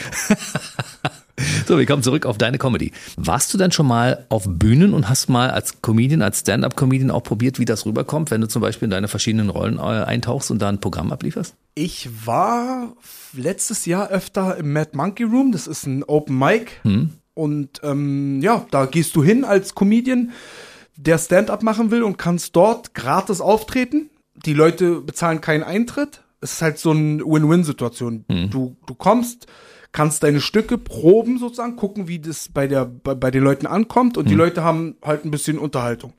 So, 1.67 1.77
wir 1.77 1.85
kommen 1.85 2.01
zurück 2.01 2.25
auf 2.25 2.37
deine 2.37 2.57
Comedy. 2.57 2.91
Warst 3.15 3.53
du 3.53 3.57
denn 3.57 3.71
schon 3.71 3.87
mal 3.87 4.25
auf 4.29 4.45
Bühnen 4.47 4.93
und 4.93 5.07
hast 5.07 5.29
mal 5.29 5.51
als 5.51 5.81
Comedian, 5.81 6.21
als 6.21 6.39
Stand-up-Comedian 6.39 7.11
auch 7.11 7.23
probiert, 7.23 7.59
wie 7.59 7.65
das 7.65 7.85
rüberkommt, 7.85 8.31
wenn 8.31 8.41
du 8.41 8.47
zum 8.47 8.61
Beispiel 8.61 8.87
in 8.87 8.91
deine 8.91 9.07
verschiedenen 9.07 9.49
Rollen 9.49 9.77
äh, 9.77 9.81
eintauchst 9.81 10.49
und 10.49 10.59
da 10.61 10.69
ein 10.69 10.81
Programm 10.81 11.11
ablieferst? 11.11 11.55
Ich 11.75 12.09
war 12.25 12.95
letztes 13.33 13.85
Jahr 13.85 14.09
öfter 14.09 14.57
im 14.57 14.73
Mad 14.73 14.91
Monkey 14.93 15.23
Room. 15.23 15.51
Das 15.51 15.67
ist 15.67 15.85
ein 15.85 16.03
Open 16.03 16.39
Mic. 16.39 16.71
Und 17.35 17.81
ähm, 17.83 18.41
ja, 18.41 18.65
da 18.71 18.87
gehst 18.87 19.15
du 19.15 19.23
hin 19.23 19.45
als 19.45 19.75
Comedian, 19.75 20.31
der 20.95 21.19
Stand-up 21.19 21.61
machen 21.61 21.91
will 21.91 22.01
und 22.01 22.17
kannst 22.17 22.55
dort 22.55 22.95
gratis 22.95 23.41
auftreten. 23.41 24.09
Die 24.45 24.53
Leute 24.53 25.01
bezahlen 25.01 25.41
keinen 25.41 25.63
Eintritt. 25.63 26.23
Es 26.41 26.53
ist 26.53 26.61
halt 26.63 26.79
so 26.79 26.91
eine 26.91 27.23
Win-Win-Situation. 27.23 28.25
Du, 28.49 28.75
du 28.87 28.95
kommst, 28.95 29.45
kannst 29.97 30.21
deine 30.21 30.41
Stücke 30.41 30.77
proben 30.77 31.39
sozusagen, 31.39 31.75
gucken, 31.75 32.07
wie 32.07 32.19
das 32.19 32.49
bei, 32.53 32.67
der, 32.67 32.85
bei, 32.85 33.15
bei 33.15 33.31
den 33.31 33.43
Leuten 33.43 33.65
ankommt 33.65 34.15
und 34.15 34.29
die 34.29 34.35
Leute 34.35 34.63
haben 34.63 34.95
halt 35.03 35.25
ein 35.25 35.31
bisschen 35.31 35.57
Unterhaltung. 35.57 36.13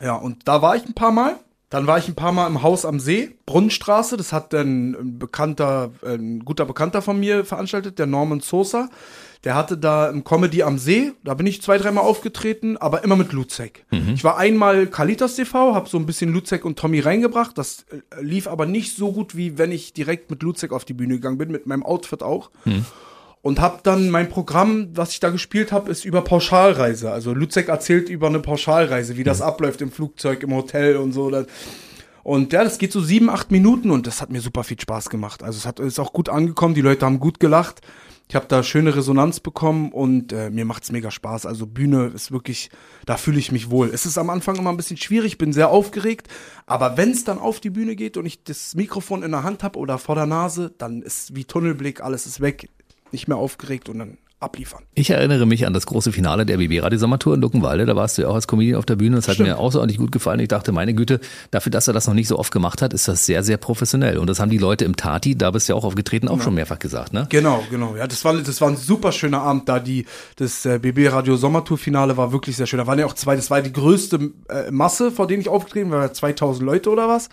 Ja, 0.00 0.14
und 0.14 0.46
da 0.46 0.62
war 0.62 0.76
ich 0.76 0.86
ein 0.86 0.94
paar 0.94 1.10
Mal. 1.10 1.40
Dann 1.70 1.88
war 1.88 1.98
ich 1.98 2.06
ein 2.06 2.14
paar 2.14 2.30
Mal 2.30 2.46
im 2.46 2.62
Haus 2.62 2.84
am 2.84 3.00
See, 3.00 3.36
Brunnenstraße. 3.46 4.16
Das 4.16 4.32
hat 4.32 4.54
ein 4.54 5.18
bekannter, 5.18 5.90
ein 6.06 6.44
guter 6.44 6.66
Bekannter 6.66 7.02
von 7.02 7.18
mir 7.18 7.44
veranstaltet, 7.44 7.98
der 7.98 8.06
Norman 8.06 8.38
Sosa. 8.38 8.88
Der 9.44 9.54
hatte 9.54 9.76
da 9.76 10.08
im 10.08 10.24
Comedy 10.24 10.62
am 10.62 10.78
See. 10.78 11.12
Da 11.22 11.34
bin 11.34 11.46
ich 11.46 11.60
zwei, 11.60 11.76
dreimal 11.76 12.04
aufgetreten, 12.04 12.78
aber 12.78 13.04
immer 13.04 13.14
mit 13.16 13.32
Luzek. 13.32 13.84
Ich 14.14 14.24
war 14.24 14.38
einmal 14.38 14.86
Kalitas 14.86 15.36
TV, 15.36 15.74
habe 15.74 15.88
so 15.88 15.98
ein 15.98 16.06
bisschen 16.06 16.32
Luzek 16.32 16.64
und 16.64 16.78
Tommy 16.78 17.00
reingebracht. 17.00 17.58
Das 17.58 17.84
äh, 17.90 18.22
lief 18.22 18.48
aber 18.48 18.64
nicht 18.64 18.96
so 18.96 19.12
gut, 19.12 19.36
wie 19.36 19.58
wenn 19.58 19.70
ich 19.70 19.92
direkt 19.92 20.30
mit 20.30 20.42
Luzek 20.42 20.72
auf 20.72 20.86
die 20.86 20.94
Bühne 20.94 21.14
gegangen 21.14 21.36
bin, 21.36 21.50
mit 21.50 21.66
meinem 21.66 21.82
Outfit 21.82 22.22
auch. 22.22 22.50
Und 23.42 23.60
hab 23.60 23.84
dann 23.84 24.08
mein 24.08 24.30
Programm, 24.30 24.88
was 24.94 25.12
ich 25.12 25.20
da 25.20 25.28
gespielt 25.28 25.70
habe, 25.70 25.90
ist 25.90 26.06
über 26.06 26.22
Pauschalreise. 26.22 27.10
Also 27.10 27.34
Luzek 27.34 27.68
erzählt 27.68 28.08
über 28.08 28.28
eine 28.28 28.40
Pauschalreise, 28.40 29.18
wie 29.18 29.24
das 29.24 29.42
abläuft 29.42 29.82
im 29.82 29.92
Flugzeug, 29.92 30.42
im 30.42 30.54
Hotel 30.54 30.96
und 30.96 31.12
so. 31.12 31.30
Und 32.22 32.52
ja, 32.54 32.64
das 32.64 32.78
geht 32.78 32.90
so 32.90 33.02
sieben, 33.02 33.28
acht 33.28 33.50
Minuten 33.50 33.90
und 33.90 34.06
das 34.06 34.22
hat 34.22 34.30
mir 34.30 34.40
super 34.40 34.64
viel 34.64 34.80
Spaß 34.80 35.10
gemacht. 35.10 35.42
Also 35.42 35.58
es 35.58 35.66
hat 35.66 35.78
ist 35.78 36.00
auch 36.00 36.14
gut 36.14 36.30
angekommen, 36.30 36.74
die 36.74 36.80
Leute 36.80 37.04
haben 37.04 37.20
gut 37.20 37.38
gelacht. 37.38 37.82
Ich 38.26 38.34
habe 38.34 38.46
da 38.48 38.62
schöne 38.62 38.96
Resonanz 38.96 39.40
bekommen 39.40 39.92
und 39.92 40.32
äh, 40.32 40.48
mir 40.50 40.64
macht's 40.64 40.90
mega 40.90 41.10
Spaß. 41.10 41.44
Also 41.44 41.66
Bühne 41.66 42.06
ist 42.14 42.32
wirklich, 42.32 42.70
da 43.04 43.16
fühle 43.16 43.38
ich 43.38 43.52
mich 43.52 43.70
wohl. 43.70 43.88
Es 43.88 44.06
ist 44.06 44.16
am 44.16 44.30
Anfang 44.30 44.56
immer 44.56 44.70
ein 44.70 44.78
bisschen 44.78 44.96
schwierig, 44.96 45.36
bin 45.36 45.52
sehr 45.52 45.68
aufgeregt, 45.68 46.28
aber 46.66 46.96
wenn 46.96 47.10
es 47.10 47.24
dann 47.24 47.38
auf 47.38 47.60
die 47.60 47.70
Bühne 47.70 47.96
geht 47.96 48.16
und 48.16 48.24
ich 48.24 48.42
das 48.42 48.74
Mikrofon 48.74 49.22
in 49.22 49.30
der 49.30 49.42
Hand 49.42 49.62
habe 49.62 49.78
oder 49.78 49.98
vor 49.98 50.14
der 50.14 50.26
Nase, 50.26 50.72
dann 50.78 51.02
ist 51.02 51.36
wie 51.36 51.44
Tunnelblick, 51.44 52.00
alles 52.00 52.26
ist 52.26 52.40
weg, 52.40 52.70
nicht 53.12 53.28
mehr 53.28 53.36
aufgeregt 53.36 53.88
und 53.88 53.98
dann 53.98 54.18
abliefern. 54.44 54.82
Ich 54.94 55.10
erinnere 55.10 55.46
mich 55.46 55.66
an 55.66 55.72
das 55.72 55.86
große 55.86 56.12
Finale 56.12 56.46
der 56.46 56.58
BB 56.58 56.82
Radio 56.82 56.98
Sommertour 56.98 57.34
in 57.34 57.40
Luckenwalde. 57.40 57.86
Da 57.86 57.96
warst 57.96 58.18
du 58.18 58.22
ja 58.22 58.28
auch 58.28 58.34
als 58.34 58.46
Comedian 58.46 58.78
auf 58.78 58.86
der 58.86 58.96
Bühne. 58.96 59.16
Das 59.16 59.28
hat 59.28 59.34
Stimmt. 59.34 59.48
mir 59.48 59.58
außerordentlich 59.58 59.98
gut 59.98 60.12
gefallen. 60.12 60.40
Ich 60.40 60.48
dachte, 60.48 60.72
meine 60.72 60.94
Güte, 60.94 61.20
dafür, 61.50 61.70
dass 61.70 61.88
er 61.88 61.94
das 61.94 62.06
noch 62.06 62.14
nicht 62.14 62.28
so 62.28 62.38
oft 62.38 62.52
gemacht 62.52 62.82
hat, 62.82 62.92
ist 62.92 63.08
das 63.08 63.26
sehr, 63.26 63.42
sehr 63.42 63.56
professionell. 63.56 64.18
Und 64.18 64.28
das 64.28 64.40
haben 64.40 64.50
die 64.50 64.58
Leute 64.58 64.84
im 64.84 64.96
Tati, 64.96 65.36
da 65.36 65.50
bist 65.50 65.68
du 65.68 65.72
ja 65.72 65.76
auch 65.78 65.84
aufgetreten, 65.84 66.28
auch 66.28 66.40
schon 66.40 66.54
mehrfach 66.54 66.78
gesagt, 66.78 67.12
ne? 67.12 67.26
Genau, 67.30 67.64
genau. 67.70 67.96
Ja, 67.96 68.06
das 68.06 68.24
war, 68.24 68.34
das 68.34 68.60
war 68.60 68.68
ein 68.68 68.76
super 68.76 69.12
schöner 69.12 69.42
Abend 69.42 69.68
da. 69.68 69.80
Die, 69.80 70.06
das 70.36 70.64
äh, 70.66 70.78
BB 70.78 71.08
Radio 71.12 71.36
Sommertour-Finale 71.36 72.16
war 72.16 72.32
wirklich 72.32 72.56
sehr 72.56 72.66
schön. 72.66 72.78
Da 72.78 72.86
waren 72.86 72.98
ja 72.98 73.06
auch 73.06 73.14
zwei, 73.14 73.36
das 73.36 73.50
war 73.50 73.62
die 73.62 73.72
größte 73.72 74.32
äh, 74.48 74.70
Masse, 74.70 75.10
vor 75.10 75.26
denen 75.26 75.40
ich 75.40 75.48
aufgetreten 75.48 75.90
war, 75.90 76.12
2000 76.12 76.64
Leute 76.64 76.90
oder 76.90 77.08
was. 77.08 77.28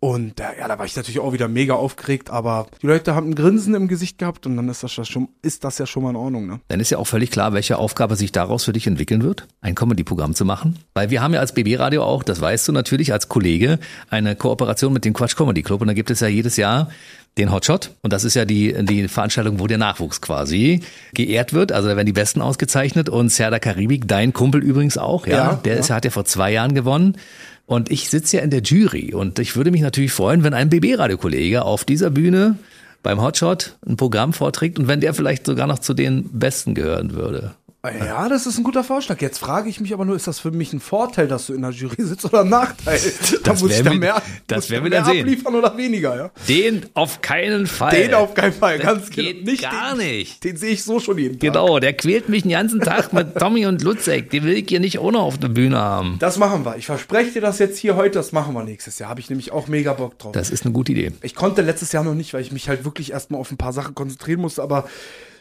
Und 0.00 0.38
äh, 0.38 0.44
ja, 0.60 0.68
da 0.68 0.78
war 0.78 0.86
ich 0.86 0.94
natürlich 0.94 1.18
auch 1.18 1.32
wieder 1.32 1.48
mega 1.48 1.74
aufgeregt, 1.74 2.30
aber 2.30 2.68
die 2.80 2.86
Leute 2.86 3.16
haben 3.16 3.30
ein 3.30 3.34
Grinsen 3.34 3.74
im 3.74 3.88
Gesicht 3.88 4.18
gehabt 4.18 4.46
und 4.46 4.56
dann 4.56 4.68
ist 4.68 4.84
das, 4.84 4.94
ja 4.96 5.04
schon, 5.04 5.28
ist 5.42 5.64
das 5.64 5.78
ja 5.78 5.86
schon 5.86 6.04
mal 6.04 6.10
in 6.10 6.16
Ordnung, 6.16 6.46
ne? 6.46 6.60
Dann 6.68 6.78
ist 6.78 6.90
ja 6.90 6.98
auch 6.98 7.06
völlig 7.06 7.32
klar, 7.32 7.52
welche 7.52 7.78
Aufgabe 7.78 8.14
sich 8.14 8.30
daraus 8.30 8.64
für 8.64 8.72
dich 8.72 8.86
entwickeln 8.86 9.24
wird, 9.24 9.48
ein 9.60 9.74
Comedy-Programm 9.74 10.34
zu 10.34 10.44
machen. 10.44 10.78
Weil 10.94 11.10
wir 11.10 11.20
haben 11.20 11.34
ja 11.34 11.40
als 11.40 11.52
BB-Radio 11.52 12.04
auch, 12.04 12.22
das 12.22 12.40
weißt 12.40 12.68
du 12.68 12.72
natürlich 12.72 13.12
als 13.12 13.28
Kollege, 13.28 13.80
eine 14.08 14.36
Kooperation 14.36 14.92
mit 14.92 15.04
dem 15.04 15.14
Quatsch 15.14 15.34
Comedy 15.34 15.62
Club. 15.62 15.80
Und 15.80 15.88
da 15.88 15.94
gibt 15.94 16.10
es 16.10 16.20
ja 16.20 16.28
jedes 16.28 16.56
Jahr 16.56 16.90
den 17.36 17.50
Hotshot. 17.52 17.90
Und 18.02 18.12
das 18.12 18.24
ist 18.24 18.34
ja 18.34 18.44
die, 18.44 18.74
die 18.84 19.08
Veranstaltung, 19.08 19.58
wo 19.58 19.66
der 19.66 19.78
Nachwuchs 19.78 20.20
quasi 20.20 20.82
geehrt 21.14 21.52
wird. 21.52 21.72
Also 21.72 21.88
da 21.88 21.96
werden 21.96 22.06
die 22.06 22.12
Besten 22.12 22.40
ausgezeichnet. 22.40 23.08
Und 23.08 23.30
Serda 23.30 23.58
Karibik, 23.58 24.06
dein 24.06 24.32
Kumpel 24.32 24.62
übrigens 24.62 24.98
auch, 24.98 25.26
ja. 25.26 25.36
Ja, 25.36 25.54
der 25.54 25.76
ist, 25.76 25.90
hat 25.90 26.04
ja 26.04 26.10
vor 26.10 26.24
zwei 26.24 26.52
Jahren 26.52 26.74
gewonnen. 26.74 27.16
Und 27.68 27.90
ich 27.90 28.08
sitze 28.08 28.38
ja 28.38 28.42
in 28.42 28.48
der 28.48 28.62
Jury. 28.62 29.12
Und 29.12 29.38
ich 29.38 29.54
würde 29.54 29.70
mich 29.70 29.82
natürlich 29.82 30.12
freuen, 30.12 30.42
wenn 30.42 30.54
ein 30.54 30.70
BB-Radio-Kollege 30.70 31.66
auf 31.66 31.84
dieser 31.84 32.08
Bühne 32.08 32.56
beim 33.02 33.20
Hotshot 33.20 33.76
ein 33.86 33.96
Programm 33.96 34.32
vorträgt 34.32 34.78
und 34.78 34.88
wenn 34.88 35.02
der 35.02 35.12
vielleicht 35.12 35.44
sogar 35.44 35.66
noch 35.66 35.78
zu 35.78 35.92
den 35.92 36.24
Besten 36.32 36.74
gehören 36.74 37.12
würde. 37.12 37.54
Ja, 37.98 38.28
das 38.28 38.46
ist 38.46 38.58
ein 38.58 38.64
guter 38.64 38.84
Vorschlag. 38.84 39.20
Jetzt 39.20 39.38
frage 39.38 39.68
ich 39.68 39.80
mich 39.80 39.92
aber 39.92 40.04
nur, 40.04 40.16
ist 40.16 40.26
das 40.26 40.38
für 40.38 40.50
mich 40.50 40.72
ein 40.72 40.80
Vorteil, 40.80 41.28
dass 41.28 41.46
du 41.46 41.54
in 41.54 41.62
der 41.62 41.70
Jury 41.70 42.02
sitzt 42.02 42.24
oder 42.24 42.40
ein 42.42 42.48
Nachteil? 42.48 42.98
Da 43.44 43.52
Das 43.52 43.62
muss 43.62 43.70
ich 43.70 43.76
werden 43.78 43.84
da 43.86 43.92
wir- 43.92 43.98
mehr, 43.98 44.22
das 44.46 44.70
werden 44.70 44.84
wir 44.84 44.90
dann 44.90 45.04
sehen. 45.04 45.20
abliefern 45.20 45.54
oder 45.54 45.76
weniger, 45.76 46.16
ja? 46.16 46.30
Den 46.48 46.86
auf 46.94 47.20
keinen 47.22 47.66
Fall. 47.66 47.90
Den 47.94 48.14
auf 48.14 48.34
keinen 48.34 48.52
Fall, 48.52 48.78
Das 48.78 48.86
ganz 48.86 49.10
geht 49.10 49.44
genau. 49.46 49.60
gar 49.70 49.96
den, 49.96 50.06
nicht. 50.06 50.44
Den 50.44 50.56
sehe 50.56 50.70
ich 50.72 50.84
so 50.84 51.00
schon 51.00 51.18
jeden 51.18 51.34
Tag. 51.34 51.40
Genau, 51.40 51.78
der 51.78 51.92
quält 51.94 52.28
mich 52.28 52.42
den 52.42 52.52
ganzen 52.52 52.80
Tag 52.80 53.12
mit 53.12 53.34
Tommy 53.38 53.66
und 53.66 53.82
Lutzek. 53.82 54.30
Den 54.30 54.44
will 54.44 54.54
ich 54.58 54.66
hier 54.68 54.80
nicht 54.80 54.98
ohne 55.00 55.18
auf 55.18 55.38
der 55.38 55.48
Bühne 55.48 55.78
haben. 55.78 56.16
Das 56.18 56.38
machen 56.38 56.64
wir. 56.64 56.76
Ich 56.76 56.86
verspreche 56.86 57.32
dir 57.32 57.40
das 57.40 57.58
jetzt 57.58 57.78
hier 57.78 57.96
heute, 57.96 58.18
das 58.18 58.32
machen 58.32 58.54
wir 58.54 58.64
nächstes 58.64 58.98
Jahr. 58.98 59.10
Habe 59.10 59.20
ich 59.20 59.30
nämlich 59.30 59.52
auch 59.52 59.68
mega 59.68 59.92
Bock 59.92 60.18
drauf. 60.18 60.32
Das 60.32 60.50
ist 60.50 60.64
eine 60.64 60.72
gute 60.72 60.92
Idee. 60.92 61.12
ich 61.22 61.34
konnte 61.34 61.62
letztes 61.62 61.92
Jahr 61.92 62.04
noch 62.04 62.14
nicht, 62.14 62.34
weil 62.34 62.42
ich 62.42 62.52
mich 62.52 62.68
halt 62.68 62.84
wirklich 62.84 63.12
erstmal 63.12 63.40
auf 63.40 63.50
ein 63.50 63.56
paar 63.56 63.72
Sachen 63.72 63.94
konzentrieren 63.94 64.40
musste, 64.40 64.62
aber 64.62 64.88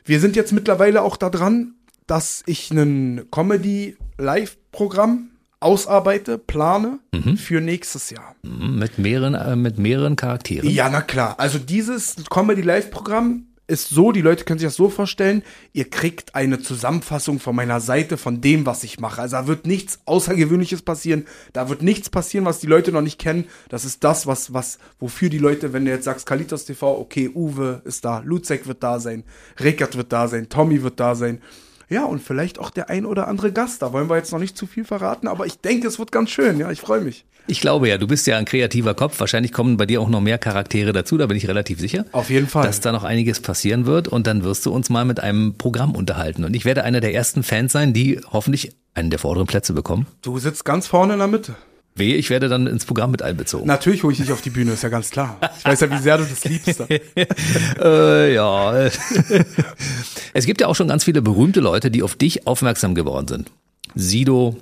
wir 0.05 0.19
sind 0.19 0.35
jetzt 0.35 0.53
mittlerweile 0.53 1.01
auch 1.01 1.17
da 1.17 1.29
dran, 1.29 1.73
dass 2.07 2.43
ich 2.45 2.71
ein 2.71 3.25
Comedy-Live-Programm 3.31 5.29
ausarbeite, 5.59 6.37
plane 6.37 6.99
für 7.35 7.61
nächstes 7.61 8.09
Jahr. 8.11 8.35
Mit 8.43 8.99
mehreren, 8.99 9.33
äh, 9.33 9.55
mit 9.55 9.77
mehreren 9.79 10.15
Charakteren. 10.15 10.69
Ja, 10.69 10.89
na 10.89 11.01
klar. 11.01 11.35
Also 11.39 11.57
dieses 11.59 12.15
Comedy-Live-Programm 12.29 13.47
ist 13.67 13.89
so, 13.89 14.13
die 14.13 14.21
Leute 14.21 14.45
können 14.45 14.59
sich 14.59 14.67
das 14.67 14.75
so 14.75 14.89
vorstellen, 14.89 15.43
ihr 15.73 15.89
kriegt 15.89 16.35
eine 16.35 16.61
Zusammenfassung 16.61 17.39
von 17.39 17.53
meiner 17.53 17.81
Seite 17.81 18.15
von 18.17 18.39
dem, 18.39 18.65
was 18.65 18.85
ich 18.85 18.99
mache. 18.99 19.21
Also 19.21 19.35
da 19.35 19.47
wird 19.47 19.67
nichts 19.67 19.99
Außergewöhnliches 20.05 20.83
passieren, 20.83 21.25
da 21.51 21.67
wird 21.67 21.81
nichts 21.81 22.09
passieren, 22.09 22.45
was 22.45 22.59
die 22.59 22.67
Leute 22.67 22.93
noch 22.93 23.01
nicht 23.01 23.19
kennen. 23.19 23.45
Das 23.67 23.83
ist 23.83 24.05
das, 24.05 24.25
was, 24.25 24.53
was, 24.53 24.79
wofür 24.99 25.29
die 25.29 25.37
Leute, 25.37 25.73
wenn 25.73 25.83
du 25.83 25.91
jetzt 25.91 26.05
sagst, 26.05 26.25
Kalitos 26.25 26.63
TV, 26.63 26.97
okay, 26.97 27.29
Uwe 27.33 27.81
ist 27.83 28.05
da, 28.05 28.19
Luzek 28.19 28.67
wird 28.67 28.83
da 28.83 28.99
sein, 28.99 29.23
Rickert 29.59 29.97
wird 29.97 30.13
da 30.13 30.29
sein, 30.29 30.47
Tommy 30.47 30.81
wird 30.81 30.99
da 30.99 31.15
sein. 31.15 31.41
Ja, 31.89 32.05
und 32.05 32.21
vielleicht 32.21 32.59
auch 32.59 32.69
der 32.69 32.89
ein 32.89 33.05
oder 33.05 33.27
andere 33.27 33.51
Gast. 33.51 33.81
Da 33.81 33.93
wollen 33.93 34.09
wir 34.09 34.17
jetzt 34.17 34.31
noch 34.31 34.39
nicht 34.39 34.57
zu 34.57 34.67
viel 34.67 34.83
verraten, 34.83 35.27
aber 35.27 35.45
ich 35.45 35.59
denke, 35.59 35.87
es 35.87 35.99
wird 35.99 36.11
ganz 36.11 36.29
schön. 36.29 36.59
Ja, 36.59 36.69
ich 36.69 36.81
freue 36.81 37.01
mich. 37.01 37.25
Ich 37.49 37.61
glaube 37.61 37.87
ja, 37.87 37.97
du 37.97 38.07
bist 38.07 38.27
ja 38.27 38.37
ein 38.37 38.43
kreativer 38.43 38.93
Kopf. 38.93 39.17
Wahrscheinlich 39.21 39.53
kommen 39.53 39.77
bei 39.77 39.85
dir 39.85 40.01
auch 40.01 40.09
noch 40.09 40.19
mehr 40.19 40.37
Charaktere 40.37 40.91
dazu, 40.91 41.17
da 41.17 41.27
bin 41.27 41.37
ich 41.37 41.47
relativ 41.47 41.79
sicher. 41.79 42.05
Auf 42.11 42.29
jeden 42.29 42.47
Fall. 42.47 42.65
Dass 42.65 42.81
da 42.81 42.91
noch 42.91 43.05
einiges 43.05 43.39
passieren 43.39 43.85
wird 43.85 44.09
und 44.09 44.27
dann 44.27 44.43
wirst 44.43 44.65
du 44.65 44.73
uns 44.73 44.89
mal 44.89 45.05
mit 45.05 45.21
einem 45.21 45.53
Programm 45.57 45.95
unterhalten. 45.95 46.43
Und 46.43 46.55
ich 46.55 46.65
werde 46.65 46.83
einer 46.83 46.99
der 46.99 47.13
ersten 47.13 47.43
Fans 47.43 47.71
sein, 47.71 47.93
die 47.93 48.19
hoffentlich 48.31 48.73
einen 48.93 49.09
der 49.09 49.19
vorderen 49.19 49.47
Plätze 49.47 49.71
bekommen. 49.71 50.07
Du 50.21 50.39
sitzt 50.39 50.65
ganz 50.65 50.87
vorne 50.87 51.13
in 51.13 51.19
der 51.19 51.29
Mitte. 51.29 51.55
Wehe, 51.97 52.15
ich 52.15 52.29
werde 52.29 52.49
dann 52.49 52.67
ins 52.67 52.85
Programm 52.85 53.11
mit 53.11 53.21
einbezogen. 53.21 53.67
Natürlich 53.67 54.03
hole 54.03 54.13
ich 54.13 54.19
dich 54.19 54.31
auf 54.31 54.41
die 54.41 54.49
Bühne, 54.49 54.73
ist 54.73 54.83
ja 54.83 54.89
ganz 54.89 55.09
klar. 55.09 55.39
Ich 55.59 55.65
weiß 55.65 55.79
ja, 55.81 55.91
wie 55.91 55.97
sehr 55.97 56.17
du 56.17 56.25
das 56.25 56.43
liebst. 56.45 56.83
äh, 57.81 58.33
ja. 58.33 58.73
es 60.33 60.45
gibt 60.45 60.61
ja 60.61 60.67
auch 60.67 60.75
schon 60.75 60.87
ganz 60.87 61.03
viele 61.03 61.21
berühmte 61.21 61.59
Leute, 61.59 61.91
die 61.91 62.03
auf 62.03 62.15
dich 62.15 62.47
aufmerksam 62.47 62.95
geworden 62.95 63.27
sind. 63.27 63.51
Sido, 63.95 64.57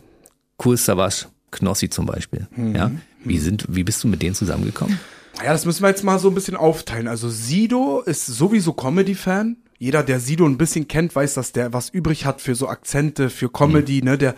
Kurs 0.57 0.85
Savas, 0.85 1.27
Knossi 1.51 1.89
zum 1.89 2.05
Beispiel. 2.05 2.47
Mhm. 2.55 2.75
Ja. 2.75 2.91
Wie 3.23 3.39
sind, 3.39 3.65
wie 3.67 3.83
bist 3.83 4.03
du 4.03 4.07
mit 4.07 4.21
denen 4.21 4.35
zusammengekommen? 4.35 4.99
Ja, 5.43 5.51
das 5.51 5.65
müssen 5.65 5.83
wir 5.83 5.89
jetzt 5.89 6.03
mal 6.03 6.19
so 6.19 6.29
ein 6.29 6.35
bisschen 6.35 6.55
aufteilen. 6.55 7.07
Also 7.07 7.29
Sido 7.29 8.01
ist 8.01 8.25
sowieso 8.25 8.73
Comedy-Fan. 8.73 9.57
Jeder, 9.77 10.03
der 10.03 10.19
Sido 10.19 10.45
ein 10.45 10.57
bisschen 10.57 10.87
kennt, 10.87 11.15
weiß, 11.15 11.33
dass 11.33 11.51
der 11.51 11.73
was 11.73 11.89
übrig 11.89 12.25
hat 12.25 12.39
für 12.39 12.55
so 12.55 12.69
Akzente, 12.69 13.29
für 13.29 13.49
Comedy, 13.49 14.01
ne? 14.01 14.17
Der 14.17 14.35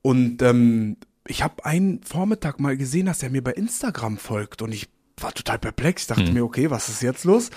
und 0.00 0.42
ähm, 0.42 0.96
ich 1.26 1.42
habe 1.42 1.64
einen 1.64 2.02
Vormittag 2.02 2.60
mal 2.60 2.76
gesehen, 2.76 3.06
dass 3.06 3.22
er 3.22 3.30
mir 3.30 3.42
bei 3.42 3.52
Instagram 3.52 4.18
folgt 4.18 4.62
und 4.62 4.72
ich 4.72 4.88
war 5.20 5.32
total 5.32 5.58
perplex. 5.58 6.02
Ich 6.02 6.08
dachte 6.08 6.32
mir, 6.32 6.44
okay, 6.44 6.70
was 6.70 6.88
ist 6.88 7.02
jetzt 7.02 7.24
los? 7.24 7.50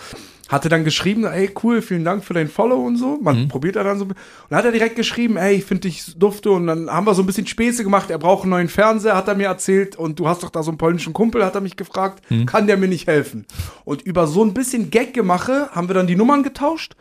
Hatte 0.50 0.70
dann 0.70 0.84
geschrieben, 0.84 1.26
ey, 1.26 1.50
cool, 1.64 1.82
vielen 1.82 2.04
Dank 2.04 2.24
für 2.24 2.36
dein 2.36 2.48
Follow 2.48 2.76
und 2.86 2.98
so. 2.98 3.18
Man 3.20 3.48
probiert 3.48 3.76
er 3.76 3.84
dann 3.84 3.98
so. 3.98 4.06
Und 4.06 4.16
dann 4.50 4.60
hat 4.60 4.66
er 4.66 4.72
direkt 4.72 4.96
geschrieben, 4.96 5.38
ey, 5.38 5.56
ich 5.56 5.66
finde 5.66 5.82
dich 5.82 6.14
dufte. 6.18 6.52
Und 6.52 6.68
dann 6.68 6.90
haben 6.90 7.08
wir 7.08 7.16
so 7.16 7.24
ein 7.24 7.26
bisschen 7.26 7.48
Späße 7.48 7.84
gemacht. 7.84 8.12
Er 8.12 8.20
braucht 8.20 8.44
einen 8.44 8.52
neuen 8.52 8.68
Fernseher, 8.68 9.16
hat 9.16 9.28
er 9.28 9.36
mir 9.36 9.48
erzählt. 9.48 9.96
Und 9.96 10.20
du 10.20 10.28
hast 10.28 10.44
doch 10.44 10.52
da 10.52 10.62
so 10.62 10.70
einen 10.70 10.78
polnischen 10.78 11.14
Kumpel, 11.14 11.44
hat 11.44 11.56
er 11.56 11.62
mich 11.62 11.76
gefragt, 11.78 12.24
kann 12.46 12.68
der 12.68 12.78
mir 12.78 12.88
nicht 12.88 13.08
helfen? 13.08 13.48
Und 13.84 14.04
über 14.04 14.28
so 14.28 14.44
ein 14.44 14.54
bisschen 14.54 14.92
Gaggemache 14.92 15.70
haben 15.72 15.90
wir 15.90 15.96
dann 15.96 16.06
die 16.08 16.16
Nummern 16.16 16.44
getauscht. 16.44 16.96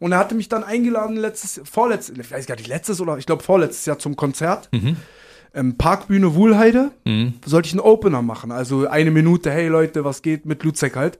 Und 0.00 0.12
er 0.12 0.18
hatte 0.18 0.34
mich 0.34 0.48
dann 0.48 0.64
eingeladen, 0.64 1.16
letztes, 1.16 1.60
vorletztes, 1.64 2.18
ich 2.18 2.30
weiß 2.30 2.46
gar 2.46 2.56
nicht, 2.56 2.68
letztes 2.68 3.00
oder 3.00 3.18
ich 3.18 3.26
glaube 3.26 3.42
vorletztes 3.44 3.86
Jahr 3.86 3.98
zum 4.00 4.16
Konzert. 4.16 4.68
Ähm, 5.54 5.76
Parkbühne 5.76 6.34
Wuhlheide. 6.34 6.92
Sollte 7.44 7.66
ich 7.68 7.72
einen 7.72 7.80
Opener 7.80 8.22
machen. 8.22 8.52
Also 8.52 8.86
eine 8.86 9.10
Minute, 9.10 9.50
hey 9.50 9.68
Leute, 9.68 10.04
was 10.04 10.22
geht 10.22 10.46
mit 10.46 10.62
Luzek 10.62 10.96
halt. 10.96 11.18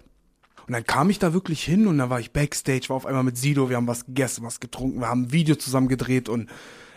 Und 0.67 0.75
dann 0.75 0.85
kam 0.85 1.09
ich 1.09 1.19
da 1.19 1.33
wirklich 1.33 1.64
hin 1.64 1.87
und 1.87 1.97
dann 1.97 2.11
war 2.11 2.21
ich 2.21 2.33
Backstage, 2.33 2.88
war 2.88 2.97
auf 2.97 3.07
einmal 3.07 3.25
mit 3.25 3.38
Sido, 3.38 3.71
wir 3.71 3.77
haben 3.77 3.87
was 3.87 4.05
gegessen, 4.05 4.45
was 4.45 4.61
getrunken, 4.61 5.01
wir 5.01 5.09
haben 5.09 5.23
ein 5.23 5.33
Video 5.33 5.55
zusammen 5.55 5.88
gedreht 5.88 6.29
und 6.29 6.51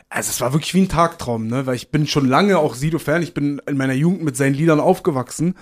also 0.10 0.30
es 0.30 0.42
war 0.42 0.52
wirklich 0.52 0.74
wie 0.74 0.82
ein 0.82 0.90
Tagtraum, 0.90 1.48
ne? 1.48 1.66
Weil 1.66 1.76
ich 1.76 1.90
bin 1.90 2.06
schon 2.06 2.28
lange 2.28 2.58
auch 2.58 2.76
Sido-Fan, 2.76 3.22
ich 3.22 3.34
bin 3.34 3.62
in 3.66 3.78
meiner 3.78 3.94
Jugend 3.94 4.24
mit 4.24 4.36
seinen 4.36 4.56
Liedern 4.56 4.82
aufgewachsen. 4.82 5.56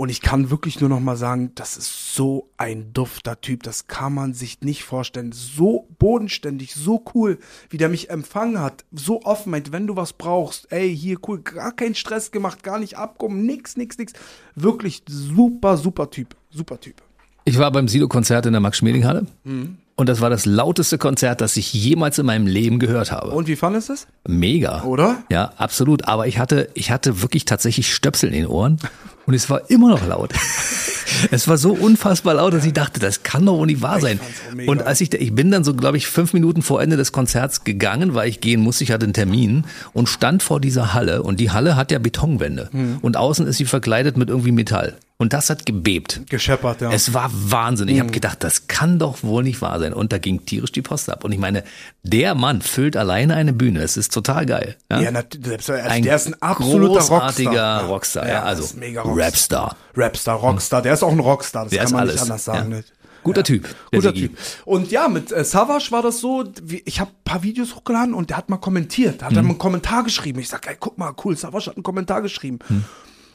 Und 0.00 0.08
ich 0.08 0.22
kann 0.22 0.48
wirklich 0.48 0.80
nur 0.80 0.88
noch 0.88 1.00
mal 1.00 1.18
sagen, 1.18 1.52
das 1.56 1.76
ist 1.76 2.14
so 2.14 2.48
ein 2.56 2.94
dufter 2.94 3.38
Typ, 3.42 3.64
das 3.64 3.86
kann 3.86 4.14
man 4.14 4.32
sich 4.32 4.62
nicht 4.62 4.82
vorstellen. 4.82 5.30
So 5.30 5.88
bodenständig, 5.98 6.74
so 6.74 7.04
cool, 7.14 7.38
wie 7.68 7.76
der 7.76 7.90
mich 7.90 8.08
empfangen 8.08 8.60
hat, 8.60 8.86
so 8.92 9.20
offen 9.24 9.50
meint, 9.50 9.72
wenn 9.72 9.86
du 9.86 9.96
was 9.96 10.14
brauchst, 10.14 10.72
ey, 10.72 10.96
hier 10.96 11.18
cool, 11.28 11.42
gar 11.42 11.72
keinen 11.72 11.94
Stress 11.94 12.30
gemacht, 12.30 12.62
gar 12.62 12.78
nicht 12.78 12.96
abkommen, 12.96 13.44
nix, 13.44 13.76
nix, 13.76 13.98
nix. 13.98 14.14
Wirklich 14.54 15.02
super, 15.06 15.76
super 15.76 16.08
Typ, 16.08 16.34
super 16.48 16.80
Typ. 16.80 17.02
Ich 17.44 17.58
war 17.58 17.70
beim 17.70 17.86
Sido-Konzert 17.86 18.46
in 18.46 18.52
der 18.52 18.60
Max-Schmeling-Halle. 18.62 19.26
Mhm. 19.44 19.76
Und 20.00 20.08
das 20.08 20.22
war 20.22 20.30
das 20.30 20.46
lauteste 20.46 20.96
Konzert, 20.96 21.42
das 21.42 21.58
ich 21.58 21.74
jemals 21.74 22.18
in 22.18 22.24
meinem 22.24 22.46
Leben 22.46 22.78
gehört 22.78 23.12
habe. 23.12 23.32
Und 23.32 23.48
wie 23.48 23.54
fandest 23.56 23.90
du 23.90 23.92
es? 23.92 24.06
Mega. 24.26 24.82
Oder? 24.84 25.18
Ja, 25.30 25.52
absolut. 25.58 26.08
Aber 26.08 26.26
ich 26.26 26.38
hatte, 26.38 26.70
ich 26.72 26.90
hatte 26.90 27.20
wirklich 27.20 27.44
tatsächlich 27.44 27.92
Stöpsel 27.94 28.30
in 28.30 28.34
den 28.34 28.46
Ohren 28.46 28.78
und 29.26 29.34
es 29.34 29.50
war 29.50 29.68
immer 29.68 29.90
noch 29.90 30.06
laut. 30.06 30.32
es 31.30 31.48
war 31.48 31.58
so 31.58 31.74
unfassbar 31.74 32.32
laut, 32.32 32.54
dass 32.54 32.64
ich 32.64 32.72
dachte, 32.72 32.98
das 32.98 33.24
kann 33.24 33.44
doch 33.44 33.58
wohl 33.58 33.66
nicht 33.66 33.82
wahr 33.82 34.00
sein. 34.00 34.18
Und 34.66 34.82
als 34.82 35.02
ich, 35.02 35.12
ich 35.12 35.34
bin 35.34 35.50
dann 35.50 35.64
so, 35.64 35.74
glaube 35.74 35.98
ich, 35.98 36.06
fünf 36.06 36.32
Minuten 36.32 36.62
vor 36.62 36.80
Ende 36.80 36.96
des 36.96 37.12
Konzerts 37.12 37.64
gegangen, 37.64 38.14
weil 38.14 38.26
ich 38.30 38.40
gehen 38.40 38.62
musste, 38.62 38.84
ich 38.84 38.92
hatte 38.92 39.04
einen 39.04 39.12
Termin 39.12 39.64
und 39.92 40.08
stand 40.08 40.42
vor 40.42 40.62
dieser 40.62 40.94
Halle 40.94 41.22
und 41.22 41.40
die 41.40 41.50
Halle 41.50 41.76
hat 41.76 41.92
ja 41.92 41.98
Betonwände 41.98 42.70
Hm. 42.72 43.00
und 43.02 43.18
außen 43.18 43.46
ist 43.46 43.58
sie 43.58 43.66
verkleidet 43.66 44.16
mit 44.16 44.30
irgendwie 44.30 44.52
Metall. 44.52 44.96
Und 45.20 45.34
das 45.34 45.50
hat 45.50 45.66
gebebt. 45.66 46.22
Gescheppert, 46.30 46.80
ja. 46.80 46.90
Es 46.90 47.12
war 47.12 47.30
Wahnsinn. 47.32 47.88
Ich 47.88 47.96
Mhm. 47.96 48.00
habe 48.00 48.10
gedacht, 48.10 48.42
das 48.42 48.68
kann 48.68 48.98
doch 48.98 49.22
wohl 49.22 49.42
nicht 49.42 49.60
wahr 49.60 49.78
sein. 49.78 49.92
Und 49.92 50.12
da 50.12 50.18
ging 50.18 50.46
tierisch 50.46 50.72
die 50.72 50.80
Post 50.80 51.10
ab. 51.10 51.24
Und 51.24 51.32
ich 51.32 51.38
meine, 51.38 51.62
der 52.02 52.34
Mann 52.34 52.62
füllt 52.62 52.96
alleine 52.96 53.34
eine 53.34 53.52
Bühne. 53.52 53.82
Es 53.82 53.98
ist 53.98 54.14
total 54.14 54.46
geil. 54.46 54.76
Ja? 54.90 55.00
ja, 55.00 55.10
also 55.10 55.72
ein 55.74 56.02
der 56.04 56.16
ist 56.16 56.26
ein 56.26 56.40
absoluter 56.40 57.00
großartiger 57.00 57.50
Rockstar. 57.82 57.88
Rockstar. 57.88 58.28
Ja, 58.28 58.34
das 58.40 58.44
also 58.44 58.62
ist 58.64 58.76
mega 58.78 59.02
Rockstar. 59.02 59.22
Rapstar. 59.26 59.76
Rapstar, 59.94 60.36
Rockstar. 60.38 60.82
Der 60.82 60.94
ist 60.94 61.02
auch 61.02 61.12
ein 61.12 61.20
Rockstar, 61.20 61.64
das 61.64 61.70
Der 61.70 61.78
kann 61.80 61.86
ist 61.86 61.92
man 61.92 62.00
alles. 62.00 62.14
nicht 62.14 62.22
anders 62.22 62.44
sagen. 62.46 62.70
Ja. 62.70 62.76
ne? 62.78 62.84
Guter 63.22 63.44
Typ. 63.44 63.68
der 63.92 64.00
Guter. 64.00 64.14
Typ. 64.14 64.38
Und 64.64 64.90
ja, 64.90 65.06
mit 65.08 65.30
äh, 65.32 65.44
Savage 65.44 65.88
war 65.90 66.00
das 66.00 66.20
so, 66.20 66.44
wie, 66.62 66.80
ich 66.86 66.98
habe 66.98 67.10
ein 67.10 67.24
paar 67.24 67.42
Videos 67.42 67.76
hochgeladen 67.76 68.14
und 68.14 68.30
der 68.30 68.38
hat 68.38 68.48
mal 68.48 68.56
kommentiert, 68.56 69.22
hat 69.22 69.36
dann 69.36 69.44
Mhm. 69.44 69.50
einen 69.50 69.58
Kommentar 69.58 70.02
geschrieben. 70.04 70.38
Ich 70.40 70.48
sag, 70.48 70.66
ey, 70.66 70.76
guck 70.80 70.96
mal, 70.96 71.12
cool, 71.26 71.36
Savage 71.36 71.66
hat 71.66 71.76
einen 71.76 71.82
Kommentar 71.82 72.22
geschrieben. 72.22 72.60
Mhm. 72.70 72.84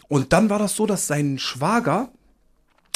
Und 0.07 0.33
dann 0.33 0.49
war 0.49 0.59
das 0.59 0.75
so, 0.75 0.85
dass 0.85 1.07
sein 1.07 1.39
Schwager, 1.39 2.09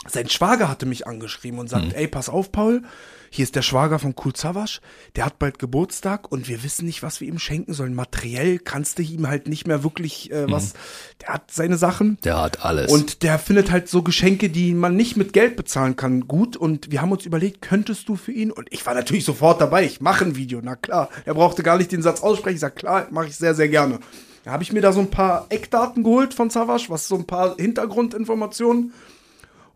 sein 0.08 0.30
Schwager 0.30 0.70
hatte 0.70 0.86
mich 0.86 1.08
angeschrieben 1.08 1.60
und 1.60 1.70
sagt, 1.70 1.88
Mhm. 1.88 1.92
ey, 1.96 2.08
pass 2.08 2.30
auf, 2.30 2.52
Paul, 2.52 2.84
hier 3.32 3.44
ist 3.44 3.56
der 3.56 3.62
Schwager 3.62 4.00
von 4.00 4.16
Cool 4.24 4.36
Savage, 4.36 4.80
der 5.16 5.26
hat 5.26 5.38
bald 5.38 5.60
Geburtstag 5.60 6.32
und 6.32 6.48
wir 6.48 6.64
wissen 6.64 6.86
nicht, 6.88 7.04
was 7.04 7.22
wir 7.22 7.28
ihm 7.28 7.38
schenken 7.38 7.74
sollen. 7.74 7.94
Materiell 7.94 8.58
kannst 8.58 8.98
du 8.98 9.04
ihm 9.04 9.28
halt 9.28 9.48
nicht 9.48 9.68
mehr 9.68 9.84
wirklich 9.84 10.32
äh, 10.32 10.50
was, 10.50 10.74
der 11.22 11.30
hat 11.36 11.52
seine 11.52 11.78
Sachen. 11.78 12.18
Der 12.24 12.42
hat 12.42 12.66
alles. 12.66 12.92
Und 12.92 13.22
der 13.22 13.38
findet 13.38 13.70
halt 13.70 13.88
so 13.88 14.02
Geschenke, 14.02 14.50
die 14.50 14.74
man 14.74 14.96
nicht 14.96 15.16
mit 15.16 15.32
Geld 15.34 15.58
bezahlen 15.58 15.96
kann, 15.96 16.28
gut. 16.28 16.58
Und 16.58 16.92
wir 16.92 17.02
haben 17.04 17.12
uns 17.12 17.26
überlegt, 17.26 17.62
könntest 17.62 18.10
du 18.10 18.16
für 18.16 18.32
ihn? 18.32 18.52
Und 18.52 18.68
ich 18.72 18.84
war 18.88 18.96
natürlich 18.96 19.26
sofort 19.26 19.62
dabei. 19.62 19.84
Ich 19.86 20.02
mache 20.02 20.26
ein 20.26 20.36
Video, 20.36 20.60
na 20.64 20.76
klar. 20.76 21.10
Er 21.26 21.36
brauchte 21.36 21.62
gar 21.62 21.78
nicht 21.78 21.92
den 21.92 22.02
Satz 22.02 22.22
aussprechen. 22.22 22.56
Ich 22.56 22.62
sag, 22.62 22.76
klar, 22.78 23.08
mache 23.12 23.28
ich 23.28 23.36
sehr, 23.36 23.54
sehr 23.54 23.68
gerne. 23.70 24.00
Da 24.50 24.54
habe 24.54 24.64
ich 24.64 24.74
mir 24.74 24.82
da 24.82 24.92
so 24.92 25.02
ein 25.02 25.12
paar 25.12 25.46
Eckdaten 25.50 26.04
geholt 26.04 26.34
von 26.34 26.50
Savage, 26.50 26.86
was 26.88 27.08
so 27.08 27.14
ein 27.14 27.28
paar 27.28 27.56
Hintergrundinformationen 27.58 28.94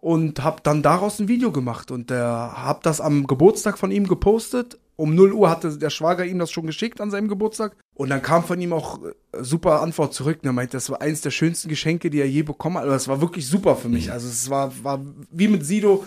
und 0.01 0.43
habe 0.43 0.62
dann 0.63 0.81
daraus 0.81 1.19
ein 1.19 1.27
Video 1.27 1.51
gemacht 1.51 1.91
und 1.91 2.09
äh, 2.09 2.15
habe 2.15 2.79
das 2.81 2.99
am 2.99 3.27
Geburtstag 3.27 3.77
von 3.77 3.91
ihm 3.91 4.07
gepostet. 4.07 4.79
Um 4.95 5.13
0 5.13 5.31
Uhr 5.33 5.51
hatte 5.51 5.77
der 5.77 5.91
Schwager 5.91 6.25
ihm 6.25 6.39
das 6.39 6.49
schon 6.49 6.65
geschickt 6.65 7.01
an 7.01 7.12
seinem 7.12 7.27
Geburtstag 7.27 7.75
und 7.93 8.09
dann 8.09 8.23
kam 8.23 8.43
von 8.43 8.59
ihm 8.59 8.73
auch 8.73 8.99
äh, 9.03 9.12
super 9.41 9.83
Antwort 9.83 10.15
zurück. 10.15 10.39
Und 10.41 10.47
er 10.47 10.53
meinte, 10.53 10.75
das 10.75 10.89
war 10.89 11.03
eins 11.03 11.21
der 11.21 11.29
schönsten 11.29 11.69
Geschenke, 11.69 12.09
die 12.09 12.21
er 12.21 12.27
je 12.27 12.41
bekommen 12.41 12.77
hat. 12.77 12.86
Also 12.86 12.95
das 12.95 13.07
war 13.07 13.21
wirklich 13.21 13.47
super 13.47 13.75
für 13.75 13.89
mich. 13.89 14.12
Also 14.12 14.27
es 14.27 14.49
war, 14.49 14.71
war 14.83 15.01
wie 15.29 15.49
mit 15.49 15.63
Sido. 15.63 16.03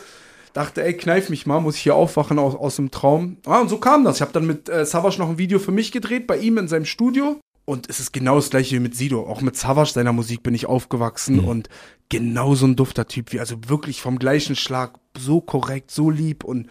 Dachte, 0.55 0.83
ey, 0.83 0.95
kneif 0.95 1.29
mich 1.29 1.47
mal, 1.47 1.61
muss 1.61 1.77
ich 1.77 1.83
hier 1.83 1.95
aufwachen 1.95 2.41
aus, 2.41 2.57
aus 2.57 2.75
dem 2.75 2.91
Traum. 2.91 3.37
Ah, 3.47 3.61
und 3.61 3.69
so 3.69 3.79
kam 3.79 4.03
das. 4.03 4.17
Ich 4.17 4.23
habe 4.23 4.33
dann 4.33 4.49
mit 4.49 4.69
äh, 4.69 4.85
Savage 4.85 5.21
noch 5.21 5.29
ein 5.29 5.39
Video 5.39 5.61
für 5.61 5.71
mich 5.71 5.93
gedreht, 5.93 6.27
bei 6.27 6.39
ihm 6.39 6.59
in 6.59 6.67
seinem 6.67 6.87
Studio. 6.87 7.39
Und 7.67 7.91
es 7.91 8.01
ist 8.01 8.13
genau 8.13 8.37
das 8.37 8.49
gleiche 8.49 8.77
wie 8.77 8.81
mit 8.81 8.97
Sido. 8.97 9.27
Auch 9.27 9.43
mit 9.43 9.57
Savage, 9.57 9.91
seiner 9.93 10.13
Musik, 10.13 10.43
bin 10.43 10.55
ich 10.55 10.67
aufgewachsen 10.67 11.41
und 11.41 11.69
genau 12.09 12.55
so 12.55 12.65
ein 12.65 12.77
dufter 12.77 13.09
Typ 13.09 13.33
wie, 13.33 13.41
also 13.41 13.57
wirklich 13.67 14.01
vom 14.01 14.19
gleichen 14.19 14.57
Schlag, 14.57 14.95
so 15.19 15.41
korrekt, 15.41 15.91
so 15.91 16.09
lieb 16.09 16.45
und 16.45 16.69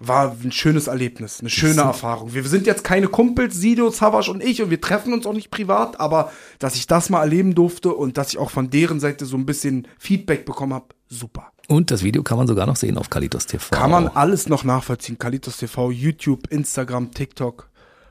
war 0.00 0.36
ein 0.44 0.52
schönes 0.52 0.86
Erlebnis, 0.86 1.40
eine 1.40 1.50
schöne 1.50 1.80
Erfahrung. 1.80 2.32
Wir 2.32 2.44
sind 2.44 2.66
jetzt 2.66 2.84
keine 2.84 3.08
Kumpels, 3.08 3.56
Sido, 3.56 3.90
Savage 3.90 4.30
und 4.30 4.44
ich 4.44 4.62
und 4.62 4.70
wir 4.70 4.80
treffen 4.80 5.12
uns 5.12 5.26
auch 5.26 5.32
nicht 5.32 5.50
privat, 5.50 5.98
aber 5.98 6.30
dass 6.58 6.76
ich 6.76 6.86
das 6.86 7.10
mal 7.10 7.22
erleben 7.22 7.54
durfte 7.54 7.92
und 7.92 8.16
dass 8.16 8.28
ich 8.30 8.38
auch 8.38 8.50
von 8.50 8.70
deren 8.70 9.00
Seite 9.00 9.26
so 9.26 9.36
ein 9.36 9.46
bisschen 9.46 9.88
Feedback 9.98 10.44
bekommen 10.44 10.74
habe, 10.74 10.86
super. 11.08 11.52
Und 11.66 11.90
das 11.90 12.02
Video 12.02 12.22
kann 12.22 12.38
man 12.38 12.46
sogar 12.46 12.66
noch 12.66 12.76
sehen 12.76 12.96
auf 12.96 13.10
Kalitos 13.10 13.46
TV. 13.46 13.74
Kann 13.74 13.90
man 13.90 14.08
alles 14.08 14.48
noch 14.48 14.62
nachvollziehen. 14.64 15.18
Kalitos 15.18 15.58
TV, 15.58 15.90
YouTube, 15.90 16.46
Instagram, 16.50 17.12
TikTok, 17.12 17.68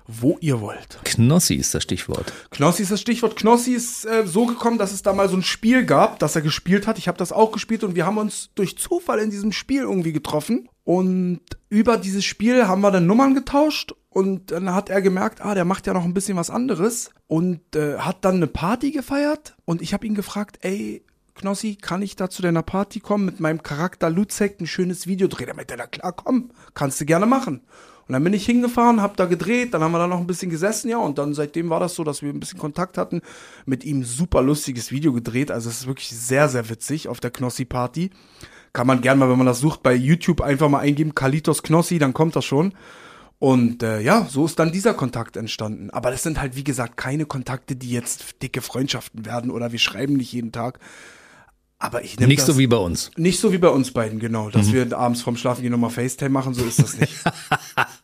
wo 0.08 0.38
ihr 0.39 0.62
wollt. 0.62 1.00
Knossi 1.04 1.56
ist 1.56 1.74
das 1.74 1.84
Stichwort. 1.84 2.32
Knossi 2.52 2.84
ist 2.84 2.91
das 2.91 3.02
Stichwort. 3.02 3.36
Knossi 3.36 3.72
ist 3.72 4.06
äh, 4.06 4.26
so 4.26 4.46
gekommen, 4.46 4.78
dass 4.78 4.93
es 4.93 5.02
da 5.02 5.13
mal 5.13 5.30
so 5.30 5.36
ein 5.36 5.43
Spiel 5.43 5.86
gab, 5.86 6.20
das 6.20 6.36
er 6.36 6.41
gespielt 6.41 6.88
hat. 6.88 6.98
Ich 6.98 7.08
habe 7.08 7.17
das 7.17 7.32
auch 7.32 7.52
gespielt 7.52 7.84
und 7.84 7.96
wir 7.96 8.06
haben 8.06 8.17
uns 8.17 8.50
durch 8.56 8.78
Zufall 8.78 9.20
in 9.20 9.30
diesem 9.30 9.52
Spiel 9.52 9.82
irgendwie 9.82 10.13
getroffen. 10.13 10.70
Und 10.84 11.41
über 11.70 11.98
dieses 11.98 12.24
Spiel 12.24 12.67
haben 12.67 12.82
wir 12.82 12.91
dann 12.91 13.06
Nummern 13.06 13.36
getauscht 13.36 13.93
und 14.10 14.52
dann 14.52 14.74
hat 14.74 14.89
er 14.89 15.02
gemerkt, 15.02 15.41
ah, 15.41 15.54
der 15.54 15.65
macht 15.65 15.86
ja 15.86 15.93
noch 15.93 16.06
ein 16.06 16.13
bisschen 16.13 16.38
was 16.38 16.50
anderes 16.50 17.12
und 17.28 17.76
äh, 17.76 17.98
hat 17.98 18.24
dann 18.24 18.38
eine 18.38 18.48
Party 18.48 18.91
gefeiert 18.91 19.56
und 19.65 19.82
ich 19.82 19.93
habe 19.93 20.08
ihn 20.08 20.15
gefragt, 20.15 20.60
ey, 20.62 21.04
Knossi, 21.36 21.76
kann 21.76 22.02
ich 22.02 22.15
da 22.15 22.30
zu 22.30 22.41
deiner 22.41 22.63
Party 22.63 23.00
kommen 23.00 23.26
mit 23.26 23.39
meinem 23.39 23.62
Charakter 23.62 24.10
Luzek 24.10 24.60
ein 24.60 24.65
schönes 24.65 25.08
Video 25.08 25.28
drehen? 25.28 25.50
Er 25.50 25.56
meinte, 25.56 25.76
na 25.78 25.88
klar, 25.88 26.13
komm, 26.13 26.52
kannst 26.74 27.00
du 27.00 27.06
gerne 27.06 27.26
machen. 27.26 27.62
Und 28.08 28.13
dann 28.13 28.24
bin 28.24 28.34
ich 28.34 28.46
hingefahren, 28.46 29.02
hab 29.02 29.17
da 29.17 29.26
gedreht, 29.26 29.74
dann 29.74 29.82
haben 29.82 29.91
wir 29.91 29.98
da 30.00 30.08
noch 30.08 30.20
ein 30.20 30.28
bisschen 30.28 30.50
gesessen, 30.50 30.89
ja, 30.89 30.98
und 30.98 31.17
dann 31.17 31.34
seitdem 31.34 31.70
war 31.70 31.80
das 31.80 31.96
so, 31.96 32.04
dass 32.04 32.22
wir 32.22 32.30
ein 32.30 32.39
bisschen 32.39 32.60
Kontakt 32.60 32.98
hatten, 32.98 33.22
mit 33.65 33.84
ihm 33.84 34.04
super 34.04 34.41
lustiges 34.41 34.91
Video 34.91 35.12
gedreht, 35.12 35.52
also 35.52 35.70
es 35.70 35.82
ist 35.82 35.88
wirklich 35.88 36.10
sehr, 36.10 36.48
sehr 36.48 36.70
witzig 36.70 37.08
auf 37.10 37.20
der 37.20 37.32
Knossi-Party. 37.32 38.12
Kann 38.74 38.88
man 38.88 39.02
gerne 39.02 39.20
mal, 39.20 39.30
wenn 39.30 39.38
man 39.38 39.48
das 39.48 39.60
sucht, 39.60 39.84
bei 39.84 39.93
YouTube 39.93 40.41
einfach 40.41 40.70
mal 40.70 40.80
eingeben, 40.80 41.15
Kalitos 41.15 41.63
Knossi, 41.63 42.00
dann 42.00 42.13
kommt 42.13 42.36
das 42.36 42.46
schon. 42.46 42.74
Und 43.39 43.84
äh, 43.84 44.02
ja, 44.02 44.26
so 44.30 44.46
ist 44.46 44.58
dann 44.58 44.72
dieser 44.72 44.93
Kontakt 44.93 45.38
entstanden. 45.38 45.89
Aber 45.91 46.10
das 46.10 46.24
sind 46.24 46.41
halt, 46.41 46.56
wie 46.56 46.63
gesagt, 46.63 46.98
keine 46.98 47.26
Kontakte, 47.26 47.76
die 47.76 47.91
jetzt 47.91 48.41
dicke 48.41 48.62
Freundschaften 48.62 49.26
werden 49.26 49.52
oder 49.52 49.72
wir 49.72 49.80
schreiben 49.80 50.13
nicht 50.13 50.34
jeden 50.34 50.52
Tag. 50.52 50.80
Aber 51.80 52.04
ich 52.04 52.17
nehme 52.17 52.30
Nicht 52.30 52.39
das 52.39 52.48
so 52.48 52.58
wie 52.58 52.65
bei 52.65 52.78
uns. 52.78 53.12
nicht 53.17 53.39
so 53.39 53.52
wie 53.52 53.60
bei 53.60 53.67
uns 53.67 53.91
beiden, 53.91 54.17
genau. 54.20 54.50
Dass 54.50 54.74
wir 54.74 54.98
abends 54.98 55.22
vorm 55.22 55.38
Schlafengehen 55.38 55.72
nochmal 55.72 55.91
FaceTime 55.91 56.32
machen, 56.32 56.56
so 56.56 56.65
ist 56.65 56.80
das 56.80 56.98
nicht. 56.98 57.13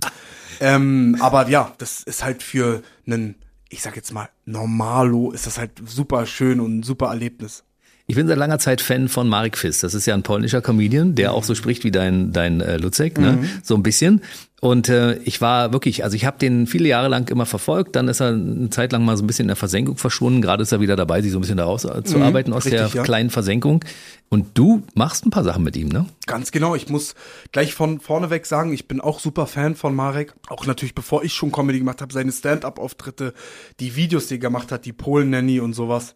ähm, 0.64 1.18
aber 1.20 1.48
ja, 1.50 1.74
das 1.78 2.04
ist 2.04 2.24
halt 2.24 2.42
für 2.44 2.82
einen 3.06 3.36
ich 3.74 3.82
sag 3.82 3.96
jetzt 3.96 4.14
mal, 4.14 4.30
normalo 4.46 5.32
ist 5.32 5.48
das 5.48 5.58
halt 5.58 5.82
super 5.84 6.28
schön 6.28 6.60
und 6.60 6.80
ein 6.80 6.84
super 6.84 7.08
Erlebnis. 7.08 7.64
Ich 8.06 8.16
bin 8.16 8.28
seit 8.28 8.38
langer 8.38 8.60
Zeit 8.60 8.82
Fan 8.82 9.08
von 9.08 9.30
Marek 9.30 9.58
Fist. 9.58 9.82
Das 9.84 9.94
ist 9.94 10.06
ja 10.06 10.14
ein 10.14 10.24
polnischer 10.24 10.62
Comedian, 10.62 11.16
der 11.16 11.34
auch 11.34 11.46
so 11.46 11.56
spricht 11.56 11.86
wie 11.86 11.92
dein, 11.92 12.34
dein 12.34 12.60
äh, 12.60 12.76
Lutzek, 12.78 13.18
ne? 13.18 13.34
Mhm. 13.42 13.50
so 13.64 13.76
ein 13.76 13.84
bisschen. 13.84 14.22
Und 14.60 14.88
äh, 14.88 15.16
ich 15.24 15.42
war 15.42 15.74
wirklich, 15.74 16.04
also 16.06 16.16
ich 16.16 16.26
habe 16.26 16.38
den 16.38 16.68
viele 16.68 16.88
Jahre 16.88 17.08
lang 17.10 17.30
immer 17.30 17.46
verfolgt. 17.46 17.96
Dann 17.98 18.08
ist 18.10 18.22
er 18.22 18.30
eine 18.30 18.70
Zeit 18.70 18.92
lang 18.94 19.04
mal 19.04 19.16
so 19.18 19.24
ein 19.24 19.28
bisschen 19.28 19.44
in 19.44 19.48
der 19.50 19.56
Versenkung 19.58 19.98
verschwunden. 19.98 20.42
Gerade 20.42 20.64
ist 20.64 20.72
er 20.72 20.80
wieder 20.82 20.96
dabei, 20.96 21.22
sich 21.22 21.32
so 21.32 21.38
ein 21.38 21.42
bisschen 21.42 21.58
daraus 21.58 21.84
äh, 21.86 22.04
zu 22.04 22.20
arbeiten 22.22 22.54
aus 22.54 22.64
der 22.66 22.74
Mhm. 22.74 22.80
richtig, 22.86 22.94
ja. 22.96 23.04
kleinen 23.04 23.30
Versenkung. 23.30 23.84
Und 24.30 24.48
du 24.58 24.84
machst 24.96 25.26
ein 25.26 25.32
paar 25.32 25.44
Sachen 25.44 25.64
mit 25.64 25.76
ihm, 25.78 25.90
ne? 25.90 26.06
Ganz 26.28 26.52
genau. 26.52 26.76
Ich 26.76 26.90
muss 26.90 27.16
gleich 27.52 27.74
von 27.74 28.00
vorneweg 28.00 28.46
sagen, 28.46 28.74
ich 28.74 28.88
bin 28.88 29.00
auch 29.02 29.20
super 29.20 29.48
Fan 29.48 29.76
von 29.76 29.96
Marek. 29.96 30.34
Auch 30.48 30.66
natürlich, 30.66 30.96
bevor 30.96 31.24
ich 31.24 31.34
schon 31.34 31.52
Comedy 31.52 31.80
gemacht 31.80 32.02
habe, 32.02 32.14
seine 32.14 32.32
Stand-up-Auftritte, 32.32 33.34
die 33.80 33.96
Videos, 33.96 34.28
die 34.28 34.36
er 34.36 34.40
gemacht 34.40 34.72
hat, 34.72 34.86
die 34.86 34.94
Polen-Nanny 34.94 35.60
und 35.60 35.74
sowas. 35.74 36.16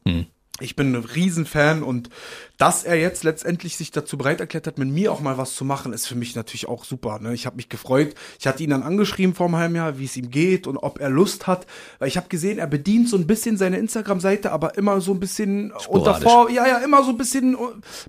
Ich 0.60 0.76
bin 0.76 0.96
ein 0.96 1.04
Riesenfan 1.04 1.84
und 1.84 2.10
dass 2.58 2.84
er 2.84 2.96
jetzt 2.96 3.24
letztendlich 3.24 3.78
sich 3.78 3.92
dazu 3.92 4.18
bereit 4.18 4.40
erklärt 4.40 4.66
hat, 4.66 4.80
mit 4.80 4.90
mir 4.90 5.12
auch 5.12 5.20
mal 5.20 5.38
was 5.38 5.54
zu 5.54 5.64
machen, 5.66 5.94
ist 5.94 6.08
für 6.08 6.16
mich 6.16 6.36
natürlich 6.36 6.68
auch 6.68 6.84
super. 6.84 7.20
Ne? 7.20 7.34
Ich 7.34 7.46
habe 7.46 7.58
mich 7.58 7.70
gefreut. 7.70 8.16
Ich 8.40 8.48
hatte 8.48 8.64
ihn 8.64 8.72
dann 8.72 8.82
angeschrieben 8.82 9.36
vor 9.36 9.46
einem 9.46 9.58
halben 9.58 9.76
Jahr, 9.76 10.00
wie 10.00 10.06
es 10.06 10.18
ihm 10.18 10.32
geht 10.32 10.66
und 10.66 10.78
ob 10.78 11.00
er 11.00 11.10
Lust 11.10 11.46
hat. 11.46 11.68
Weil 12.00 12.08
ich 12.08 12.18
habe 12.18 12.28
gesehen, 12.28 12.58
er 12.58 12.68
bedient 12.68 13.08
so 13.08 13.18
ein 13.18 13.28
bisschen 13.28 13.58
seine 13.58 13.78
Instagram-Seite, 13.78 14.52
aber 14.52 14.78
immer 14.78 15.00
so 15.00 15.14
ein 15.14 15.20
bisschen 15.20 15.72
unter 15.72 16.16
Sporadisch. 16.16 16.24
vor, 16.24 16.50
ja, 16.50 16.68
ja, 16.68 16.78
immer 16.80 17.04
so 17.04 17.10
ein 17.12 17.18
bisschen 17.18 17.56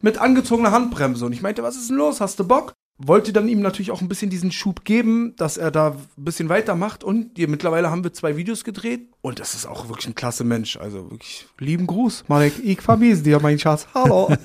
mit 0.00 0.18
angezogener 0.18 0.72
Handbremse. 0.72 1.26
Und 1.26 1.32
ich 1.32 1.42
meinte, 1.42 1.62
was 1.62 1.76
ist 1.76 1.90
denn 1.90 1.96
los? 1.96 2.20
Hast 2.20 2.38
du 2.40 2.48
Bock? 2.48 2.74
Wollte 3.00 3.32
dann 3.32 3.48
ihm 3.48 3.60
natürlich 3.60 3.92
auch 3.92 4.00
ein 4.00 4.08
bisschen 4.08 4.28
diesen 4.28 4.50
Schub 4.50 4.84
geben, 4.84 5.34
dass 5.36 5.56
er 5.56 5.70
da 5.70 5.90
ein 5.90 6.24
bisschen 6.24 6.48
weitermacht. 6.48 7.04
Und 7.04 7.30
hier, 7.36 7.46
mittlerweile 7.48 7.90
haben 7.90 8.02
wir 8.02 8.12
zwei 8.12 8.36
Videos 8.36 8.64
gedreht. 8.64 9.02
Und 9.20 9.38
das 9.38 9.54
ist 9.54 9.66
auch 9.66 9.88
wirklich 9.88 10.08
ein 10.08 10.16
klasse 10.16 10.42
Mensch. 10.42 10.76
Also 10.76 11.08
wirklich 11.10 11.46
lieben 11.60 11.86
Gruß. 11.86 12.24
Marek, 12.26 12.54
ich 12.64 12.80
vermisse 12.82 13.22
dir, 13.22 13.38
mein 13.40 13.58
Schatz. 13.58 13.86
Hallo. 13.94 14.34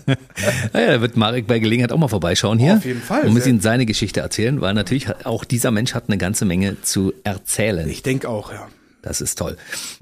Naja, 0.74 0.94
da 0.94 1.02
wird 1.02 1.18
Marek 1.18 1.48
bei 1.48 1.60
Gelegenheit 1.60 1.92
auch 1.92 1.98
mal 1.98 2.08
vorbeischauen 2.08 2.60
hier. 2.60 2.76
Auf 2.76 2.86
jeden 2.86 3.02
Fall. 3.02 3.24
Und 3.24 3.34
muss 3.34 3.48
ihm 3.48 3.60
seine 3.60 3.86
Geschichte 3.86 4.20
erzählen, 4.20 4.60
weil 4.62 4.74
natürlich 4.74 5.26
auch 5.26 5.46
dieser 5.46 5.72
Mensch 5.72 5.94
hat 5.94 6.06
eine 6.08 6.18
ganze 6.18 6.46
Menge 6.46 6.82
zu 6.82 7.14
erzählen. 7.24 7.88
ich 7.90 8.04
denke 8.04 8.30
auch, 8.30 8.52
ja. 8.52 8.68
Das 9.04 9.22
ist 9.22 9.38
toll. 9.38 9.58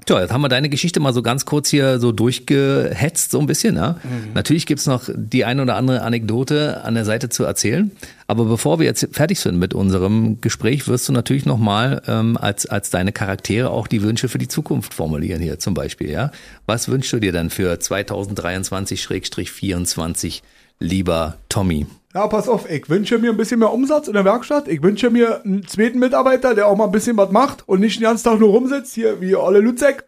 Tja, 0.06 0.20
jetzt 0.20 0.32
haben 0.32 0.42
wir 0.42 0.48
deine 0.48 0.68
Geschichte 0.68 1.00
mal 1.00 1.12
so 1.12 1.22
ganz 1.22 1.44
kurz 1.44 1.68
hier 1.68 1.98
so 1.98 2.12
durchgehetzt, 2.12 3.32
so 3.32 3.40
ein 3.40 3.46
bisschen. 3.46 3.74
Ja? 3.76 3.96
Natürlich 4.32 4.64
gibt's 4.64 4.86
noch 4.86 5.08
die 5.12 5.44
eine 5.44 5.62
oder 5.62 5.74
andere 5.74 6.02
Anekdote 6.02 6.84
an 6.84 6.94
der 6.94 7.04
Seite 7.04 7.28
zu 7.28 7.42
erzählen. 7.42 7.90
Aber 8.28 8.44
bevor 8.44 8.78
wir 8.78 8.86
jetzt 8.86 9.08
fertig 9.10 9.40
sind 9.40 9.58
mit 9.58 9.74
unserem 9.74 10.40
Gespräch, 10.40 10.86
wirst 10.86 11.08
du 11.08 11.12
natürlich 11.12 11.46
nochmal 11.46 12.00
ähm, 12.06 12.36
als, 12.36 12.66
als 12.66 12.90
deine 12.90 13.10
Charaktere 13.10 13.70
auch 13.70 13.88
die 13.88 14.02
Wünsche 14.02 14.28
für 14.28 14.38
die 14.38 14.46
Zukunft 14.46 14.94
formulieren 14.94 15.42
hier 15.42 15.58
zum 15.58 15.74
Beispiel. 15.74 16.08
Ja? 16.08 16.30
Was 16.66 16.86
wünschst 16.88 17.12
du 17.12 17.18
dir 17.18 17.32
dann 17.32 17.50
für 17.50 17.74
2023-24, 17.74 20.42
lieber 20.78 21.38
Tommy? 21.48 21.86
Ja, 22.14 22.26
pass 22.26 22.46
auf, 22.46 22.68
ich 22.70 22.90
wünsche 22.90 23.16
mir 23.18 23.30
ein 23.30 23.38
bisschen 23.38 23.58
mehr 23.58 23.72
Umsatz 23.72 24.06
in 24.06 24.12
der 24.12 24.26
Werkstatt. 24.26 24.68
Ich 24.68 24.82
wünsche 24.82 25.08
mir 25.08 25.42
einen 25.44 25.66
zweiten 25.66 25.98
Mitarbeiter, 25.98 26.54
der 26.54 26.66
auch 26.66 26.76
mal 26.76 26.84
ein 26.84 26.92
bisschen 26.92 27.16
was 27.16 27.30
macht 27.30 27.66
und 27.66 27.80
nicht 27.80 27.98
den 27.98 28.02
ganzen 28.02 28.24
Tag 28.24 28.38
nur 28.38 28.50
rumsitzt, 28.50 28.94
hier 28.94 29.20
wie 29.22 29.34
alle 29.34 29.60
Lutzek. 29.60 30.04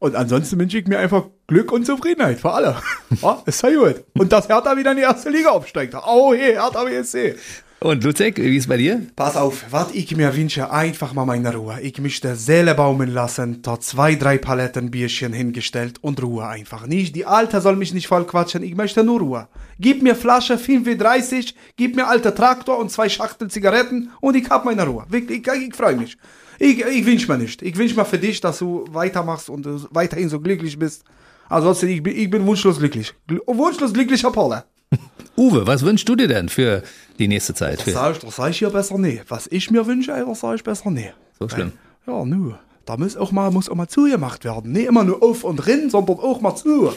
Und 0.00 0.16
ansonsten 0.16 0.58
wünsche 0.58 0.78
ich 0.78 0.86
mir 0.88 0.98
einfach 0.98 1.26
Glück 1.46 1.70
und 1.70 1.86
Zufriedenheit 1.86 2.40
für 2.40 2.50
alle. 2.50 2.76
ja, 3.22 3.40
ist 3.46 3.62
ja 3.62 3.70
gut. 3.70 4.04
Und 4.18 4.32
dass 4.32 4.48
Hertha 4.48 4.76
wieder 4.76 4.90
in 4.90 4.96
die 4.96 5.04
erste 5.04 5.30
Liga 5.30 5.50
aufsteigt. 5.50 5.94
Oh, 5.94 6.34
hey, 6.34 6.54
Hertha 6.54 6.82
BSC. 6.82 7.36
Und 7.84 8.02
Luzek, 8.02 8.38
wie 8.38 8.56
ist 8.56 8.66
bei 8.66 8.78
dir? 8.78 9.02
Pass 9.14 9.36
auf, 9.36 9.66
was 9.68 9.90
ich 9.92 10.16
mir 10.16 10.34
wünsche, 10.34 10.70
einfach 10.70 11.12
mal 11.12 11.26
meine 11.26 11.54
Ruhe. 11.54 11.80
Ich 11.82 12.00
möchte 12.00 12.34
Seele 12.34 12.74
baumeln 12.74 13.12
lassen, 13.12 13.60
da 13.60 13.78
zwei, 13.78 14.14
drei 14.14 14.38
Paletten 14.38 14.90
Bierchen 14.90 15.34
hingestellt 15.34 15.98
und 16.00 16.22
Ruhe 16.22 16.46
einfach. 16.46 16.86
Nicht, 16.86 17.14
die 17.14 17.26
Alte 17.26 17.60
soll 17.60 17.76
mich 17.76 17.92
nicht 17.92 18.06
voll 18.06 18.24
quatschen, 18.24 18.62
ich 18.62 18.74
möchte 18.74 19.04
nur 19.04 19.20
Ruhe. 19.20 19.48
Gib 19.78 20.02
mir 20.02 20.14
Flasche 20.14 20.54
5W30, 20.54 21.52
gib 21.76 21.94
mir 21.94 22.08
alter 22.08 22.34
Traktor 22.34 22.78
und 22.78 22.90
zwei 22.90 23.10
Schachtel 23.10 23.50
Zigaretten 23.50 24.12
und 24.22 24.34
ich 24.34 24.48
hab 24.48 24.64
meine 24.64 24.86
Ruhe. 24.86 25.04
Wirklich, 25.10 25.46
ich, 25.46 25.68
ich 25.68 25.76
freue 25.76 25.96
mich. 25.96 26.16
Ich, 26.58 26.82
ich 26.82 27.04
wünsche 27.04 27.30
mir 27.30 27.36
nicht. 27.36 27.60
Ich 27.60 27.76
wünsche 27.76 27.96
mir 27.96 28.06
für 28.06 28.18
dich, 28.18 28.40
dass 28.40 28.60
du 28.60 28.86
weitermachst 28.92 29.50
und 29.50 29.66
weiterhin 29.94 30.30
so 30.30 30.40
glücklich 30.40 30.78
bist. 30.78 31.04
Ansonsten, 31.50 31.88
ich 31.88 32.02
bin, 32.02 32.16
ich 32.16 32.30
bin 32.30 32.46
wunschlos 32.46 32.78
glücklich. 32.78 33.12
Gl 33.26 33.42
wunschlos 33.46 33.92
glücklicher 33.92 34.30
Paula. 34.30 34.64
Uwe, 35.36 35.66
was 35.66 35.84
wünschst 35.84 36.08
du 36.08 36.14
dir 36.14 36.28
denn 36.28 36.48
für 36.48 36.82
die 37.18 37.28
nächste 37.28 37.54
Zeit? 37.54 37.82
Für, 37.82 37.90
Sag 37.90 38.16
ich, 38.16 38.18
das 38.18 38.36
sag 38.36 38.50
ich 38.50 38.60
ja 38.60 38.68
besser 38.68 38.98
nee. 38.98 39.22
Was 39.28 39.46
ich 39.48 39.70
mir 39.70 39.86
wünsche, 39.86 40.12
das 40.12 40.40
sag 40.40 40.56
ich 40.56 40.64
besser 40.64 40.90
nee. 40.90 41.12
so 41.38 41.48
schlimm. 41.48 41.72
Ja, 42.06 42.24
nö. 42.24 42.52
Da 42.84 42.96
muss 42.96 43.16
auch 43.16 43.32
mal, 43.32 43.50
muss 43.50 43.68
auch 43.68 43.74
mal 43.74 43.88
zugemacht 43.88 44.44
werden. 44.44 44.72
Nicht 44.72 44.86
immer 44.86 45.04
nur 45.04 45.22
auf 45.22 45.42
und 45.42 45.66
rin, 45.66 45.90
sondern 45.90 46.18
auch 46.18 46.40
mal 46.40 46.54
zu. 46.54 46.92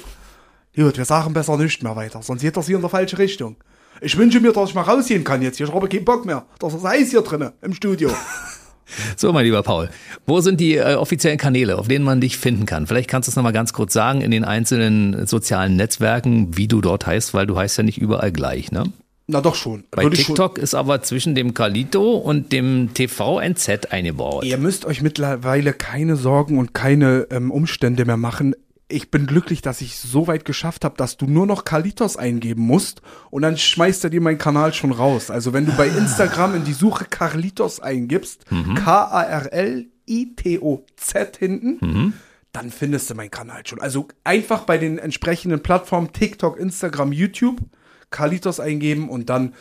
Gut, 0.75 0.97
wir 0.97 1.05
sagen 1.05 1.33
besser 1.33 1.57
nicht 1.57 1.81
mehr 1.81 1.95
weiter, 1.95 2.21
sonst 2.21 2.41
geht 2.41 2.55
das 2.55 2.67
hier 2.67 2.75
in 2.75 2.81
der 2.81 2.89
falsche 2.89 3.17
Richtung. 3.17 3.55
Ich 3.99 4.15
wünsche 4.15 4.39
mir, 4.39 4.51
dass 4.51 4.69
ich 4.69 4.75
mal 4.75 4.83
rausgehen 4.83 5.23
kann 5.23 5.41
jetzt. 5.41 5.59
Ich 5.59 5.71
habe 5.71 5.89
keinen 5.89 6.05
Bock 6.05 6.25
mehr. 6.25 6.45
Das 6.59 6.73
ist 6.73 6.83
heiß 6.83 7.09
hier 7.09 7.21
drinnen 7.21 7.51
im 7.61 7.73
Studio. 7.73 8.11
So, 9.17 9.33
mein 9.33 9.45
lieber 9.45 9.63
Paul, 9.63 9.89
wo 10.25 10.41
sind 10.41 10.59
die 10.59 10.75
äh, 10.75 10.95
offiziellen 10.95 11.37
Kanäle, 11.37 11.77
auf 11.77 11.87
denen 11.87 12.05
man 12.05 12.21
dich 12.21 12.37
finden 12.37 12.65
kann? 12.65 12.87
Vielleicht 12.87 13.09
kannst 13.09 13.27
du 13.27 13.31
es 13.31 13.35
nochmal 13.35 13.53
ganz 13.53 13.73
kurz 13.73 13.93
sagen 13.93 14.21
in 14.21 14.31
den 14.31 14.43
einzelnen 14.45 15.25
sozialen 15.25 15.75
Netzwerken, 15.75 16.57
wie 16.57 16.67
du 16.67 16.81
dort 16.81 17.05
heißt, 17.05 17.33
weil 17.33 17.47
du 17.47 17.57
heißt 17.57 17.77
ja 17.77 17.83
nicht 17.83 17.97
überall 17.97 18.31
gleich, 18.31 18.71
ne? 18.71 18.85
Na 19.29 19.41
doch 19.41 19.55
schon. 19.55 19.83
Bei 19.91 20.03
Würde 20.03 20.15
ich 20.15 20.23
schon- 20.23 20.35
TikTok 20.35 20.57
ist 20.57 20.73
aber 20.73 21.01
zwischen 21.01 21.35
dem 21.35 21.53
Kalito 21.53 22.15
und 22.15 22.53
dem 22.53 22.93
TV-NZ 22.93 23.87
eingebaut. 23.91 24.45
Ihr 24.45 24.57
müsst 24.57 24.85
euch 24.85 25.01
mittlerweile 25.01 25.73
keine 25.73 26.15
Sorgen 26.15 26.57
und 26.57 26.73
keine 26.73 27.27
ähm, 27.29 27.51
Umstände 27.51 28.05
mehr 28.05 28.15
machen. 28.15 28.55
Ich 28.89 29.11
bin 29.11 29.25
glücklich, 29.27 29.61
dass 29.61 29.81
ich 29.81 29.97
so 29.97 30.27
weit 30.27 30.45
geschafft 30.45 30.85
habe, 30.85 30.95
dass 30.95 31.17
du 31.17 31.25
nur 31.25 31.45
noch 31.45 31.65
Kalitos 31.65 32.15
eingeben 32.15 32.61
musst 32.61 33.01
und 33.29 33.41
dann 33.41 33.57
schmeißt 33.57 34.05
er 34.05 34.09
dir 34.09 34.21
meinen 34.21 34.37
Kanal 34.37 34.73
schon 34.73 34.93
raus. 34.93 35.29
Also 35.29 35.51
wenn 35.51 35.65
du 35.65 35.73
bei 35.73 35.87
Instagram 35.87 36.55
in 36.55 36.63
die 36.63 36.71
Suche 36.71 37.03
Carlitos 37.03 37.81
eingibst, 37.81 38.45
K-A-R-L-I-T-O-Z 38.75 39.87
hinten, 41.37 42.13
dann 42.53 42.71
findest 42.71 43.09
du 43.09 43.15
meinen 43.15 43.29
Kanal 43.29 43.67
schon. 43.67 43.81
Also 43.81 44.07
einfach 44.23 44.61
bei 44.61 44.77
den 44.77 44.99
entsprechenden 44.99 45.61
Plattformen 45.61 46.13
TikTok, 46.13 46.57
Instagram, 46.57 47.11
YouTube 47.11 47.59
Carlitos 48.09 48.61
eingeben 48.61 49.09
und 49.09 49.29
dann 49.29 49.53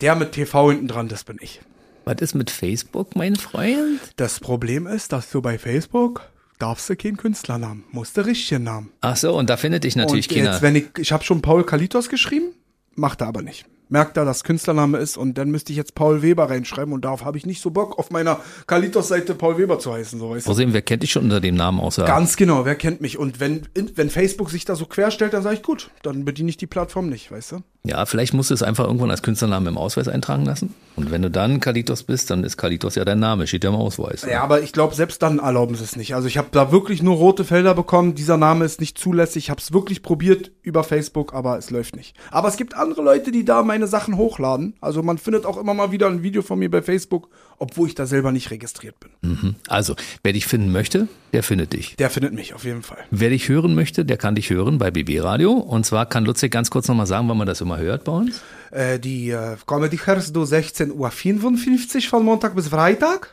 der 0.00 0.16
mit 0.16 0.32
TV 0.32 0.70
hinten 0.70 0.88
dran, 0.88 1.08
das 1.08 1.24
bin 1.24 1.36
ich. 1.40 1.60
Was 2.06 2.22
ist 2.22 2.34
mit 2.34 2.50
Facebook, 2.50 3.14
mein 3.16 3.36
Freund? 3.36 4.00
Das 4.16 4.40
Problem 4.40 4.86
ist, 4.86 5.12
dass 5.12 5.30
du 5.30 5.42
bei 5.42 5.58
Facebook 5.58 6.22
darfst 6.62 6.88
du 6.88 6.96
keinen 6.96 7.16
Künstlernamen, 7.16 7.84
musst 7.90 8.16
du 8.16 8.24
richtigen 8.24 8.62
Namen. 8.62 8.90
Ach 9.00 9.16
so, 9.16 9.36
und 9.36 9.50
da 9.50 9.56
findet 9.56 9.84
dich 9.84 9.96
natürlich 9.96 10.28
und 10.30 10.36
keiner. 10.36 10.52
jetzt, 10.52 10.62
wenn 10.62 10.76
ich, 10.76 10.86
ich 10.98 11.12
habe 11.12 11.24
schon 11.24 11.42
Paul 11.42 11.64
Kalitos 11.64 12.08
geschrieben, 12.08 12.54
macht 12.94 13.20
er 13.20 13.26
aber 13.26 13.42
nicht. 13.42 13.66
Merkt 13.88 14.16
er, 14.16 14.24
dass 14.24 14.42
Künstlername 14.42 14.96
ist 14.98 15.18
und 15.18 15.36
dann 15.36 15.50
müsste 15.50 15.72
ich 15.72 15.76
jetzt 15.76 15.94
Paul 15.94 16.22
Weber 16.22 16.48
reinschreiben 16.48 16.94
und 16.94 17.04
darauf 17.04 17.26
habe 17.26 17.36
ich 17.36 17.44
nicht 17.44 17.60
so 17.60 17.70
Bock, 17.70 17.98
auf 17.98 18.10
meiner 18.10 18.40
Kalitos-Seite 18.66 19.34
Paul 19.34 19.58
Weber 19.58 19.78
zu 19.80 19.92
heißen, 19.92 20.18
so 20.18 20.30
weißt 20.30 20.46
du. 20.46 20.50
Außerdem, 20.50 20.72
wer 20.72 20.82
kennt 20.82 21.02
dich 21.02 21.10
schon 21.10 21.24
unter 21.24 21.40
dem 21.40 21.56
Namen 21.56 21.78
außer? 21.78 22.04
Ganz 22.04 22.36
genau, 22.36 22.64
wer 22.64 22.76
kennt 22.76 23.02
mich? 23.02 23.18
Und 23.18 23.40
wenn, 23.40 23.68
wenn 23.74 24.08
Facebook 24.08 24.50
sich 24.50 24.64
da 24.64 24.76
so 24.76 24.86
querstellt, 24.86 25.34
dann 25.34 25.42
sage 25.42 25.56
ich, 25.56 25.62
gut, 25.62 25.90
dann 26.02 26.24
bediene 26.24 26.48
ich 26.48 26.56
die 26.56 26.66
Plattform 26.66 27.08
nicht, 27.10 27.30
weißt 27.30 27.52
du? 27.52 27.62
Ja, 27.84 28.06
vielleicht 28.06 28.32
musst 28.32 28.50
du 28.50 28.54
es 28.54 28.62
einfach 28.62 28.84
irgendwann 28.84 29.10
als 29.10 29.22
Künstlernamen 29.22 29.66
im 29.66 29.76
Ausweis 29.76 30.06
eintragen 30.06 30.44
lassen. 30.44 30.72
Und 30.94 31.10
wenn 31.10 31.20
du 31.20 31.32
dann 31.32 31.58
Kalitos 31.58 32.04
bist, 32.04 32.30
dann 32.30 32.44
ist 32.44 32.56
Kalitos 32.56 32.94
ja 32.94 33.04
dein 33.04 33.18
Name, 33.18 33.48
steht 33.48 33.64
ja 33.64 33.70
im 33.70 33.76
Ausweis. 33.76 34.24
Ja, 34.30 34.44
aber 34.44 34.62
ich 34.62 34.72
glaube, 34.72 34.94
selbst 34.94 35.20
dann 35.20 35.40
erlauben 35.40 35.74
sie 35.74 35.82
es 35.82 35.96
nicht. 35.96 36.14
Also 36.14 36.28
ich 36.28 36.38
habe 36.38 36.46
da 36.52 36.70
wirklich 36.70 37.02
nur 37.02 37.16
rote 37.16 37.44
Felder 37.44 37.74
bekommen. 37.74 38.14
Dieser 38.14 38.36
Name 38.36 38.64
ist 38.64 38.78
nicht 38.78 38.98
zulässig. 38.98 39.44
Ich 39.44 39.50
habe 39.50 39.60
es 39.60 39.72
wirklich 39.72 40.04
probiert 40.04 40.52
über 40.62 40.84
Facebook, 40.84 41.34
aber 41.34 41.58
es 41.58 41.70
läuft 41.70 41.96
nicht. 41.96 42.14
Aber 42.30 42.46
es 42.46 42.56
gibt 42.56 42.74
andere 42.74 43.02
Leute, 43.02 43.32
die 43.32 43.44
da 43.44 43.64
meine 43.64 43.88
Sachen 43.88 44.16
hochladen. 44.16 44.76
Also 44.80 45.02
man 45.02 45.18
findet 45.18 45.44
auch 45.44 45.56
immer 45.56 45.74
mal 45.74 45.90
wieder 45.90 46.06
ein 46.06 46.22
Video 46.22 46.42
von 46.42 46.60
mir 46.60 46.70
bei 46.70 46.82
Facebook, 46.82 47.30
obwohl 47.62 47.86
ich 47.86 47.94
da 47.94 48.06
selber 48.06 48.32
nicht 48.32 48.50
registriert 48.50 48.96
bin. 48.98 49.54
Also, 49.68 49.94
wer 50.24 50.32
dich 50.32 50.46
finden 50.46 50.72
möchte, 50.72 51.06
der 51.32 51.44
findet 51.44 51.72
dich. 51.72 51.94
Der 51.96 52.10
findet 52.10 52.34
mich 52.34 52.54
auf 52.54 52.64
jeden 52.64 52.82
Fall. 52.82 52.98
Wer 53.12 53.30
dich 53.30 53.48
hören 53.48 53.76
möchte, 53.76 54.04
der 54.04 54.16
kann 54.16 54.34
dich 54.34 54.50
hören 54.50 54.78
bei 54.78 54.90
BB 54.90 55.22
Radio. 55.22 55.52
Und 55.52 55.86
zwar 55.86 56.06
kann 56.06 56.24
Lutzig 56.24 56.50
ganz 56.50 56.70
kurz 56.70 56.88
nochmal 56.88 57.06
sagen, 57.06 57.28
wann 57.28 57.38
man 57.38 57.46
das 57.46 57.60
immer 57.60 57.78
hört 57.78 58.02
bei 58.02 58.10
uns. 58.12 58.40
Äh, 58.72 58.98
die 58.98 59.30
äh, 59.30 59.56
Comedy 59.64 59.96
hörst 59.96 60.34
du 60.34 60.42
16.55 60.42 60.90
Uhr 61.96 62.02
von 62.02 62.24
Montag 62.24 62.56
bis 62.56 62.66
Freitag 62.68 63.30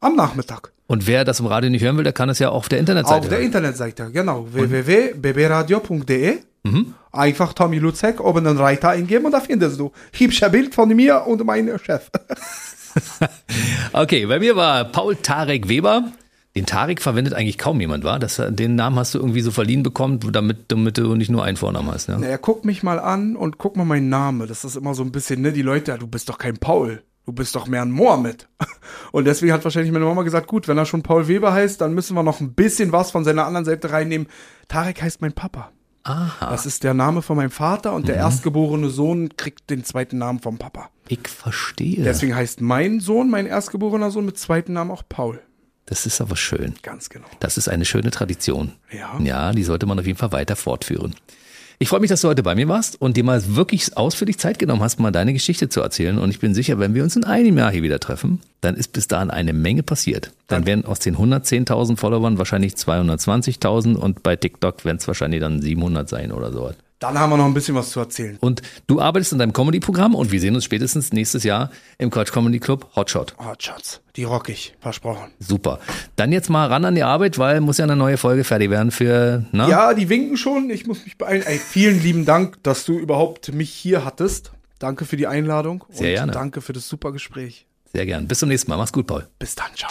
am 0.00 0.14
Nachmittag. 0.14 0.70
Und 0.86 1.08
wer 1.08 1.24
das 1.24 1.40
im 1.40 1.46
Radio 1.46 1.68
nicht 1.68 1.82
hören 1.82 1.96
will, 1.96 2.04
der 2.04 2.12
kann 2.12 2.28
es 2.28 2.38
ja 2.38 2.50
auf 2.50 2.68
der 2.68 2.78
Internetseite 2.78 3.18
Auf 3.22 3.28
der 3.28 3.38
hören. 3.38 3.46
Internetseite, 3.46 4.10
genau. 4.12 4.46
www.bbradio.de 4.52 6.38
Einfach 7.12 7.52
Tommy 7.54 7.78
Luzek 7.78 8.20
oben 8.20 8.46
einen 8.46 8.58
Reiter 8.58 8.90
eingeben 8.90 9.26
und 9.26 9.32
da 9.32 9.40
findest 9.40 9.80
du 9.80 9.92
hübscher 10.12 10.50
Bild 10.50 10.74
von 10.74 10.88
mir 10.88 11.26
und 11.26 11.44
meinem 11.44 11.78
Chef. 11.78 12.10
Okay, 13.92 14.26
bei 14.26 14.38
mir 14.38 14.54
war 14.56 14.84
Paul 14.84 15.16
Tarek 15.16 15.68
Weber. 15.68 16.12
Den 16.56 16.66
Tarek 16.66 17.00
verwendet 17.00 17.34
eigentlich 17.34 17.58
kaum 17.58 17.80
jemand, 17.80 18.04
war? 18.04 18.18
Das, 18.18 18.42
den 18.48 18.74
Namen 18.74 18.98
hast 18.98 19.14
du 19.14 19.18
irgendwie 19.18 19.40
so 19.42 19.50
verliehen 19.50 19.82
bekommen, 19.82 20.18
damit, 20.32 20.72
damit 20.72 20.98
du 20.98 21.14
nicht 21.14 21.30
nur 21.30 21.44
einen 21.44 21.56
Vornamen 21.56 21.90
hast. 21.90 22.08
Ne? 22.08 22.18
Naja, 22.18 22.36
guck 22.38 22.64
mich 22.64 22.82
mal 22.82 22.98
an 22.98 23.36
und 23.36 23.58
guck 23.58 23.76
mal 23.76 23.84
meinen 23.84 24.08
Namen. 24.08 24.48
Das 24.48 24.64
ist 24.64 24.76
immer 24.76 24.94
so 24.94 25.02
ein 25.02 25.12
bisschen, 25.12 25.40
ne, 25.40 25.52
die 25.52 25.62
Leute, 25.62 25.96
du 25.98 26.06
bist 26.06 26.28
doch 26.28 26.38
kein 26.38 26.56
Paul. 26.56 27.02
du 27.28 27.32
bist 27.34 27.54
doch 27.54 27.66
mehr 27.66 27.82
ein 27.82 27.90
Mohammed. 27.90 28.48
Und 29.12 29.26
deswegen 29.26 29.52
hat 29.52 29.62
wahrscheinlich 29.62 29.92
meine 29.92 30.06
Mama 30.06 30.22
gesagt, 30.22 30.46
gut, 30.46 30.66
wenn 30.66 30.78
er 30.78 30.86
schon 30.86 31.02
Paul 31.02 31.28
Weber 31.28 31.52
heißt, 31.52 31.78
dann 31.78 31.92
müssen 31.92 32.14
wir 32.16 32.22
noch 32.22 32.40
ein 32.40 32.54
bisschen 32.54 32.90
was 32.90 33.10
von 33.10 33.22
seiner 33.22 33.44
anderen 33.44 33.66
Seite 33.66 33.90
reinnehmen. 33.90 34.28
Tarek 34.66 35.02
heißt 35.02 35.20
mein 35.20 35.34
Papa. 35.34 35.70
Aha. 36.08 36.50
Das 36.50 36.66
ist 36.66 36.84
der 36.84 36.94
Name 36.94 37.22
von 37.22 37.36
meinem 37.36 37.50
Vater 37.50 37.92
und 37.92 38.08
der 38.08 38.16
erstgeborene 38.16 38.88
Sohn 38.88 39.36
kriegt 39.36 39.70
den 39.70 39.84
zweiten 39.84 40.18
Namen 40.18 40.40
vom 40.40 40.58
Papa. 40.58 40.90
Ich 41.08 41.28
verstehe. 41.28 42.02
Deswegen 42.02 42.34
heißt 42.34 42.60
mein 42.60 43.00
Sohn, 43.00 43.30
mein 43.30 43.46
erstgeborener 43.46 44.10
Sohn 44.10 44.24
mit 44.24 44.38
zweiten 44.38 44.72
Namen 44.72 44.90
auch 44.90 45.02
Paul. 45.08 45.40
Das 45.86 46.04
ist 46.04 46.20
aber 46.20 46.36
schön. 46.36 46.74
Ganz 46.82 47.08
genau. 47.08 47.26
Das 47.40 47.56
ist 47.56 47.68
eine 47.68 47.84
schöne 47.86 48.10
Tradition. 48.10 48.72
Ja. 48.92 49.18
Ja, 49.20 49.52
die 49.52 49.64
sollte 49.64 49.86
man 49.86 49.98
auf 49.98 50.06
jeden 50.06 50.18
Fall 50.18 50.32
weiter 50.32 50.54
fortführen. 50.54 51.14
Ich 51.80 51.90
freue 51.90 52.00
mich, 52.00 52.10
dass 52.10 52.22
du 52.22 52.28
heute 52.28 52.42
bei 52.42 52.56
mir 52.56 52.66
warst 52.66 53.00
und 53.00 53.16
dir 53.16 53.22
mal 53.22 53.54
wirklich 53.54 53.96
ausführlich 53.96 54.36
Zeit 54.38 54.58
genommen 54.58 54.82
hast, 54.82 54.98
mal 54.98 55.12
deine 55.12 55.32
Geschichte 55.32 55.68
zu 55.68 55.80
erzählen. 55.80 56.18
Und 56.18 56.30
ich 56.30 56.40
bin 56.40 56.52
sicher, 56.52 56.80
wenn 56.80 56.92
wir 56.92 57.04
uns 57.04 57.14
in 57.14 57.22
einem 57.22 57.56
Jahr 57.56 57.70
hier 57.70 57.84
wieder 57.84 58.00
treffen, 58.00 58.40
dann 58.60 58.74
ist 58.74 58.92
bis 58.92 59.06
dahin 59.06 59.30
eine 59.30 59.52
Menge 59.52 59.84
passiert. 59.84 60.32
Dann 60.48 60.66
werden 60.66 60.84
aus 60.84 60.98
den 60.98 61.16
110.000 61.16 61.96
Followern 61.96 62.36
wahrscheinlich 62.36 62.72
220.000 62.74 63.94
und 63.94 64.24
bei 64.24 64.34
TikTok 64.34 64.84
werden 64.84 64.96
es 64.96 65.06
wahrscheinlich 65.06 65.40
dann 65.40 65.62
700 65.62 66.08
sein 66.08 66.32
oder 66.32 66.52
so. 66.52 66.72
Dann 66.98 67.18
haben 67.18 67.30
wir 67.30 67.36
noch 67.36 67.44
ein 67.44 67.54
bisschen 67.54 67.76
was 67.76 67.90
zu 67.90 68.00
erzählen. 68.00 68.38
Und 68.40 68.62
du 68.88 69.00
arbeitest 69.00 69.32
in 69.32 69.38
deinem 69.38 69.52
Comedy-Programm 69.52 70.14
und 70.14 70.32
wir 70.32 70.40
sehen 70.40 70.54
uns 70.56 70.64
spätestens 70.64 71.12
nächstes 71.12 71.44
Jahr 71.44 71.70
im 71.98 72.10
Quatsch 72.10 72.32
Comedy 72.32 72.58
Club 72.58 72.88
Hotshot. 72.96 73.34
Schatz, 73.58 74.00
die 74.16 74.24
rock 74.24 74.48
ich, 74.48 74.74
versprochen. 74.80 75.30
Super. 75.38 75.78
Dann 76.16 76.32
jetzt 76.32 76.50
mal 76.50 76.66
ran 76.66 76.84
an 76.84 76.94
die 76.96 77.04
Arbeit, 77.04 77.38
weil 77.38 77.60
muss 77.60 77.78
ja 77.78 77.84
eine 77.84 77.96
neue 77.96 78.16
Folge 78.16 78.42
fertig 78.44 78.70
werden 78.70 78.90
für, 78.90 79.44
na? 79.52 79.68
Ja, 79.68 79.94
die 79.94 80.08
winken 80.08 80.36
schon. 80.36 80.70
Ich 80.70 80.86
muss 80.86 81.04
mich 81.04 81.18
beeilen. 81.18 81.42
Ey, 81.44 81.58
vielen 81.58 82.02
lieben 82.02 82.24
Dank, 82.24 82.62
dass 82.64 82.84
du 82.84 82.98
überhaupt 82.98 83.52
mich 83.52 83.70
hier 83.70 84.04
hattest. 84.04 84.52
Danke 84.78 85.04
für 85.04 85.16
die 85.16 85.26
Einladung. 85.26 85.84
Sehr 85.90 86.08
und 86.08 86.14
gerne. 86.14 86.32
Danke 86.32 86.60
für 86.60 86.72
das 86.72 86.88
super 86.88 87.12
Gespräch. 87.12 87.66
Sehr 87.92 88.06
gern. 88.06 88.28
Bis 88.28 88.40
zum 88.40 88.48
nächsten 88.48 88.70
Mal. 88.70 88.76
Mach's 88.76 88.92
gut, 88.92 89.06
Paul. 89.06 89.26
Bis 89.38 89.54
dann, 89.54 89.68
ciao. 89.74 89.90